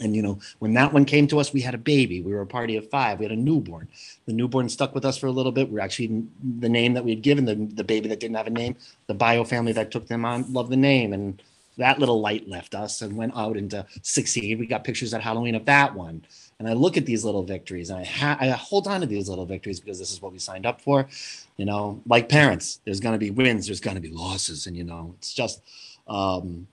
and 0.00 0.16
you 0.16 0.22
know, 0.22 0.40
when 0.58 0.74
that 0.74 0.92
one 0.92 1.04
came 1.04 1.28
to 1.28 1.38
us, 1.38 1.52
we 1.52 1.60
had 1.60 1.74
a 1.74 1.78
baby. 1.78 2.20
We 2.20 2.32
were 2.32 2.40
a 2.40 2.46
party 2.46 2.76
of 2.76 2.88
five. 2.90 3.18
We 3.18 3.24
had 3.24 3.32
a 3.32 3.36
newborn. 3.36 3.88
The 4.26 4.32
newborn 4.32 4.68
stuck 4.68 4.94
with 4.94 5.04
us 5.04 5.16
for 5.16 5.28
a 5.28 5.32
little 5.32 5.52
bit. 5.52 5.70
We 5.70 5.78
are 5.78 5.82
actually 5.82 6.24
the 6.58 6.68
name 6.68 6.94
that 6.94 7.04
we 7.04 7.12
had 7.12 7.22
given 7.22 7.44
the 7.44 7.54
the 7.54 7.84
baby 7.84 8.08
that 8.08 8.18
didn't 8.18 8.36
have 8.36 8.48
a 8.48 8.50
name. 8.50 8.76
The 9.06 9.14
bio 9.14 9.44
family 9.44 9.72
that 9.72 9.92
took 9.92 10.08
them 10.08 10.24
on 10.24 10.52
loved 10.52 10.70
the 10.70 10.76
name, 10.76 11.12
and 11.12 11.40
that 11.78 12.00
little 12.00 12.20
light 12.20 12.48
left 12.48 12.74
us 12.74 13.02
and 13.02 13.16
went 13.16 13.36
out 13.36 13.56
into 13.56 13.86
succeed. 14.02 14.58
We 14.58 14.66
got 14.66 14.82
pictures 14.82 15.14
at 15.14 15.22
Halloween 15.22 15.54
of 15.54 15.64
that 15.66 15.94
one. 15.94 16.24
And 16.58 16.68
I 16.68 16.72
look 16.72 16.96
at 16.96 17.04
these 17.04 17.24
little 17.24 17.42
victories 17.42 17.90
and 17.90 17.98
I, 18.00 18.04
ha- 18.04 18.38
I 18.40 18.48
hold 18.50 18.86
on 18.86 19.00
to 19.00 19.06
these 19.06 19.28
little 19.28 19.46
victories 19.46 19.80
because 19.80 19.98
this 19.98 20.12
is 20.12 20.22
what 20.22 20.32
we 20.32 20.38
signed 20.38 20.66
up 20.66 20.80
for. 20.80 21.08
You 21.56 21.64
know, 21.64 22.00
like 22.06 22.28
parents, 22.28 22.80
there's 22.84 23.00
going 23.00 23.14
to 23.14 23.18
be 23.18 23.30
wins, 23.30 23.66
there's 23.66 23.80
going 23.80 23.96
to 23.96 24.00
be 24.00 24.10
losses, 24.10 24.66
and 24.66 24.76
you 24.76 24.84
know, 24.84 25.14
it's 25.18 25.34
just 25.34 25.62
um, 26.08 26.66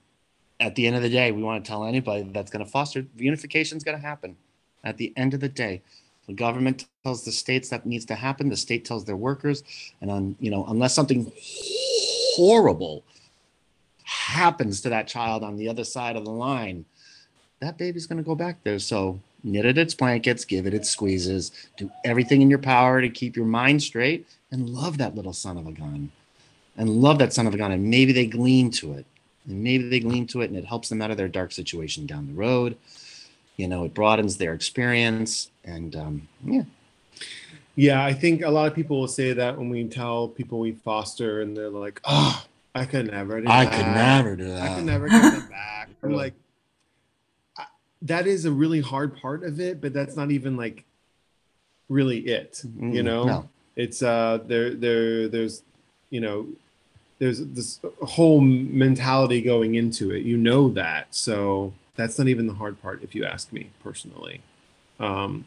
at 0.59 0.75
the 0.75 0.85
end 0.85 0.95
of 0.95 1.01
the 1.01 1.09
day, 1.09 1.31
we 1.31 1.41
want 1.41 1.63
to 1.63 1.69
tell 1.69 1.83
anybody 1.83 2.23
that's 2.23 2.51
going 2.51 2.63
to 2.63 2.69
foster 2.69 3.03
reunification 3.17 3.75
is 3.75 3.83
going 3.83 3.97
to 3.97 4.05
happen. 4.05 4.37
At 4.83 4.97
the 4.97 5.13
end 5.17 5.33
of 5.33 5.39
the 5.39 5.49
day, 5.49 5.81
the 6.27 6.33
government 6.33 6.85
tells 7.03 7.25
the 7.25 7.31
states 7.31 7.69
that 7.69 7.85
needs 7.85 8.05
to 8.05 8.15
happen. 8.15 8.49
The 8.49 8.57
state 8.57 8.85
tells 8.85 9.05
their 9.05 9.17
workers, 9.17 9.63
and 10.01 10.11
on 10.11 10.35
you 10.39 10.51
know, 10.51 10.65
unless 10.67 10.93
something 10.93 11.31
horrible 12.35 13.03
happens 14.03 14.81
to 14.81 14.89
that 14.89 15.07
child 15.07 15.43
on 15.43 15.57
the 15.57 15.67
other 15.67 15.83
side 15.83 16.15
of 16.15 16.25
the 16.25 16.31
line, 16.31 16.85
that 17.59 17.77
baby's 17.77 18.05
going 18.05 18.17
to 18.17 18.23
go 18.23 18.35
back 18.35 18.63
there. 18.63 18.79
So 18.79 19.19
knit 19.43 19.65
it 19.65 19.77
its 19.77 19.93
blankets, 19.93 20.45
give 20.45 20.65
it 20.67 20.73
its 20.73 20.89
squeezes, 20.89 21.51
do 21.77 21.89
everything 22.05 22.41
in 22.41 22.49
your 22.49 22.59
power 22.59 23.01
to 23.01 23.09
keep 23.09 23.35
your 23.35 23.45
mind 23.45 23.81
straight, 23.83 24.27
and 24.51 24.69
love 24.69 24.97
that 24.97 25.15
little 25.15 25.33
son 25.33 25.57
of 25.57 25.67
a 25.67 25.71
gun, 25.71 26.11
and 26.77 26.89
love 26.89 27.19
that 27.19 27.33
son 27.33 27.47
of 27.47 27.53
a 27.53 27.57
gun, 27.57 27.71
and 27.71 27.83
maybe 27.89 28.11
they 28.13 28.25
glean 28.25 28.71
to 28.71 28.93
it 28.93 29.05
and 29.47 29.63
maybe 29.63 29.89
they 29.89 29.99
glean 29.99 30.27
to 30.27 30.41
it 30.41 30.49
and 30.49 30.57
it 30.57 30.65
helps 30.65 30.89
them 30.89 31.01
out 31.01 31.11
of 31.11 31.17
their 31.17 31.27
dark 31.27 31.51
situation 31.51 32.05
down 32.05 32.27
the 32.27 32.33
road 32.33 32.77
You 33.57 33.67
know, 33.67 33.83
it 33.85 33.93
broadens 33.93 34.37
their 34.37 34.53
experience, 34.53 35.49
and 35.63 35.95
um, 35.95 36.27
yeah, 36.45 36.63
Yeah, 37.75 38.03
I 38.03 38.13
think 38.13 38.41
a 38.43 38.49
lot 38.49 38.67
of 38.67 38.73
people 38.73 38.99
will 38.99 39.07
say 39.07 39.33
that 39.33 39.57
when 39.57 39.69
we 39.69 39.83
tell 39.87 40.27
people 40.27 40.59
we 40.59 40.71
foster, 40.71 41.41
and 41.41 41.55
they're 41.55 41.69
like, 41.69 41.99
"Oh, 42.05 42.43
I 42.73 42.85
could 42.85 43.11
never 43.11 43.41
do 43.41 43.47
I 43.47 43.65
that. 43.65 43.73
I 43.73 43.77
could 43.77 43.85
never 43.87 44.35
do 44.35 44.47
that. 44.47 44.71
I 44.71 44.75
could 44.75 44.85
never 44.85 45.09
get 45.09 45.21
them 45.33 45.49
back." 45.49 45.89
I'm 46.03 46.13
like, 46.13 46.33
that 48.01 48.27
is 48.27 48.45
a 48.45 48.51
really 48.51 48.81
hard 48.81 49.15
part 49.17 49.43
of 49.43 49.59
it, 49.59 49.81
but 49.81 49.93
that's 49.93 50.15
not 50.15 50.31
even 50.31 50.57
like 50.57 50.85
really 51.89 52.19
it. 52.19 52.61
You 52.63 53.01
Mm, 53.01 53.05
know, 53.05 53.25
no. 53.25 53.49
it's 53.75 54.01
uh, 54.01 54.39
there, 54.45 54.73
there, 54.73 55.27
there's, 55.27 55.63
you 56.09 56.19
know, 56.21 56.47
there's 57.19 57.39
this 57.45 57.79
whole 58.01 58.41
mentality 58.41 59.41
going 59.41 59.75
into 59.75 60.11
it. 60.11 60.23
You 60.23 60.37
know 60.37 60.69
that, 60.69 61.13
so 61.13 61.73
that's 61.95 62.17
not 62.17 62.27
even 62.27 62.47
the 62.47 62.53
hard 62.53 62.81
part, 62.81 63.03
if 63.03 63.13
you 63.13 63.25
ask 63.25 63.51
me 63.53 63.69
personally. 63.83 64.41
Um, 64.99 65.45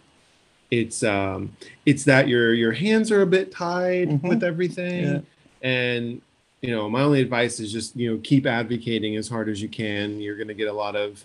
it's 0.71 1.03
um, 1.03 1.57
it's 1.87 2.05
that 2.05 2.29
your 2.29 2.55
your 2.55 2.73
hands 2.73 3.11
are 3.11 3.23
a 3.23 3.27
bit 3.27 3.51
tied 3.53 4.09
Mhm. 4.09 4.23
with 4.23 4.43
everything, 4.45 5.05
Yeah. 5.05 5.21
and 5.63 6.21
you 6.63 6.71
know, 6.71 6.89
my 6.89 7.03
only 7.03 7.21
advice 7.21 7.61
is 7.61 7.73
just 7.73 7.97
you 7.97 8.13
know 8.13 8.21
keep 8.23 8.47
advocating 8.47 9.17
as 9.17 9.29
hard 9.29 9.49
as 9.49 9.61
you 9.61 9.69
can. 9.69 10.21
You're 10.21 10.37
going 10.37 10.49
to 10.49 10.55
get 10.55 10.69
a 10.69 10.73
lot 10.73 10.97
of 10.97 11.25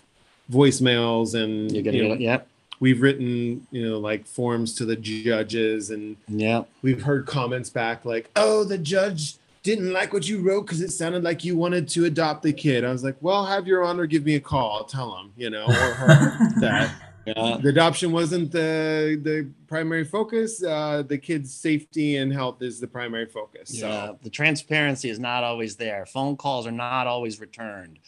voicemails, 0.50 1.34
and 1.34 1.70
You're 1.72 1.82
gonna, 1.82 1.96
you 1.96 2.08
know, 2.08 2.14
yeah, 2.14 2.40
we've 2.80 3.00
written 3.02 3.66
you 3.70 3.88
know 3.88 3.98
like 3.98 4.26
forms 4.26 4.74
to 4.76 4.84
the 4.84 4.96
judges 4.96 5.90
and 5.90 6.16
yeah, 6.28 6.64
we've 6.82 7.02
heard 7.02 7.26
comments 7.26 7.70
back 7.70 8.04
like, 8.04 8.30
"Oh, 8.36 8.64
the 8.64 8.78
judge 8.78 9.36
didn't 9.62 9.92
like 9.92 10.12
what 10.12 10.28
you 10.28 10.40
wrote 10.40 10.62
because 10.62 10.80
it 10.80 10.90
sounded 10.90 11.22
like 11.22 11.44
you 11.44 11.56
wanted 11.56 11.88
to 11.90 12.06
adopt 12.06 12.42
the 12.42 12.52
kid." 12.52 12.84
I 12.84 12.90
was 12.90 13.04
like, 13.04 13.16
"Well, 13.20 13.46
have 13.46 13.66
your 13.66 13.84
honor 13.84 14.06
give 14.06 14.24
me 14.24 14.34
a 14.34 14.40
call. 14.40 14.78
I'll 14.78 14.84
tell 14.84 15.16
him, 15.16 15.32
you 15.36 15.50
know, 15.50 15.66
or 15.66 15.72
her 15.72 16.38
that 16.60 16.92
yeah. 17.36 17.56
the 17.60 17.68
adoption 17.68 18.12
wasn't 18.12 18.52
the 18.52 19.20
the 19.22 19.50
primary 19.66 20.04
focus. 20.04 20.62
Uh, 20.62 21.02
the 21.06 21.18
kid's 21.18 21.52
safety 21.54 22.16
and 22.16 22.32
health 22.32 22.62
is 22.62 22.80
the 22.80 22.86
primary 22.86 23.26
focus." 23.26 23.72
Yeah, 23.72 24.06
So, 24.06 24.18
the 24.22 24.30
transparency 24.30 25.10
is 25.10 25.18
not 25.18 25.44
always 25.44 25.76
there. 25.76 26.06
Phone 26.06 26.36
calls 26.36 26.66
are 26.66 26.72
not 26.72 27.06
always 27.06 27.40
returned. 27.40 27.98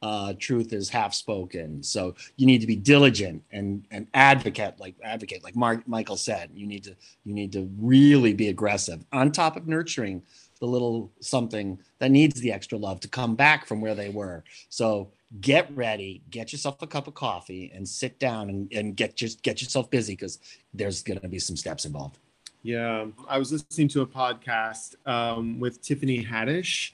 Uh, 0.00 0.34
truth 0.38 0.72
is 0.72 0.88
half 0.88 1.14
spoken. 1.14 1.82
So 1.82 2.14
you 2.36 2.46
need 2.46 2.60
to 2.60 2.66
be 2.66 2.76
diligent 2.76 3.42
and 3.52 3.84
and 3.90 4.06
advocate, 4.14 4.80
like 4.80 4.96
advocate, 5.02 5.44
like 5.44 5.54
Mark 5.54 5.86
Michael 5.86 6.16
said. 6.16 6.50
You 6.54 6.66
need 6.66 6.84
to 6.84 6.96
you 7.24 7.34
need 7.34 7.52
to 7.52 7.70
really 7.78 8.34
be 8.34 8.48
aggressive 8.48 9.04
on 9.12 9.30
top 9.32 9.56
of 9.56 9.68
nurturing 9.68 10.22
the 10.62 10.66
little 10.66 11.10
something 11.20 11.76
that 11.98 12.12
needs 12.12 12.40
the 12.40 12.52
extra 12.52 12.78
love 12.78 13.00
to 13.00 13.08
come 13.08 13.34
back 13.34 13.66
from 13.66 13.80
where 13.80 13.96
they 13.96 14.10
were. 14.10 14.44
So 14.68 15.10
get 15.40 15.74
ready, 15.74 16.22
get 16.30 16.52
yourself 16.52 16.80
a 16.82 16.86
cup 16.86 17.06
of 17.06 17.14
coffee, 17.14 17.72
and 17.74 17.88
sit 17.88 18.18
down 18.18 18.50
and, 18.50 18.72
and 18.72 18.96
get 18.96 19.16
just 19.16 19.42
get 19.42 19.62
yourself 19.62 19.90
busy 19.90 20.14
because 20.14 20.38
there's 20.74 21.02
going 21.02 21.20
to 21.20 21.28
be 21.28 21.38
some 21.38 21.56
steps 21.56 21.84
involved. 21.84 22.18
yeah, 22.62 23.06
I 23.28 23.38
was 23.38 23.52
listening 23.52 23.88
to 23.88 24.02
a 24.02 24.06
podcast 24.06 24.94
um, 25.06 25.58
with 25.58 25.82
Tiffany 25.82 26.24
Haddish, 26.24 26.92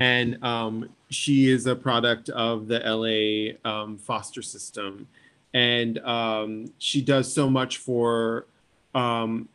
and 0.00 0.42
um, 0.42 0.88
she 1.10 1.50
is 1.50 1.66
a 1.66 1.74
product 1.74 2.28
of 2.30 2.68
the 2.68 2.78
LA 2.80 3.70
um, 3.70 3.98
foster 3.98 4.42
system, 4.42 5.08
and 5.52 5.98
um, 5.98 6.72
she 6.78 7.02
does 7.02 7.32
so 7.32 7.50
much 7.50 7.78
for 7.78 8.46
um, 8.94 9.48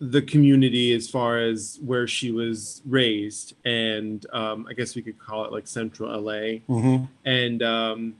the 0.00 0.22
community 0.22 0.92
as 0.92 1.08
far 1.08 1.38
as 1.38 1.78
where 1.84 2.06
she 2.06 2.30
was 2.30 2.82
raised, 2.86 3.54
and 3.64 4.26
um, 4.32 4.66
I 4.68 4.74
guess 4.74 4.94
we 4.94 5.02
could 5.02 5.18
call 5.18 5.44
it 5.44 5.52
like 5.52 5.66
Central 5.66 6.10
LA. 6.10 6.60
Mm-hmm. 6.68 7.04
and 7.24 7.62
um, 7.62 8.14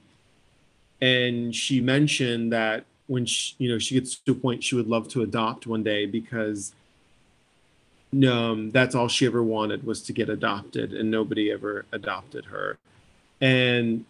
and 1.02 1.54
she 1.54 1.80
mentioned 1.80 2.52
that 2.52 2.84
when 3.08 3.26
she, 3.26 3.54
you 3.58 3.68
know 3.68 3.78
she 3.78 3.94
gets 3.96 4.16
to 4.16 4.32
a 4.32 4.34
point 4.34 4.64
she 4.64 4.74
would 4.74 4.86
love 4.86 5.08
to 5.08 5.22
adopt 5.22 5.66
one 5.66 5.82
day 5.82 6.06
because 6.06 6.72
um, 8.28 8.70
that's 8.70 8.94
all 8.94 9.08
she 9.08 9.26
ever 9.26 9.42
wanted 9.42 9.84
was 9.84 10.02
to 10.02 10.12
get 10.12 10.28
adopted 10.28 10.92
and 10.92 11.10
nobody 11.10 11.50
ever 11.50 11.84
adopted 11.92 12.46
her 12.46 12.78
and 13.40 14.04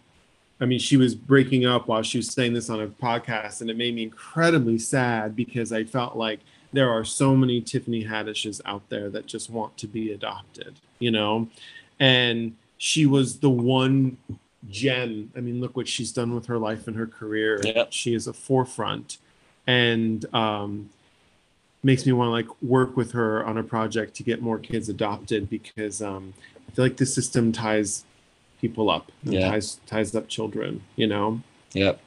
i 0.60 0.66
mean 0.66 0.78
she 0.78 0.96
was 0.96 1.14
breaking 1.14 1.64
up 1.64 1.88
while 1.88 2.02
she 2.02 2.18
was 2.18 2.28
saying 2.28 2.52
this 2.52 2.68
on 2.68 2.80
a 2.80 2.86
podcast 2.86 3.60
and 3.62 3.70
it 3.70 3.76
made 3.76 3.94
me 3.94 4.02
incredibly 4.02 4.78
sad 4.78 5.34
because 5.34 5.72
i 5.72 5.82
felt 5.82 6.16
like 6.16 6.40
there 6.72 6.90
are 6.90 7.04
so 7.04 7.36
many 7.36 7.60
tiffany 7.60 8.04
haddishes 8.04 8.60
out 8.64 8.88
there 8.88 9.10
that 9.10 9.26
just 9.26 9.50
want 9.50 9.76
to 9.76 9.86
be 9.86 10.12
adopted 10.12 10.74
you 10.98 11.10
know 11.10 11.48
and 12.00 12.54
she 12.78 13.06
was 13.06 13.38
the 13.40 13.50
one 13.50 14.16
gem 14.70 15.30
i 15.36 15.40
mean 15.40 15.60
look 15.60 15.76
what 15.76 15.88
she's 15.88 16.12
done 16.12 16.34
with 16.34 16.46
her 16.46 16.58
life 16.58 16.86
and 16.86 16.96
her 16.96 17.06
career 17.06 17.60
Yep. 17.64 17.92
she 17.92 18.14
is 18.14 18.26
a 18.26 18.32
forefront 18.32 19.18
and 19.66 20.24
um, 20.34 20.90
makes 21.84 22.06
me 22.06 22.12
want 22.12 22.28
to 22.28 22.32
like 22.32 22.62
work 22.62 22.96
with 22.96 23.12
her 23.12 23.44
on 23.44 23.58
a 23.58 23.62
project 23.62 24.14
to 24.16 24.22
get 24.22 24.40
more 24.42 24.58
kids 24.58 24.88
adopted 24.88 25.48
because 25.50 26.00
um, 26.02 26.32
I 26.68 26.72
feel 26.72 26.84
like 26.84 26.96
the 26.96 27.06
system 27.06 27.52
ties 27.52 28.04
people 28.60 28.90
up, 28.90 29.10
and 29.24 29.34
Yeah. 29.34 29.50
ties 29.50 29.80
ties 29.86 30.14
up 30.16 30.28
children. 30.28 30.82
You 30.96 31.06
know, 31.08 31.40
Yep. 31.74 32.00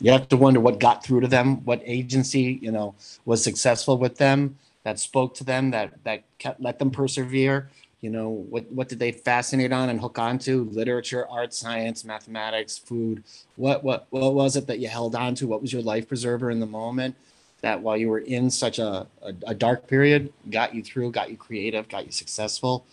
You 0.00 0.12
have 0.12 0.28
to 0.28 0.36
wonder 0.36 0.60
what 0.60 0.78
got 0.78 1.04
through 1.04 1.20
to 1.20 1.28
them, 1.28 1.64
what 1.64 1.82
agency, 1.84 2.58
you 2.62 2.70
know, 2.70 2.94
was 3.24 3.42
successful 3.42 3.98
with 3.98 4.16
them, 4.16 4.56
that 4.84 4.98
spoke 4.98 5.34
to 5.34 5.44
them, 5.44 5.70
that 5.72 5.92
that 6.04 6.22
kept 6.38 6.60
let 6.60 6.78
them 6.78 6.90
persevere. 6.90 7.70
You 8.00 8.10
know, 8.10 8.28
what 8.28 8.70
what 8.70 8.88
did 8.88 9.00
they 9.00 9.10
fascinate 9.10 9.72
on 9.72 9.88
and 9.88 10.00
hook 10.00 10.18
onto? 10.18 10.68
Literature, 10.70 11.26
art, 11.28 11.52
science, 11.52 12.04
mathematics, 12.04 12.78
food. 12.78 13.24
What 13.56 13.82
what 13.82 14.06
what 14.10 14.34
was 14.34 14.54
it 14.56 14.68
that 14.68 14.78
you 14.78 14.88
held 14.88 15.16
on 15.16 15.34
to? 15.36 15.48
What 15.48 15.60
was 15.60 15.72
your 15.72 15.82
life 15.82 16.08
preserver 16.08 16.50
in 16.50 16.60
the 16.60 16.66
moment? 16.66 17.16
That 17.60 17.82
while 17.82 17.96
you 17.96 18.08
were 18.08 18.20
in 18.20 18.50
such 18.50 18.78
a, 18.78 19.08
a, 19.20 19.34
a 19.48 19.54
dark 19.54 19.88
period, 19.88 20.32
got 20.48 20.76
you 20.76 20.82
through, 20.84 21.10
got 21.10 21.28
you 21.28 21.36
creative, 21.36 21.88
got 21.88 22.06
you 22.06 22.12
successful. 22.12 22.86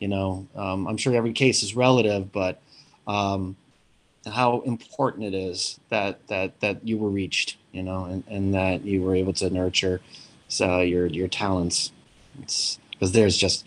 You 0.00 0.08
know, 0.08 0.48
um, 0.56 0.88
I'm 0.88 0.96
sure 0.96 1.14
every 1.14 1.32
case 1.32 1.62
is 1.62 1.76
relative, 1.76 2.32
but 2.32 2.60
um, 3.06 3.56
how 4.30 4.60
important 4.60 5.24
it 5.24 5.34
is 5.34 5.80
that 5.88 6.26
that 6.28 6.60
that 6.60 6.86
you 6.86 6.98
were 6.98 7.10
reached 7.10 7.56
you 7.72 7.82
know 7.82 8.04
and, 8.04 8.24
and 8.28 8.54
that 8.54 8.84
you 8.84 9.02
were 9.02 9.14
able 9.14 9.32
to 9.32 9.48
nurture 9.50 10.00
so 10.48 10.80
your 10.80 11.06
your 11.06 11.28
talents 11.28 11.92
because 12.38 13.12
there's 13.12 13.36
just 13.36 13.66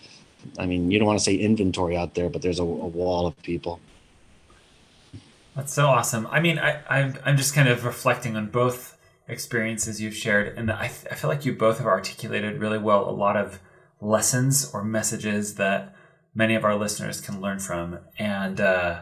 i 0.57 0.65
mean 0.65 0.89
you 0.91 0.97
don't 0.97 1.07
want 1.07 1.19
to 1.19 1.23
say 1.23 1.35
inventory 1.35 1.95
out 1.95 2.15
there 2.15 2.29
but 2.29 2.41
there's 2.41 2.59
a, 2.59 2.63
a 2.63 2.65
wall 2.65 3.27
of 3.27 3.41
people 3.43 3.79
That's 5.55 5.73
so 5.73 5.87
awesome. 5.87 6.27
I 6.31 6.39
mean, 6.39 6.57
I, 6.59 6.81
I'm, 6.89 7.17
I'm 7.25 7.37
just 7.37 7.53
kind 7.53 7.67
of 7.67 7.83
reflecting 7.83 8.37
on 8.37 8.47
both 8.47 8.97
experiences 9.27 10.01
you've 10.01 10.15
shared, 10.15 10.57
and 10.57 10.71
I, 10.71 10.85
I 10.85 11.15
feel 11.15 11.29
like 11.29 11.45
you 11.45 11.53
both 11.53 11.77
have 11.79 11.87
articulated 11.87 12.59
really 12.59 12.77
well 12.77 13.09
a 13.09 13.11
lot 13.11 13.35
of 13.35 13.59
lessons 13.99 14.71
or 14.73 14.83
messages 14.83 15.55
that 15.55 15.93
many 16.33 16.55
of 16.55 16.63
our 16.63 16.75
listeners 16.75 17.19
can 17.19 17.41
learn 17.41 17.59
from. 17.59 17.99
And 18.17 18.61
uh, 18.61 19.01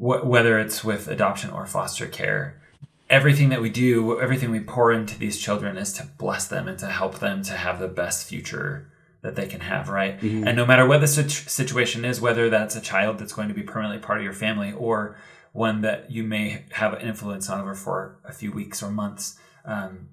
wh- 0.00 0.24
whether 0.24 0.58
it's 0.58 0.82
with 0.82 1.06
adoption 1.08 1.50
or 1.50 1.66
foster 1.66 2.06
care, 2.06 2.60
everything 3.08 3.50
that 3.50 3.60
we 3.60 3.68
do, 3.70 4.20
everything 4.20 4.50
we 4.50 4.60
pour 4.60 4.92
into 4.92 5.18
these 5.18 5.38
children 5.38 5.76
is 5.76 5.92
to 5.94 6.06
bless 6.18 6.46
them 6.48 6.66
and 6.68 6.78
to 6.78 6.86
help 6.86 7.18
them 7.18 7.42
to 7.42 7.52
have 7.52 7.78
the 7.78 7.88
best 7.88 8.26
future 8.26 8.90
that 9.22 9.36
they 9.36 9.46
can 9.46 9.60
have, 9.60 9.88
right? 9.90 10.18
And 10.48 10.56
no 10.56 10.64
matter 10.64 10.86
what 10.86 11.00
the 11.02 11.06
situ- 11.06 11.48
situation 11.48 12.04
is, 12.06 12.20
whether 12.20 12.48
that's 12.48 12.74
a 12.74 12.80
child 12.80 13.18
that's 13.18 13.34
going 13.34 13.48
to 13.48 13.54
be 13.54 13.62
permanently 13.62 14.04
part 14.04 14.18
of 14.18 14.24
your 14.24 14.32
family 14.32 14.72
or 14.72 15.16
one 15.52 15.82
that 15.82 16.10
you 16.10 16.22
may 16.22 16.64
have 16.70 16.94
an 16.94 17.00
influence 17.02 17.50
on 17.50 17.60
over 17.60 17.74
for 17.74 18.18
a 18.24 18.32
few 18.32 18.50
weeks 18.52 18.82
or 18.82 18.90
months, 18.90 19.38
um, 19.66 20.08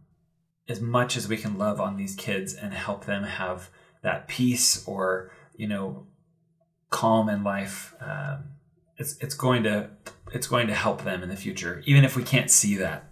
as 0.67 0.81
much 0.81 1.15
as 1.15 1.29
we 1.29 1.37
can 1.37 1.57
love 1.57 1.79
on 1.79 1.95
these 1.95 2.15
kids 2.15 2.53
and 2.53 2.73
help 2.73 3.05
them 3.05 3.23
have 3.23 3.69
that 4.01 4.27
peace 4.27 4.85
or 4.85 5.31
you 5.55 5.67
know 5.67 6.05
calm 6.89 7.29
in 7.29 7.43
life, 7.43 7.95
um, 8.01 8.43
it's 8.97 9.17
it's 9.19 9.35
going 9.35 9.63
to 9.63 9.89
it's 10.33 10.47
going 10.47 10.67
to 10.67 10.73
help 10.73 11.03
them 11.03 11.23
in 11.23 11.29
the 11.29 11.35
future, 11.35 11.81
even 11.85 12.03
if 12.03 12.15
we 12.15 12.23
can't 12.23 12.51
see 12.51 12.75
that 12.77 13.05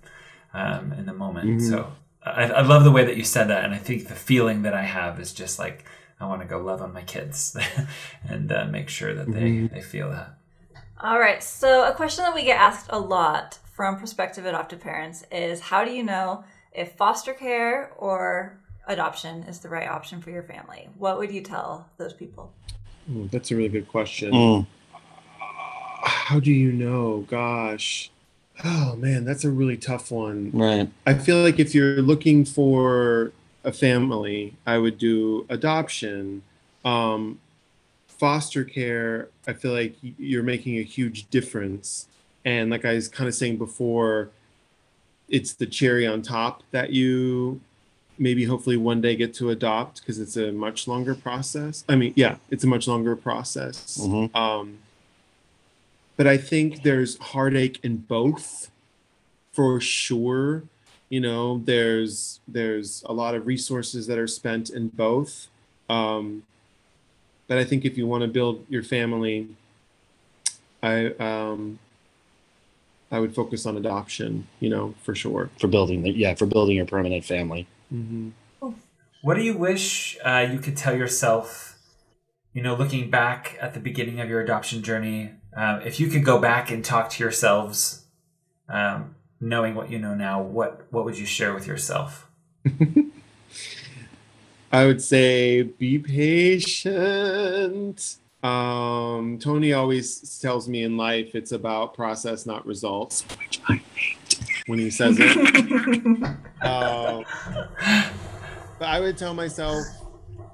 um, 0.53 0.91
in 0.93 1.05
the 1.05 1.13
moment. 1.13 1.61
Mhm. 1.61 1.69
So 1.69 1.91
I, 2.23 2.43
I 2.45 2.61
love 2.61 2.83
the 2.83 2.91
way 2.91 3.05
that 3.05 3.17
you 3.17 3.23
said 3.23 3.45
that, 3.49 3.63
and 3.63 3.73
I 3.73 3.77
think 3.77 4.07
the 4.07 4.15
feeling 4.15 4.63
that 4.63 4.73
I 4.73 4.83
have 4.83 5.19
is 5.19 5.33
just 5.33 5.59
like 5.59 5.85
I 6.19 6.25
want 6.27 6.41
to 6.41 6.47
go 6.47 6.59
love 6.59 6.81
on 6.81 6.93
my 6.93 7.03
kids 7.03 7.55
and 8.29 8.51
uh, 8.51 8.65
make 8.65 8.89
sure 8.89 9.13
that 9.13 9.31
they 9.31 9.41
Mhm. 9.51 9.71
they 9.73 9.81
feel 9.81 10.09
that. 10.11 10.37
All 11.01 11.19
right. 11.19 11.43
So, 11.43 11.85
a 11.87 11.93
question 11.93 12.23
that 12.23 12.33
we 12.33 12.43
get 12.43 12.59
asked 12.59 12.87
a 12.89 12.99
lot 12.99 13.59
from 13.73 13.97
prospective 13.97 14.45
adoptive 14.45 14.79
parents 14.79 15.25
is 15.31 15.59
how 15.59 15.83
do 15.83 15.91
you 15.91 16.03
know 16.03 16.43
if 16.71 16.93
foster 16.93 17.33
care 17.33 17.91
or 17.97 18.57
adoption 18.87 19.43
is 19.43 19.59
the 19.59 19.67
right 19.69 19.89
option 19.89 20.21
for 20.21 20.29
your 20.31 20.43
family? 20.43 20.87
What 20.97 21.17
would 21.19 21.31
you 21.31 21.41
tell 21.41 21.89
those 21.97 22.13
people? 22.13 22.53
Ooh, 23.11 23.27
that's 23.31 23.51
a 23.51 23.55
really 23.55 23.69
good 23.69 23.87
question. 23.89 24.31
Mm, 24.31 24.65
How 26.25 26.39
do 26.39 26.51
you 26.51 26.71
know? 26.71 27.23
Gosh, 27.29 28.09
oh 28.63 28.95
man, 28.95 29.25
that's 29.25 29.43
a 29.43 29.51
really 29.51 29.77
tough 29.77 30.09
one. 30.09 30.49
right 30.53 30.89
I 31.05 31.13
feel 31.13 31.39
like 31.43 31.59
if 31.59 31.75
you're 31.75 32.01
looking 32.01 32.45
for 32.45 33.31
a 33.63 33.71
family, 33.71 34.55
I 34.65 34.79
would 34.79 34.97
do 34.97 35.45
adoption. 35.49 36.41
Um, 36.83 37.39
foster 38.07 38.63
care, 38.63 39.27
I 39.47 39.53
feel 39.53 39.71
like 39.71 39.97
you're 40.01 40.41
making 40.41 40.79
a 40.79 40.81
huge 40.81 41.29
difference. 41.29 42.07
And 42.43 42.71
like 42.71 42.85
I 42.85 42.93
was 42.93 43.07
kind 43.07 43.27
of 43.27 43.35
saying 43.35 43.57
before, 43.57 44.29
it's 45.29 45.53
the 45.53 45.67
cherry 45.67 46.07
on 46.07 46.23
top 46.23 46.63
that 46.71 46.89
you 46.91 47.61
maybe 48.17 48.45
hopefully 48.45 48.77
one 48.77 48.99
day 48.99 49.15
get 49.15 49.35
to 49.35 49.51
adopt 49.51 49.99
because 50.01 50.17
it's 50.19 50.37
a 50.37 50.51
much 50.51 50.87
longer 50.87 51.13
process. 51.13 51.83
I 51.87 51.95
mean, 51.95 52.13
yeah, 52.15 52.37
it's 52.49 52.63
a 52.63 52.67
much 52.67 52.87
longer 52.87 53.15
process. 53.15 53.99
Mhm. 54.01 54.35
Um, 54.35 54.79
but 56.17 56.27
I 56.27 56.37
think 56.37 56.83
there's 56.83 57.17
heartache 57.17 57.79
in 57.83 57.97
both 57.97 58.71
for 59.53 59.79
sure. 59.79 60.63
You 61.09 61.21
know, 61.21 61.59
there's 61.59 62.39
there's 62.47 63.03
a 63.05 63.13
lot 63.13 63.35
of 63.35 63.45
resources 63.47 64.07
that 64.07 64.17
are 64.17 64.27
spent 64.27 64.69
in 64.69 64.89
both. 64.89 65.47
Um, 65.89 66.43
but 67.47 67.57
I 67.57 67.63
think 67.63 67.85
if 67.85 67.97
you 67.97 68.07
want 68.07 68.23
to 68.23 68.27
build 68.27 68.65
your 68.69 68.83
family, 68.83 69.49
I 70.81 71.13
um, 71.19 71.79
I 73.11 73.19
would 73.19 73.35
focus 73.35 73.65
on 73.65 73.77
adoption. 73.77 74.47
You 74.59 74.69
know, 74.69 74.95
for 75.03 75.13
sure. 75.13 75.49
for 75.59 75.67
building 75.67 76.01
the, 76.01 76.11
yeah 76.11 76.33
for 76.33 76.45
building 76.47 76.77
your 76.77 76.87
permanent 76.87 77.23
family 77.23 77.67
Mm-hmm. 77.93 78.69
What 79.21 79.35
do 79.35 79.41
you 79.41 79.57
wish 79.57 80.17
uh, 80.23 80.47
you 80.51 80.59
could 80.59 80.77
tell 80.77 80.95
yourself, 80.95 81.79
you 82.53 82.61
know, 82.61 82.75
looking 82.75 83.09
back 83.09 83.57
at 83.59 83.73
the 83.73 83.79
beginning 83.79 84.19
of 84.19 84.29
your 84.29 84.41
adoption 84.41 84.83
journey? 84.83 85.31
Uh, 85.55 85.79
if 85.85 85.99
you 85.99 86.07
could 86.07 86.25
go 86.25 86.39
back 86.39 86.69
and 86.69 86.83
talk 86.83 87.09
to 87.11 87.23
yourselves, 87.23 88.05
um, 88.67 89.15
knowing 89.39 89.75
what 89.75 89.89
you 89.89 89.97
know 89.99 90.13
now, 90.13 90.41
what 90.41 90.85
what 90.91 91.05
would 91.05 91.17
you 91.17 91.25
share 91.25 91.53
with 91.53 91.65
yourself? 91.67 92.29
I 94.71 94.85
would 94.85 95.01
say 95.01 95.61
be 95.61 95.99
patient. 95.99 97.37
Um, 98.43 99.39
Tony 99.39 99.73
always 99.73 100.39
tells 100.39 100.67
me 100.67 100.83
in 100.83 100.97
life 100.97 101.33
it's 101.33 101.51
about 101.53 101.93
process, 101.93 102.45
not 102.45 102.65
results, 102.65 103.23
which 103.39 103.61
I 103.67 103.81
hate 103.95 104.39
when 104.67 104.77
he 104.79 104.89
says 104.89 105.17
it. 105.19 105.37
Um, 106.61 107.23
but 108.79 108.87
I 108.87 108.99
would 108.99 109.17
tell 109.19 109.35
myself 109.35 109.85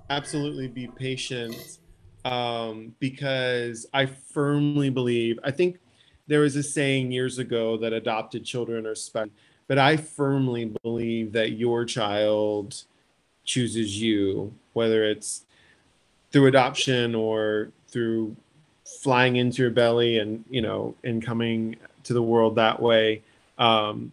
absolutely 0.10 0.68
be 0.68 0.88
patient 0.88 1.78
um, 2.26 2.96
because 3.00 3.86
I 3.94 4.06
firmly 4.06 4.90
believe, 4.90 5.40
I 5.44 5.52
think 5.52 5.80
there 6.28 6.42
was 6.42 6.56
a 6.56 6.64
saying 6.64 7.12
years 7.12 7.40
ago 7.40 7.78
that 7.78 7.94
adopted 7.94 8.46
children 8.46 8.86
are 8.86 8.96
special, 8.96 9.32
but 9.68 9.78
I 9.78 9.98
firmly 9.98 10.74
believe 10.84 11.32
that 11.34 11.54
your 11.54 11.86
child 11.86 12.84
chooses 13.44 14.02
you, 14.02 14.54
whether 14.74 15.04
it's 15.04 15.46
through 16.32 16.48
adoption 16.48 17.16
or 17.16 17.72
through 17.88 18.36
flying 19.02 19.38
into 19.38 19.62
your 19.62 19.72
belly 19.72 20.20
and, 20.20 20.44
you 20.50 20.62
know, 20.62 20.96
and 21.04 21.24
coming 21.24 21.76
to 22.04 22.14
the 22.14 22.22
world 22.22 22.56
that 22.56 22.82
way. 22.82 23.22
Um, 23.58 24.12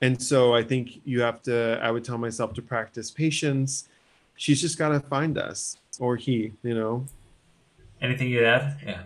and 0.00 0.20
so 0.20 0.54
I 0.54 0.62
think 0.62 1.00
you 1.04 1.20
have 1.22 1.42
to, 1.42 1.78
I 1.82 1.90
would 1.90 2.04
tell 2.04 2.18
myself 2.18 2.54
to 2.54 2.62
practice 2.62 3.10
patience. 3.10 3.88
She's 4.36 4.60
just 4.60 4.78
got 4.78 4.90
to 4.90 5.00
find 5.00 5.36
us 5.38 5.76
or 5.98 6.16
he, 6.16 6.52
you 6.62 6.74
know. 6.74 7.04
Anything 8.00 8.28
you'd 8.28 8.44
add? 8.44 8.78
Yeah. 8.84 9.02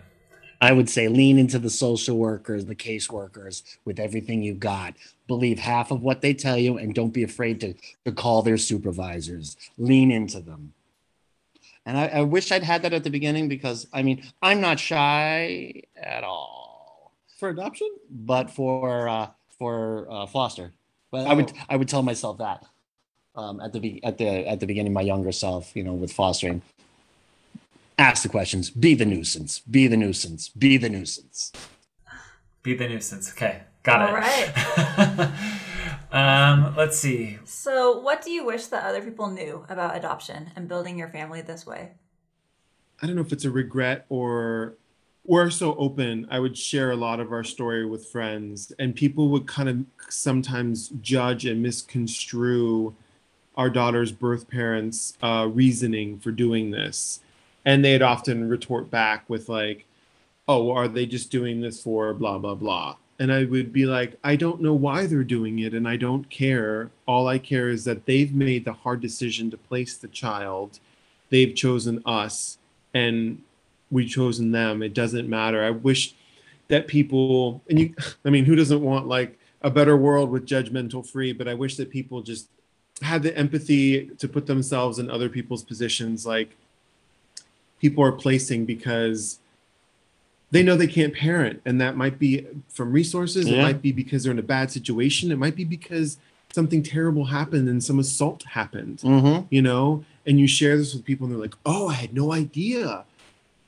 i 0.61 0.71
would 0.71 0.89
say 0.89 1.07
lean 1.07 1.37
into 1.37 1.59
the 1.59 1.69
social 1.69 2.17
workers 2.17 2.65
the 2.65 2.75
caseworkers 2.75 3.63
with 3.85 3.99
everything 3.99 4.43
you've 4.43 4.59
got. 4.59 4.93
Believe 5.27 5.59
half 5.59 5.91
of 5.91 6.01
what 6.01 6.21
they 6.21 6.33
tell 6.33 6.57
you 6.57 6.77
and 6.77 6.93
don't 6.93 7.13
be 7.13 7.23
afraid 7.23 7.59
to, 7.61 7.73
to 8.05 8.11
call 8.11 8.41
their 8.41 8.57
supervisors. 8.57 9.57
Lean 9.77 10.11
into 10.11 10.39
them. 10.41 10.73
And 11.85 11.97
I, 11.97 12.07
I 12.07 12.21
wish 12.21 12.51
i'd 12.51 12.63
had 12.63 12.81
that 12.83 12.93
at 12.93 13.03
the 13.03 13.09
beginning 13.09 13.47
because 13.49 13.87
i 13.93 14.01
mean 14.03 14.23
i'm 14.41 14.61
not 14.61 14.79
shy 14.79 15.81
at 15.95 16.23
all. 16.23 17.11
For 17.39 17.49
adoption? 17.49 17.89
but 18.09 18.49
for 18.49 19.09
uh, 19.09 19.27
for 19.57 20.07
uh, 20.09 20.25
foster. 20.27 20.71
But 21.11 21.27
i 21.27 21.33
would 21.33 21.51
i 21.69 21.75
would 21.75 21.89
tell 21.89 22.03
myself 22.03 22.37
that 22.37 22.63
um, 23.35 23.59
at 23.59 23.73
the 23.73 23.79
be- 23.79 24.03
at 24.03 24.17
the 24.17 24.47
at 24.47 24.59
the 24.59 24.67
beginning 24.67 24.93
my 24.93 25.01
younger 25.01 25.31
self 25.31 25.75
you 25.75 25.83
know 25.83 25.93
with 25.93 26.11
fostering 26.13 26.61
ask 27.97 28.23
the 28.23 28.29
questions 28.29 28.69
be 28.69 28.95
the 28.95 29.05
nuisance 29.05 29.59
be 29.59 29.87
the 29.87 29.97
nuisance 29.97 30.49
be 30.49 30.77
the 30.77 30.89
nuisance 30.89 31.51
Be 32.63 32.75
the 32.75 32.87
nuisance. 32.87 33.29
Okay, 33.31 33.61
got 33.83 34.01
it. 34.01 34.09
All 34.09 34.15
right. 34.15 35.31
um, 36.13 36.73
let's 36.77 36.97
see. 36.97 37.37
So, 37.43 37.99
what 37.99 38.21
do 38.21 38.31
you 38.31 38.45
wish 38.45 38.67
that 38.67 38.85
other 38.85 39.01
people 39.01 39.29
knew 39.29 39.65
about 39.67 39.97
adoption 39.97 40.49
and 40.55 40.69
building 40.69 40.97
your 40.97 41.09
family 41.09 41.41
this 41.41 41.65
way? 41.65 41.91
I 43.01 43.05
don't 43.05 43.17
know 43.17 43.21
if 43.21 43.33
it's 43.33 43.43
a 43.43 43.51
regret 43.51 44.05
or 44.07 44.75
we're 45.25 45.49
so 45.49 45.75
open. 45.75 46.25
I 46.31 46.39
would 46.39 46.57
share 46.57 46.91
a 46.91 46.95
lot 46.95 47.19
of 47.19 47.33
our 47.33 47.43
story 47.43 47.85
with 47.85 48.07
friends, 48.07 48.71
and 48.79 48.95
people 48.95 49.27
would 49.29 49.45
kind 49.45 49.67
of 49.67 49.85
sometimes 50.09 50.87
judge 51.01 51.45
and 51.45 51.61
misconstrue 51.61 52.95
our 53.57 53.69
daughter's 53.69 54.13
birth 54.13 54.49
parents' 54.49 55.17
uh, 55.21 55.49
reasoning 55.51 56.17
for 56.17 56.31
doing 56.31 56.71
this. 56.71 57.19
And 57.65 57.83
they'd 57.83 58.01
often 58.01 58.49
retort 58.49 58.89
back 58.89 59.29
with, 59.29 59.49
like, 59.49 59.85
oh, 60.47 60.71
are 60.71 60.87
they 60.87 61.05
just 61.05 61.31
doing 61.31 61.61
this 61.61 61.81
for 61.81 62.13
blah, 62.13 62.37
blah, 62.37 62.55
blah? 62.55 62.95
And 63.19 63.31
I 63.31 63.45
would 63.45 63.71
be 63.71 63.85
like, 63.85 64.17
I 64.23 64.35
don't 64.35 64.61
know 64.61 64.73
why 64.73 65.05
they're 65.05 65.23
doing 65.23 65.59
it, 65.59 65.73
and 65.73 65.87
I 65.87 65.95
don't 65.95 66.29
care. 66.29 66.89
All 67.05 67.27
I 67.27 67.37
care 67.37 67.69
is 67.69 67.85
that 67.85 68.05
they've 68.05 68.33
made 68.33 68.65
the 68.65 68.73
hard 68.73 69.01
decision 69.01 69.49
to 69.51 69.57
place 69.57 69.97
the 69.97 70.07
child. 70.07 70.79
They've 71.29 71.55
chosen 71.55 72.01
us 72.05 72.57
and 72.93 73.41
we've 73.89 74.09
chosen 74.09 74.51
them. 74.51 74.83
It 74.83 74.93
doesn't 74.93 75.29
matter. 75.29 75.63
I 75.63 75.71
wish 75.71 76.15
that 76.67 76.87
people 76.87 77.61
and 77.69 77.79
you 77.79 77.95
I 78.25 78.29
mean, 78.29 78.45
who 78.45 78.55
doesn't 78.55 78.81
want 78.81 79.07
like 79.07 79.39
a 79.61 79.69
better 79.69 79.95
world 79.95 80.29
with 80.29 80.45
judgmental 80.45 81.07
free, 81.07 81.33
but 81.33 81.47
I 81.47 81.53
wish 81.53 81.77
that 81.77 81.89
people 81.89 82.21
just 82.21 82.49
had 83.01 83.23
the 83.23 83.35
empathy 83.37 84.07
to 84.17 84.27
put 84.27 84.45
themselves 84.45 84.99
in 84.99 85.09
other 85.09 85.29
people's 85.29 85.63
positions 85.63 86.25
like 86.25 86.55
people 87.83 88.01
are 88.01 88.13
placing 88.13 88.63
because 88.65 89.39
they 90.51 90.63
know 90.63 90.77
they 90.77 90.87
can't 90.87 91.13
parent 91.13 91.61
and 91.65 91.81
that 91.81 91.97
might 91.97 92.17
be 92.17 92.47
from 92.69 92.93
resources 92.93 93.45
it 93.45 93.61
might 93.61 93.81
be 93.81 93.91
because 93.91 94.23
they're 94.23 94.31
in 94.31 94.39
a 94.39 94.49
bad 94.57 94.71
situation 94.71 95.31
it 95.33 95.37
might 95.37 95.53
be 95.53 95.65
because 95.65 96.17
something 96.53 96.81
terrible 96.81 97.25
happened 97.25 97.67
and 97.67 97.83
some 97.83 97.99
assault 97.99 98.43
happened 98.43 98.99
mm-hmm. 98.99 99.45
you 99.49 99.61
know? 99.61 100.05
And 100.25 100.39
you 100.39 100.47
share 100.47 100.77
this 100.77 100.93
with 100.93 101.03
people 101.03 101.25
and 101.25 101.35
they're 101.35 101.41
like 101.41 101.57
oh 101.65 101.89
i 101.89 101.93
had 101.95 102.13
no 102.13 102.31
idea 102.31 103.03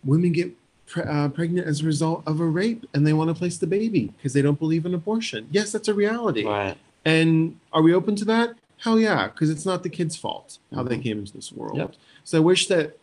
women 0.05 0.32
get 0.32 0.53
pre- 0.88 1.03
uh, 1.03 1.28
pregnant 1.28 1.68
as 1.68 1.82
a 1.82 1.86
result 1.86 2.24
of 2.26 2.39
a 2.39 2.45
rape 2.45 2.86
and 2.93 3.05
they 3.05 3.11
want 3.11 3.28
to 3.30 3.34
place 3.34 3.57
the 3.57 3.68
baby 3.68 4.13
because 4.16 4.32
they 4.32 4.41
don't 4.41 4.59
believe 4.59 4.86
in 4.86 4.93
abortion. 4.93 5.49
Yes 5.51 5.74
that's 5.74 5.89
a 5.89 5.93
reality. 5.93 6.45
Right. 6.45 6.78
And 7.03 7.59
are 7.74 7.82
we 7.82 7.93
open 7.93 8.16
to 8.22 8.26
that? 8.34 8.55
Hell 8.78 8.97
yeah 8.97 9.28
because 9.28 9.49
it's 9.49 9.66
not 9.66 9.84
the 9.84 9.89
kid's 9.89 10.16
fault 10.16 10.59
how 10.74 10.84
they 10.84 10.97
Mhm. 10.97 11.03
came 11.03 11.18
into 11.20 11.34
this 11.34 11.51
world. 11.51 11.78
Yep. 11.78 11.91
so 12.24 12.38
i 12.38 12.41
wish 12.51 12.68
that 12.68 12.97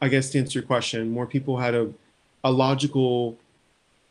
i 0.00 0.08
guess 0.08 0.30
to 0.30 0.38
answer 0.38 0.58
your 0.58 0.66
question 0.66 1.10
more 1.10 1.26
people 1.26 1.58
had 1.58 1.74
a, 1.74 1.90
a 2.44 2.50
logical 2.50 3.36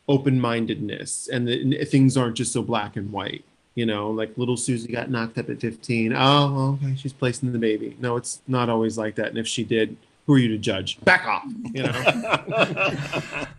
open-mindedness 0.08 1.28
and 1.28 1.46
that 1.46 1.88
things 1.88 2.16
aren't 2.16 2.36
just 2.36 2.52
so 2.52 2.62
black 2.62 2.96
and 2.96 3.12
white 3.12 3.44
you 3.76 3.86
know 3.86 4.10
like 4.10 4.36
little 4.36 4.56
susie 4.56 4.92
got 4.92 5.08
knocked 5.10 5.38
up 5.38 5.48
at 5.48 5.60
15 5.60 6.12
oh 6.16 6.78
okay 6.82 6.96
she's 6.96 7.12
placing 7.12 7.52
the 7.52 7.58
baby. 7.58 7.96
No 8.00 8.16
it's 8.16 8.42
not 8.48 8.68
always 8.68 8.98
like 8.98 9.14
that. 9.14 9.28
And 9.28 9.38
if 9.38 9.46
she 9.46 9.62
did 9.62 9.96
who 10.26 10.34
are 10.34 10.38
you 10.38 10.48
to 10.48 10.58
judge? 10.58 11.00
Back 11.04 11.26
off 11.26 11.44
you 11.72 11.84
know? 11.84 11.92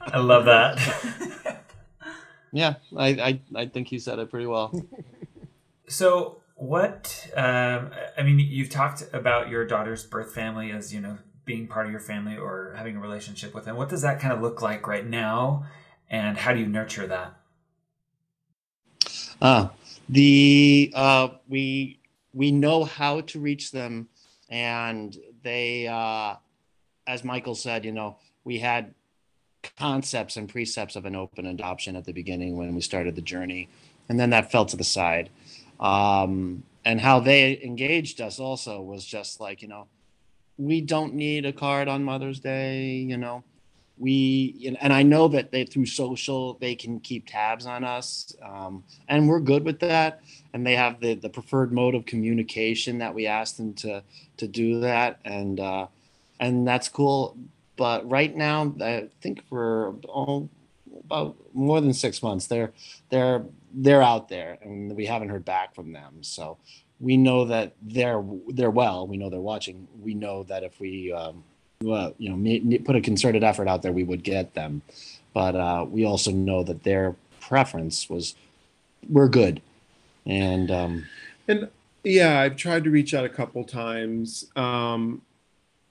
I 0.02 0.18
love 0.18 0.46
that. 0.46 1.62
yeah 2.52 2.76
I, 2.98 3.08
I 3.08 3.40
i 3.56 3.66
think 3.66 3.94
you 3.94 4.00
said 4.00 4.20
it 4.20 4.30
pretty 4.30 4.48
well. 4.48 4.74
So, 5.88 6.38
what? 6.56 7.28
Um, 7.36 7.92
I 8.18 8.24
mean, 8.24 8.40
you've 8.40 8.70
talked 8.70 9.04
about 9.12 9.50
your 9.50 9.66
daughter's 9.66 10.06
birth 10.06 10.34
family 10.34 10.72
as 10.72 10.94
you 10.94 11.02
know 11.02 11.18
being 11.46 11.68
part 11.68 11.86
of 11.86 11.92
your 11.92 12.02
family 12.02 12.38
or 12.38 12.74
having 12.78 12.96
a 12.96 13.00
relationship 13.00 13.54
with 13.54 13.66
them. 13.66 13.76
What 13.76 13.90
does 13.90 14.02
that 14.02 14.20
kind 14.20 14.34
of 14.34 14.42
look 14.42 14.62
like 14.62 14.88
right 14.88 15.06
now, 15.06 15.66
and 16.10 16.38
how 16.38 16.54
do 16.54 16.60
you 16.60 16.68
nurture 16.68 17.08
that? 17.08 17.34
Uh, 19.42 19.70
the 20.08 20.92
uh, 20.96 21.30
we 21.48 22.00
we 22.34 22.52
know 22.52 22.84
how 22.84 23.22
to 23.22 23.40
reach 23.40 23.72
them, 23.72 24.08
and 24.50 25.18
they, 25.44 25.88
uh, 25.88 26.36
as 27.08 27.24
Michael 27.24 27.56
said, 27.56 27.84
you 27.84 27.92
know, 27.92 28.18
we 28.44 28.60
had 28.60 28.94
concepts 29.78 30.38
and 30.38 30.48
precepts 30.48 30.96
of 30.96 31.06
an 31.06 31.16
open 31.16 31.46
adoption 31.46 31.96
at 31.96 32.06
the 32.06 32.14
beginning 32.14 32.56
when 32.58 32.76
we 32.76 32.82
started 32.82 33.16
the 33.16 33.22
journey, 33.22 33.70
and 34.10 34.20
then 34.20 34.30
that 34.30 34.52
fell 34.52 34.66
to 34.66 34.78
the 34.78 34.84
side. 34.84 35.30
Um, 35.80 36.64
and 36.86 37.00
how 37.00 37.20
they 37.20 37.62
engaged 37.64 38.22
us 38.22 38.40
also 38.40 38.82
was 38.82 39.06
just 39.06 39.40
like, 39.40 39.62
you 39.62 39.68
know, 39.68 39.88
we 40.62 40.82
don't 40.82 41.14
need 41.14 41.46
a 41.46 41.54
card 41.54 41.88
on 41.88 42.04
Mother's 42.04 42.40
Day, 42.40 42.96
you 42.96 43.18
know 43.18 43.44
we 44.02 44.76
and 44.82 44.92
I 44.92 45.04
know 45.04 45.28
that 45.28 45.52
they 45.52 45.64
through 45.64 45.86
social 45.86 46.56
they 46.56 46.74
can 46.74 47.00
keep 47.00 47.28
tabs 47.28 47.68
on 47.68 47.84
us, 47.84 48.36
um, 48.42 48.84
and 49.08 49.30
we're 49.30 49.40
good 49.40 49.64
with 49.64 49.80
that. 49.82 50.22
And 50.54 50.66
they 50.66 50.76
have 50.76 51.00
the 51.00 51.14
the 51.14 51.30
preferred 51.30 51.72
mode 51.72 51.94
of 51.94 52.06
communication 52.06 52.98
that 52.98 53.14
we 53.14 53.28
asked 53.28 53.58
them 53.58 53.76
to 53.76 54.02
to 54.38 54.48
do 54.48 54.80
that, 54.80 55.20
and 55.24 55.60
uh, 55.60 55.86
and 56.40 56.68
that's 56.68 56.90
cool. 56.90 57.38
But 57.78 58.10
right 58.10 58.36
now, 58.36 58.74
I 58.82 59.08
think 59.22 59.44
we're 59.52 59.92
all 60.10 60.50
about 61.06 61.38
more 61.54 61.80
than 61.80 61.94
six 61.94 62.24
months. 62.24 62.48
They're 62.48 62.74
they're 63.12 63.46
they're 63.72 64.02
out 64.02 64.30
there, 64.30 64.58
and 64.64 64.96
we 64.96 65.06
haven't 65.06 65.30
heard 65.30 65.46
back 65.46 65.76
from 65.76 65.94
them. 65.94 66.24
So 66.24 66.58
we 67.02 67.18
know 67.18 67.46
that 67.46 67.74
they're 67.82 68.24
they're 68.48 68.72
well. 68.72 69.08
We 69.08 69.18
know 69.18 69.30
they're 69.30 69.40
watching. 69.40 69.88
We 70.02 70.14
know 70.14 70.44
that 70.44 70.64
if 70.64 70.80
we 70.80 71.12
um, 71.12 71.44
well, 71.82 72.14
you 72.18 72.30
know 72.30 72.80
put 72.86 72.96
a 72.96 73.02
concerted 73.02 73.44
effort 73.44 73.68
out 73.68 73.82
there, 73.82 73.92
we 73.92 74.04
would 74.04 74.24
get 74.24 74.54
them. 74.54 74.84
But 75.34 75.56
uh, 75.56 75.86
we 75.90 76.06
also 76.06 76.32
know 76.32 76.64
that 76.64 76.84
their 76.84 77.16
preference 77.40 78.10
was 78.10 78.36
we're 79.10 79.30
good, 79.30 79.62
and 80.26 80.70
um, 80.70 81.06
and 81.48 81.70
yeah, 82.04 82.40
I've 82.40 82.56
tried 82.56 82.84
to 82.84 82.92
reach 82.92 83.14
out 83.14 83.26
a 83.26 83.30
couple 83.30 83.64
times, 83.64 84.46
um, 84.56 85.24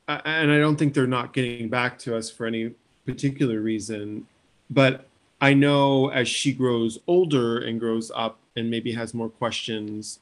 and 0.07 0.53
I 0.53 0.59
don't 0.59 0.77
think 0.77 0.95
they're 0.95 1.07
not 1.07 1.33
getting 1.33 1.69
back 1.69 1.99
to 2.01 2.17
us 2.17 2.31
for 2.31 2.47
any 2.47 2.73
particular 3.05 3.61
reason. 3.61 4.27
But 4.71 5.09
I 5.41 5.55
know 5.55 6.11
as 6.11 6.29
she 6.29 6.53
grows 6.53 6.99
older 7.09 7.59
and 7.59 7.81
grows 7.81 8.13
up 8.15 8.39
and 8.55 8.71
maybe 8.71 8.93
has 8.93 9.13
more 9.15 9.29
questions 9.29 10.21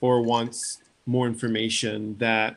or 0.00 0.22
wants 0.22 0.82
more 1.06 1.26
information, 1.26 2.16
that 2.18 2.56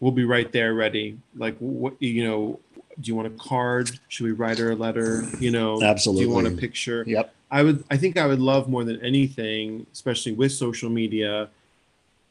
we'll 0.00 0.12
be 0.12 0.24
right 0.24 0.50
there 0.52 0.74
ready. 0.74 1.18
Like, 1.36 1.56
what, 1.58 1.94
you 2.00 2.24
know, 2.24 2.60
do 3.00 3.08
you 3.08 3.14
want 3.14 3.28
a 3.28 3.30
card? 3.30 3.90
Should 4.08 4.24
we 4.24 4.32
write 4.32 4.58
her 4.58 4.72
a 4.72 4.76
letter? 4.76 5.24
You 5.40 5.50
know, 5.50 5.82
absolutely. 5.82 6.24
Do 6.24 6.28
you 6.28 6.34
want 6.34 6.46
a 6.46 6.50
picture? 6.50 7.04
Yep. 7.06 7.34
I 7.50 7.62
would 7.62 7.84
I 7.90 7.96
think 7.96 8.16
I 8.16 8.26
would 8.26 8.40
love 8.40 8.68
more 8.68 8.84
than 8.84 9.00
anything, 9.04 9.86
especially 9.92 10.32
with 10.32 10.52
social 10.52 10.90
media, 10.90 11.48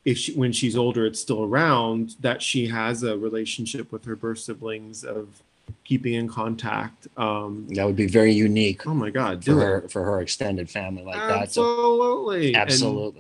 if 0.06 0.18
she, 0.18 0.34
when 0.34 0.51
she's 0.51 0.76
older, 0.76 1.06
it's 1.06 1.20
still 1.20 1.43
around 1.43 2.16
that 2.20 2.41
she 2.41 2.68
has 2.68 3.04
a 3.04 3.18
relationship 3.18 3.91
with 3.91 4.06
her 4.06 4.16
birth 4.16 4.39
siblings 4.39 5.04
of 5.04 5.41
keeping 5.84 6.14
in 6.14 6.28
contact. 6.28 7.07
Um, 7.18 7.68
that 7.72 7.86
would 7.86 7.95
be 7.95 8.07
very 8.07 8.32
unique. 8.32 8.88
Oh 8.88 8.93
my 8.93 9.09
God, 9.09 9.43
for 9.43 9.55
her 9.55 9.88
for 9.89 10.03
her 10.03 10.22
extended 10.22 10.70
family 10.70 11.03
like 11.03 11.18
absolutely. 11.18 12.53
that. 12.53 12.61
Absolutely, 12.61 12.64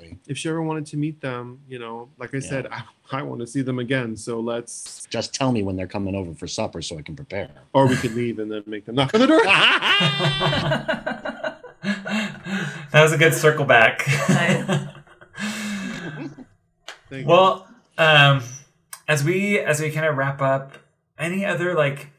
absolutely. 0.05 0.17
if 0.27 0.37
she 0.37 0.49
ever 0.49 0.61
wanted 0.61 0.85
to 0.87 0.97
meet 0.97 1.21
them, 1.21 1.59
you 1.67 1.79
know, 1.79 2.09
like 2.17 2.33
I 2.33 2.37
yeah. 2.37 2.49
said, 2.49 2.67
I, 2.67 2.83
I 3.11 3.21
want 3.21 3.41
to 3.41 3.47
see 3.47 3.61
them 3.61 3.79
again. 3.79 4.15
So 4.15 4.39
let's 4.39 5.05
just 5.09 5.33
tell 5.33 5.51
me 5.51 5.63
when 5.63 5.75
they're 5.75 5.87
coming 5.87 6.15
over 6.15 6.33
for 6.33 6.47
supper 6.47 6.81
so 6.81 6.97
I 6.97 7.01
can 7.01 7.15
prepare. 7.15 7.49
Or 7.73 7.87
we 7.87 7.97
could 7.97 8.15
leave 8.15 8.39
and 8.39 8.51
then 8.51 8.63
make 8.65 8.85
them 8.85 8.95
knock 8.95 9.13
on 9.13 9.19
the 9.19 9.27
door. 9.27 9.43
that 9.43 11.59
was 12.93 13.11
a 13.11 13.17
good 13.17 13.33
circle 13.33 13.65
back. 13.65 14.07
well, 17.25 17.67
um, 17.97 18.41
as 19.07 19.23
we 19.23 19.59
as 19.59 19.81
we 19.81 19.91
kind 19.91 20.05
of 20.05 20.17
wrap 20.17 20.41
up, 20.41 20.73
any 21.19 21.45
other 21.45 21.75
like 21.75 22.12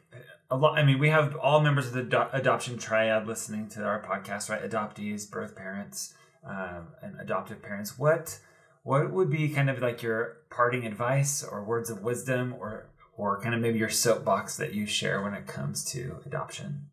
a 0.51 0.57
lot? 0.57 0.79
I 0.79 0.85
mean, 0.85 0.99
we 0.99 1.09
have 1.09 1.37
all 1.37 1.61
members 1.61 1.87
of 1.87 1.93
the 1.93 2.03
do- 2.03 2.29
adoption 2.33 2.79
triad 2.79 3.27
listening 3.27 3.69
to 3.71 3.85
our 3.85 4.03
podcast, 4.03 4.49
right? 4.51 4.63
Adoptees, 4.63 5.31
birth 5.31 5.57
parents, 5.57 6.15
um, 6.47 6.89
and 7.03 7.19
adoptive 7.21 7.63
parents. 7.63 7.99
What 7.99 8.39
what 8.83 9.11
would 9.11 9.31
be 9.31 9.49
kind 9.49 9.71
of 9.71 9.81
like 9.81 10.03
your 10.03 10.39
parting 10.51 10.85
advice 10.87 11.43
or 11.43 11.65
words 11.65 11.91
of 11.91 12.03
wisdom, 12.03 12.55
or 12.59 12.87
or 13.17 13.41
kind 13.41 13.55
of 13.55 13.61
maybe 13.61 13.79
your 13.79 13.91
soapbox 13.91 14.57
that 14.57 14.75
you 14.75 14.87
share 14.87 15.23
when 15.23 15.35
it 15.35 15.47
comes 15.47 15.85
to 15.93 16.17
adoption? 16.27 16.89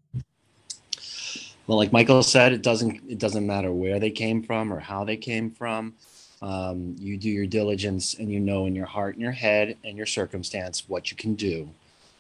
well 1.68 1.78
like 1.78 1.94
michael 1.94 2.22
said 2.22 2.52
it 2.52 2.62
doesn't 2.62 3.02
it 3.08 3.18
doesn't 3.18 3.46
matter 3.46 3.72
where 3.72 4.00
they 4.00 4.12
came 4.12 4.44
from 4.44 4.74
or 4.74 4.80
how 4.80 5.04
they 5.04 5.18
came 5.18 5.50
from 5.52 5.94
um, 6.42 6.96
you 7.00 7.18
do 7.18 7.30
your 7.30 7.46
diligence 7.46 8.16
and 8.16 8.32
you 8.32 8.40
know 8.40 8.66
in 8.66 8.76
your 8.76 8.88
heart 8.88 9.14
and 9.14 9.22
your 9.22 9.32
head 9.32 9.78
and 9.84 9.96
your 9.96 10.06
circumstance 10.06 10.90
what 10.90 11.12
you 11.12 11.18
can 11.18 11.36
do 11.36 11.70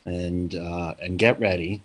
and 0.05 0.55
uh, 0.55 0.95
and 1.01 1.17
get 1.19 1.39
ready 1.39 1.81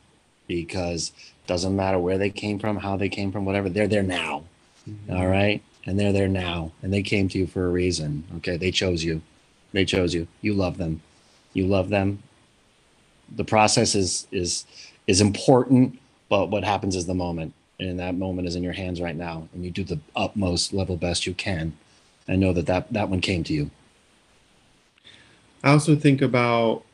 because 0.47 1.13
it 1.19 1.47
doesn't 1.47 1.75
matter 1.75 1.99
where 1.99 2.19
they 2.19 2.31
came 2.31 2.59
from 2.59 2.77
how 2.77 2.97
they 2.97 3.09
came 3.09 3.33
from 3.33 3.45
whatever 3.45 3.69
they're 3.69 3.89
there 3.89 4.03
now. 4.03 4.45
Mm-hmm. 4.89 5.17
all 5.17 5.27
right? 5.27 5.63
And 5.85 5.99
they're 5.99 6.13
there 6.13 6.29
now. 6.29 6.71
And 6.83 6.93
they 6.93 7.03
came 7.03 7.29
to 7.29 7.39
you 7.39 7.47
for 7.49 7.67
a 7.67 7.71
reason. 7.71 8.23
Okay? 8.37 8.57
They 8.57 8.71
chose 8.71 9.03
you. 9.03 9.21
They 9.73 9.85
chose 9.85 10.15
you. 10.15 10.29
You 10.41 10.55
love 10.55 10.79
them. 10.79 11.03
You 11.55 11.67
love 11.67 11.89
them. 11.89 12.23
The 13.35 13.45
process 13.45 13.97
is 13.97 14.29
is 14.31 14.65
is 15.09 15.21
important 15.21 15.99
but 16.29 16.51
what 16.51 16.65
happens 16.65 16.97
is 16.97 17.07
the 17.07 17.15
moment, 17.15 17.55
and 17.79 17.99
that 18.01 18.17
moment 18.17 18.49
is 18.49 18.57
in 18.57 18.63
your 18.63 18.73
hands 18.73 19.01
right 19.01 19.17
now, 19.17 19.49
and 19.55 19.65
you 19.65 19.71
do 19.71 19.85
the 19.85 20.01
utmost 20.15 20.73
level 20.73 20.97
best 20.97 21.27
you 21.27 21.35
can, 21.35 21.77
and 22.27 22.41
know 22.41 22.53
that 22.53 22.67
that, 22.67 22.93
that 22.93 23.09
one 23.09 23.21
came 23.21 23.45
to 23.45 23.53
you. 23.53 23.71
I 25.63 25.71
also 25.71 25.97
think 25.97 26.21
about, 26.21 26.85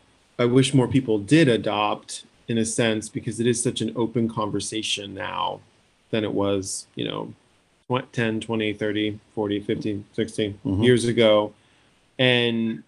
I 0.42 0.44
wish 0.44 0.74
more 0.74 0.88
people 0.88 1.18
did 1.18 1.46
adopt 1.46 2.24
in 2.48 2.58
a 2.58 2.64
sense 2.64 3.08
because 3.08 3.38
it 3.38 3.46
is 3.46 3.62
such 3.62 3.80
an 3.80 3.92
open 3.94 4.28
conversation 4.28 5.14
now 5.14 5.60
than 6.10 6.24
it 6.24 6.34
was, 6.34 6.88
you 6.96 7.04
know, 7.04 7.32
10, 8.12 8.40
20, 8.40 8.72
30, 8.72 9.20
40, 9.36 9.60
50, 9.60 10.04
60 10.12 10.48
mm-hmm. 10.48 10.82
years 10.82 11.04
ago. 11.04 11.52
And 12.18 12.82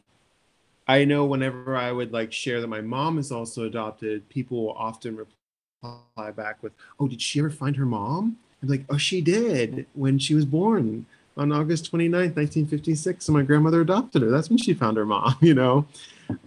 I 0.88 1.04
know 1.04 1.24
whenever 1.26 1.76
I 1.76 1.92
would 1.92 2.12
like 2.12 2.32
share 2.32 2.60
that 2.60 2.66
my 2.66 2.80
mom 2.80 3.18
is 3.18 3.30
also 3.30 3.64
adopted, 3.66 4.28
people 4.28 4.64
will 4.64 4.72
often 4.72 5.16
reply 5.16 6.30
back 6.32 6.60
with, 6.60 6.72
"Oh, 6.98 7.06
did 7.06 7.22
she 7.22 7.38
ever 7.38 7.50
find 7.50 7.76
her 7.76 7.86
mom?" 7.86 8.36
I'm 8.62 8.68
like, 8.68 8.84
"Oh, 8.90 8.96
she 8.96 9.20
did 9.20 9.86
when 9.94 10.18
she 10.18 10.34
was 10.34 10.44
born 10.44 11.06
on 11.36 11.52
August 11.52 11.90
29th, 11.92 12.36
1956, 12.36 13.28
and 13.28 13.36
my 13.36 13.42
grandmother 13.42 13.80
adopted 13.80 14.22
her. 14.22 14.30
That's 14.30 14.48
when 14.48 14.58
she 14.58 14.74
found 14.74 14.96
her 14.96 15.06
mom." 15.06 15.36
You 15.40 15.54
know, 15.54 15.86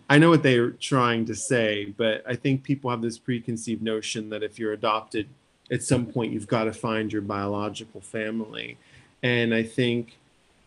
I 0.09 0.17
know 0.17 0.29
what 0.29 0.43
they're 0.43 0.71
trying 0.71 1.25
to 1.25 1.35
say, 1.35 1.93
but 1.97 2.23
I 2.27 2.35
think 2.35 2.63
people 2.63 2.89
have 2.89 3.01
this 3.01 3.17
preconceived 3.17 3.81
notion 3.81 4.29
that 4.29 4.43
if 4.43 4.57
you're 4.57 4.73
adopted, 4.73 5.27
at 5.69 5.83
some 5.83 6.05
point 6.05 6.31
you've 6.31 6.47
got 6.47 6.63
to 6.65 6.73
find 6.73 7.11
your 7.11 7.21
biological 7.21 8.01
family, 8.01 8.77
and 9.21 9.53
I 9.53 9.63
think 9.63 10.17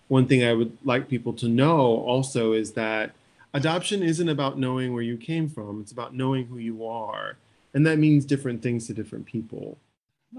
one 0.09 0.27
thing 0.27 0.45
I 0.45 0.53
would 0.53 0.77
like 0.85 1.09
people 1.09 1.33
to 1.35 1.49
know 1.49 1.81
also 1.81 2.53
is 2.53 2.73
that 2.73 3.13
adoption 3.55 4.03
isn't 4.03 4.29
about 4.29 4.59
knowing 4.59 4.93
where 4.93 5.03
you 5.03 5.17
came 5.17 5.49
from; 5.49 5.81
it's 5.81 5.93
about 5.93 6.15
knowing 6.15 6.47
who 6.47 6.59
you 6.59 6.87
are 6.87 7.37
and 7.75 7.87
that 7.87 7.99
means 7.99 8.25
different 8.25 8.63
things 8.63 8.87
to 8.87 8.95
different 8.95 9.27
people. 9.27 9.79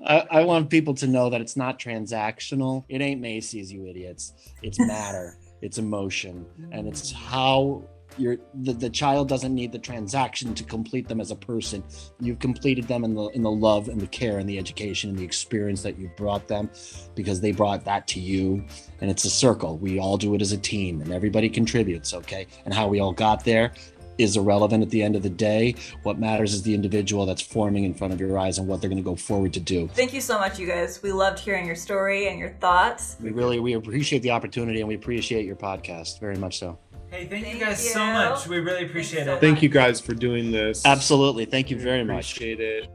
I, 0.06 0.26
I, 0.32 0.44
want 0.46 0.70
people 0.70 0.94
to 0.96 1.08
know 1.08 1.30
that 1.30 1.42
it's 1.42 1.58
not 1.58 1.78
transactional. 1.78 2.86
It 2.88 3.02
ain't 3.02 3.20
Macy's, 3.20 3.72
you 3.72 3.86
idiots. 3.88 4.34
It's 4.62 4.80
matter, 4.80 5.38
it's 5.62 5.78
emotion, 5.78 6.46
and 6.72 6.88
it's 6.88 7.12
how 7.12 7.84
you're 8.18 8.38
the, 8.54 8.74
the 8.74 8.90
child 8.90 9.30
doesn't 9.30 9.54
need 9.54 9.72
the 9.72 9.80
transaction 9.80 10.54
to 10.56 10.64
complete 10.64 11.08
them 11.08 11.22
as 11.22 11.32
a 11.32 11.36
person. 11.36 11.84
You've 12.20 12.40
completed 12.40 12.88
them 12.88 13.04
in 13.04 13.14
the 13.14 13.28
in 13.30 13.42
the 13.42 13.52
love 13.52 13.88
and 13.88 14.00
the 14.00 14.08
care 14.08 14.40
and 14.40 14.48
the 14.48 14.58
education 14.58 15.10
and 15.10 15.18
the 15.20 15.24
experience 15.24 15.82
that 15.84 15.98
you 15.98 16.12
brought 16.18 16.48
them 16.48 16.70
because 17.16 17.42
they 17.42 17.52
brought 17.52 17.86
that 17.86 18.08
to 18.10 18.20
you. 18.20 18.64
And 19.02 19.10
it's 19.10 19.26
a 19.26 19.30
circle. 19.30 19.78
We 19.78 20.00
all 20.00 20.18
do 20.18 20.36
it 20.36 20.42
as 20.42 20.52
a 20.52 20.58
team 20.58 21.02
and 21.02 21.12
everybody 21.12 21.50
contributes, 21.50 22.14
okay? 22.14 22.48
And 22.66 22.74
how 22.74 22.88
we 22.88 23.00
all 23.00 23.14
got 23.14 23.44
there 23.44 23.72
is 24.18 24.38
irrelevant 24.38 24.84
at 24.84 24.90
the 24.90 25.02
end 25.02 25.16
of 25.16 25.24
the 25.24 25.30
day. 25.30 25.76
What 26.04 26.20
matters 26.20 26.54
is 26.54 26.62
the 26.62 26.74
individual 26.74 27.26
that's 27.26 27.42
forming 27.42 27.84
in 27.84 27.94
front 27.94 28.14
of 28.14 28.20
your 28.20 28.38
eyes 28.38 28.58
and 28.58 28.68
what 28.68 28.82
they're 28.82 28.90
going 28.90 29.04
to 29.04 29.10
go 29.10 29.16
forward 29.16 29.54
to 29.54 29.60
do. 29.60 29.88
Thank 29.90 30.14
you 30.14 30.22
so 30.22 30.38
much, 30.38 30.60
you 30.60 30.68
guys. 30.68 31.02
We 31.02 31.12
loved 31.12 31.40
hearing 31.40 31.66
your 31.66 31.76
story 31.76 32.28
and 32.28 32.38
your 32.38 32.52
thoughts. 32.60 33.16
We 33.20 33.32
really 33.32 33.60
we 33.60 33.74
appreciate 33.74 34.22
the 34.22 34.32
opportunity 34.32 34.80
and 34.80 34.88
we 34.88 34.96
appreciate 34.96 35.46
your 35.46 35.56
podcast 35.56 36.20
very 36.20 36.38
much 36.38 36.60
so. 36.60 36.78
Hey, 37.12 37.26
thank, 37.26 37.44
thank 37.44 37.56
you 37.56 37.66
guys 37.66 37.84
you. 37.84 37.92
so 37.92 38.06
much. 38.06 38.48
We 38.48 38.62
really 38.62 38.86
appreciate 38.86 39.28
it. 39.28 39.42
thank 39.42 39.62
you 39.62 39.68
guys 39.68 40.00
for 40.00 40.14
doing 40.14 40.50
this. 40.50 40.86
Absolutely. 40.86 41.44
Thank 41.44 41.70
you 41.70 41.78
very 41.78 42.06
much. 42.06 42.38
Appreciate 42.38 42.62
it. 42.62 42.90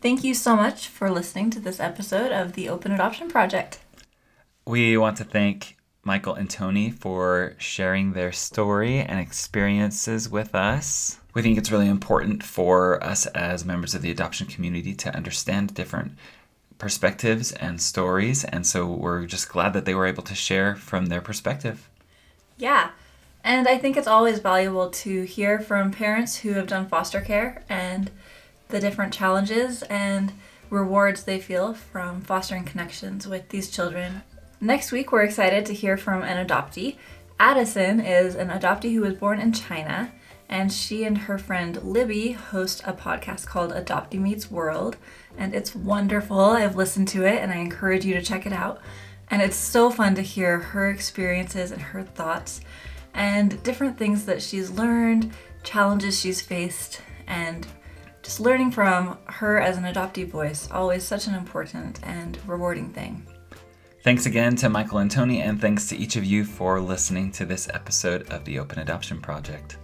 Thank 0.00 0.24
you 0.24 0.32
so 0.32 0.56
much 0.56 0.88
for 0.88 1.10
listening 1.10 1.50
to 1.50 1.60
this 1.60 1.78
episode 1.78 2.32
of 2.32 2.54
the 2.54 2.70
Open 2.70 2.92
Adoption 2.92 3.28
Project. 3.28 3.78
We 4.66 4.96
want 4.96 5.18
to 5.18 5.24
thank 5.24 5.76
Michael 6.02 6.34
and 6.34 6.48
Tony 6.48 6.90
for 6.90 7.56
sharing 7.58 8.14
their 8.14 8.32
story 8.32 9.00
and 9.00 9.20
experiences 9.20 10.30
with 10.30 10.54
us. 10.54 11.20
We 11.34 11.42
think 11.42 11.58
it's 11.58 11.72
really 11.72 11.88
important 11.88 12.42
for 12.42 13.02
us 13.02 13.26
as 13.26 13.64
members 13.64 13.94
of 13.94 14.02
the 14.02 14.10
adoption 14.10 14.46
community 14.46 14.94
to 14.94 15.14
understand 15.14 15.74
different 15.74 16.12
perspectives 16.78 17.52
and 17.52 17.80
stories, 17.80 18.44
and 18.44 18.66
so 18.66 18.86
we're 18.86 19.26
just 19.26 19.48
glad 19.48 19.72
that 19.72 19.84
they 19.84 19.94
were 19.94 20.06
able 20.06 20.22
to 20.22 20.34
share 20.34 20.76
from 20.76 21.06
their 21.06 21.20
perspective. 21.20 21.90
Yeah. 22.56 22.90
And 23.42 23.68
I 23.68 23.76
think 23.78 23.96
it's 23.96 24.06
always 24.06 24.38
valuable 24.38 24.90
to 24.90 25.24
hear 25.24 25.58
from 25.58 25.90
parents 25.90 26.36
who 26.36 26.52
have 26.52 26.66
done 26.66 26.86
foster 26.86 27.20
care 27.20 27.62
and 27.68 28.10
the 28.68 28.80
different 28.80 29.12
challenges 29.12 29.82
and 29.84 30.32
rewards 30.70 31.24
they 31.24 31.38
feel 31.38 31.74
from 31.74 32.22
fostering 32.22 32.64
connections 32.64 33.26
with 33.26 33.48
these 33.50 33.70
children. 33.70 34.22
Next 34.60 34.92
week, 34.92 35.12
we're 35.12 35.24
excited 35.24 35.66
to 35.66 35.74
hear 35.74 35.96
from 35.96 36.22
an 36.22 36.44
adoptee. 36.44 36.96
Addison 37.38 38.00
is 38.00 38.34
an 38.34 38.48
adoptee 38.48 38.94
who 38.94 39.02
was 39.02 39.14
born 39.14 39.40
in 39.40 39.52
China, 39.52 40.12
and 40.54 40.72
she 40.72 41.02
and 41.02 41.18
her 41.18 41.36
friend 41.36 41.82
Libby 41.82 42.30
host 42.30 42.80
a 42.86 42.92
podcast 42.92 43.44
called 43.44 43.72
Adoptee 43.72 44.20
Meets 44.20 44.52
World, 44.52 44.96
and 45.36 45.52
it's 45.52 45.74
wonderful. 45.74 46.38
I've 46.38 46.76
listened 46.76 47.08
to 47.08 47.26
it 47.26 47.42
and 47.42 47.50
I 47.50 47.56
encourage 47.56 48.04
you 48.04 48.14
to 48.14 48.22
check 48.22 48.46
it 48.46 48.52
out. 48.52 48.80
And 49.32 49.42
it's 49.42 49.56
so 49.56 49.90
fun 49.90 50.14
to 50.14 50.22
hear 50.22 50.60
her 50.60 50.90
experiences 50.90 51.72
and 51.72 51.82
her 51.82 52.04
thoughts 52.04 52.60
and 53.14 53.60
different 53.64 53.98
things 53.98 54.26
that 54.26 54.40
she's 54.40 54.70
learned, 54.70 55.32
challenges 55.64 56.20
she's 56.20 56.40
faced, 56.40 57.00
and 57.26 57.66
just 58.22 58.38
learning 58.38 58.70
from 58.70 59.18
her 59.24 59.60
as 59.60 59.76
an 59.76 59.82
adoptee 59.82 60.30
voice, 60.30 60.68
always 60.70 61.02
such 61.02 61.26
an 61.26 61.34
important 61.34 61.98
and 62.04 62.38
rewarding 62.46 62.92
thing. 62.92 63.26
Thanks 64.04 64.26
again 64.26 64.54
to 64.56 64.68
Michael 64.68 64.98
and 64.98 65.10
Tony, 65.10 65.40
and 65.40 65.60
thanks 65.60 65.88
to 65.88 65.96
each 65.96 66.14
of 66.14 66.24
you 66.24 66.44
for 66.44 66.80
listening 66.80 67.32
to 67.32 67.44
this 67.44 67.68
episode 67.74 68.30
of 68.30 68.44
the 68.44 68.60
Open 68.60 68.78
Adoption 68.78 69.20
Project. 69.20 69.78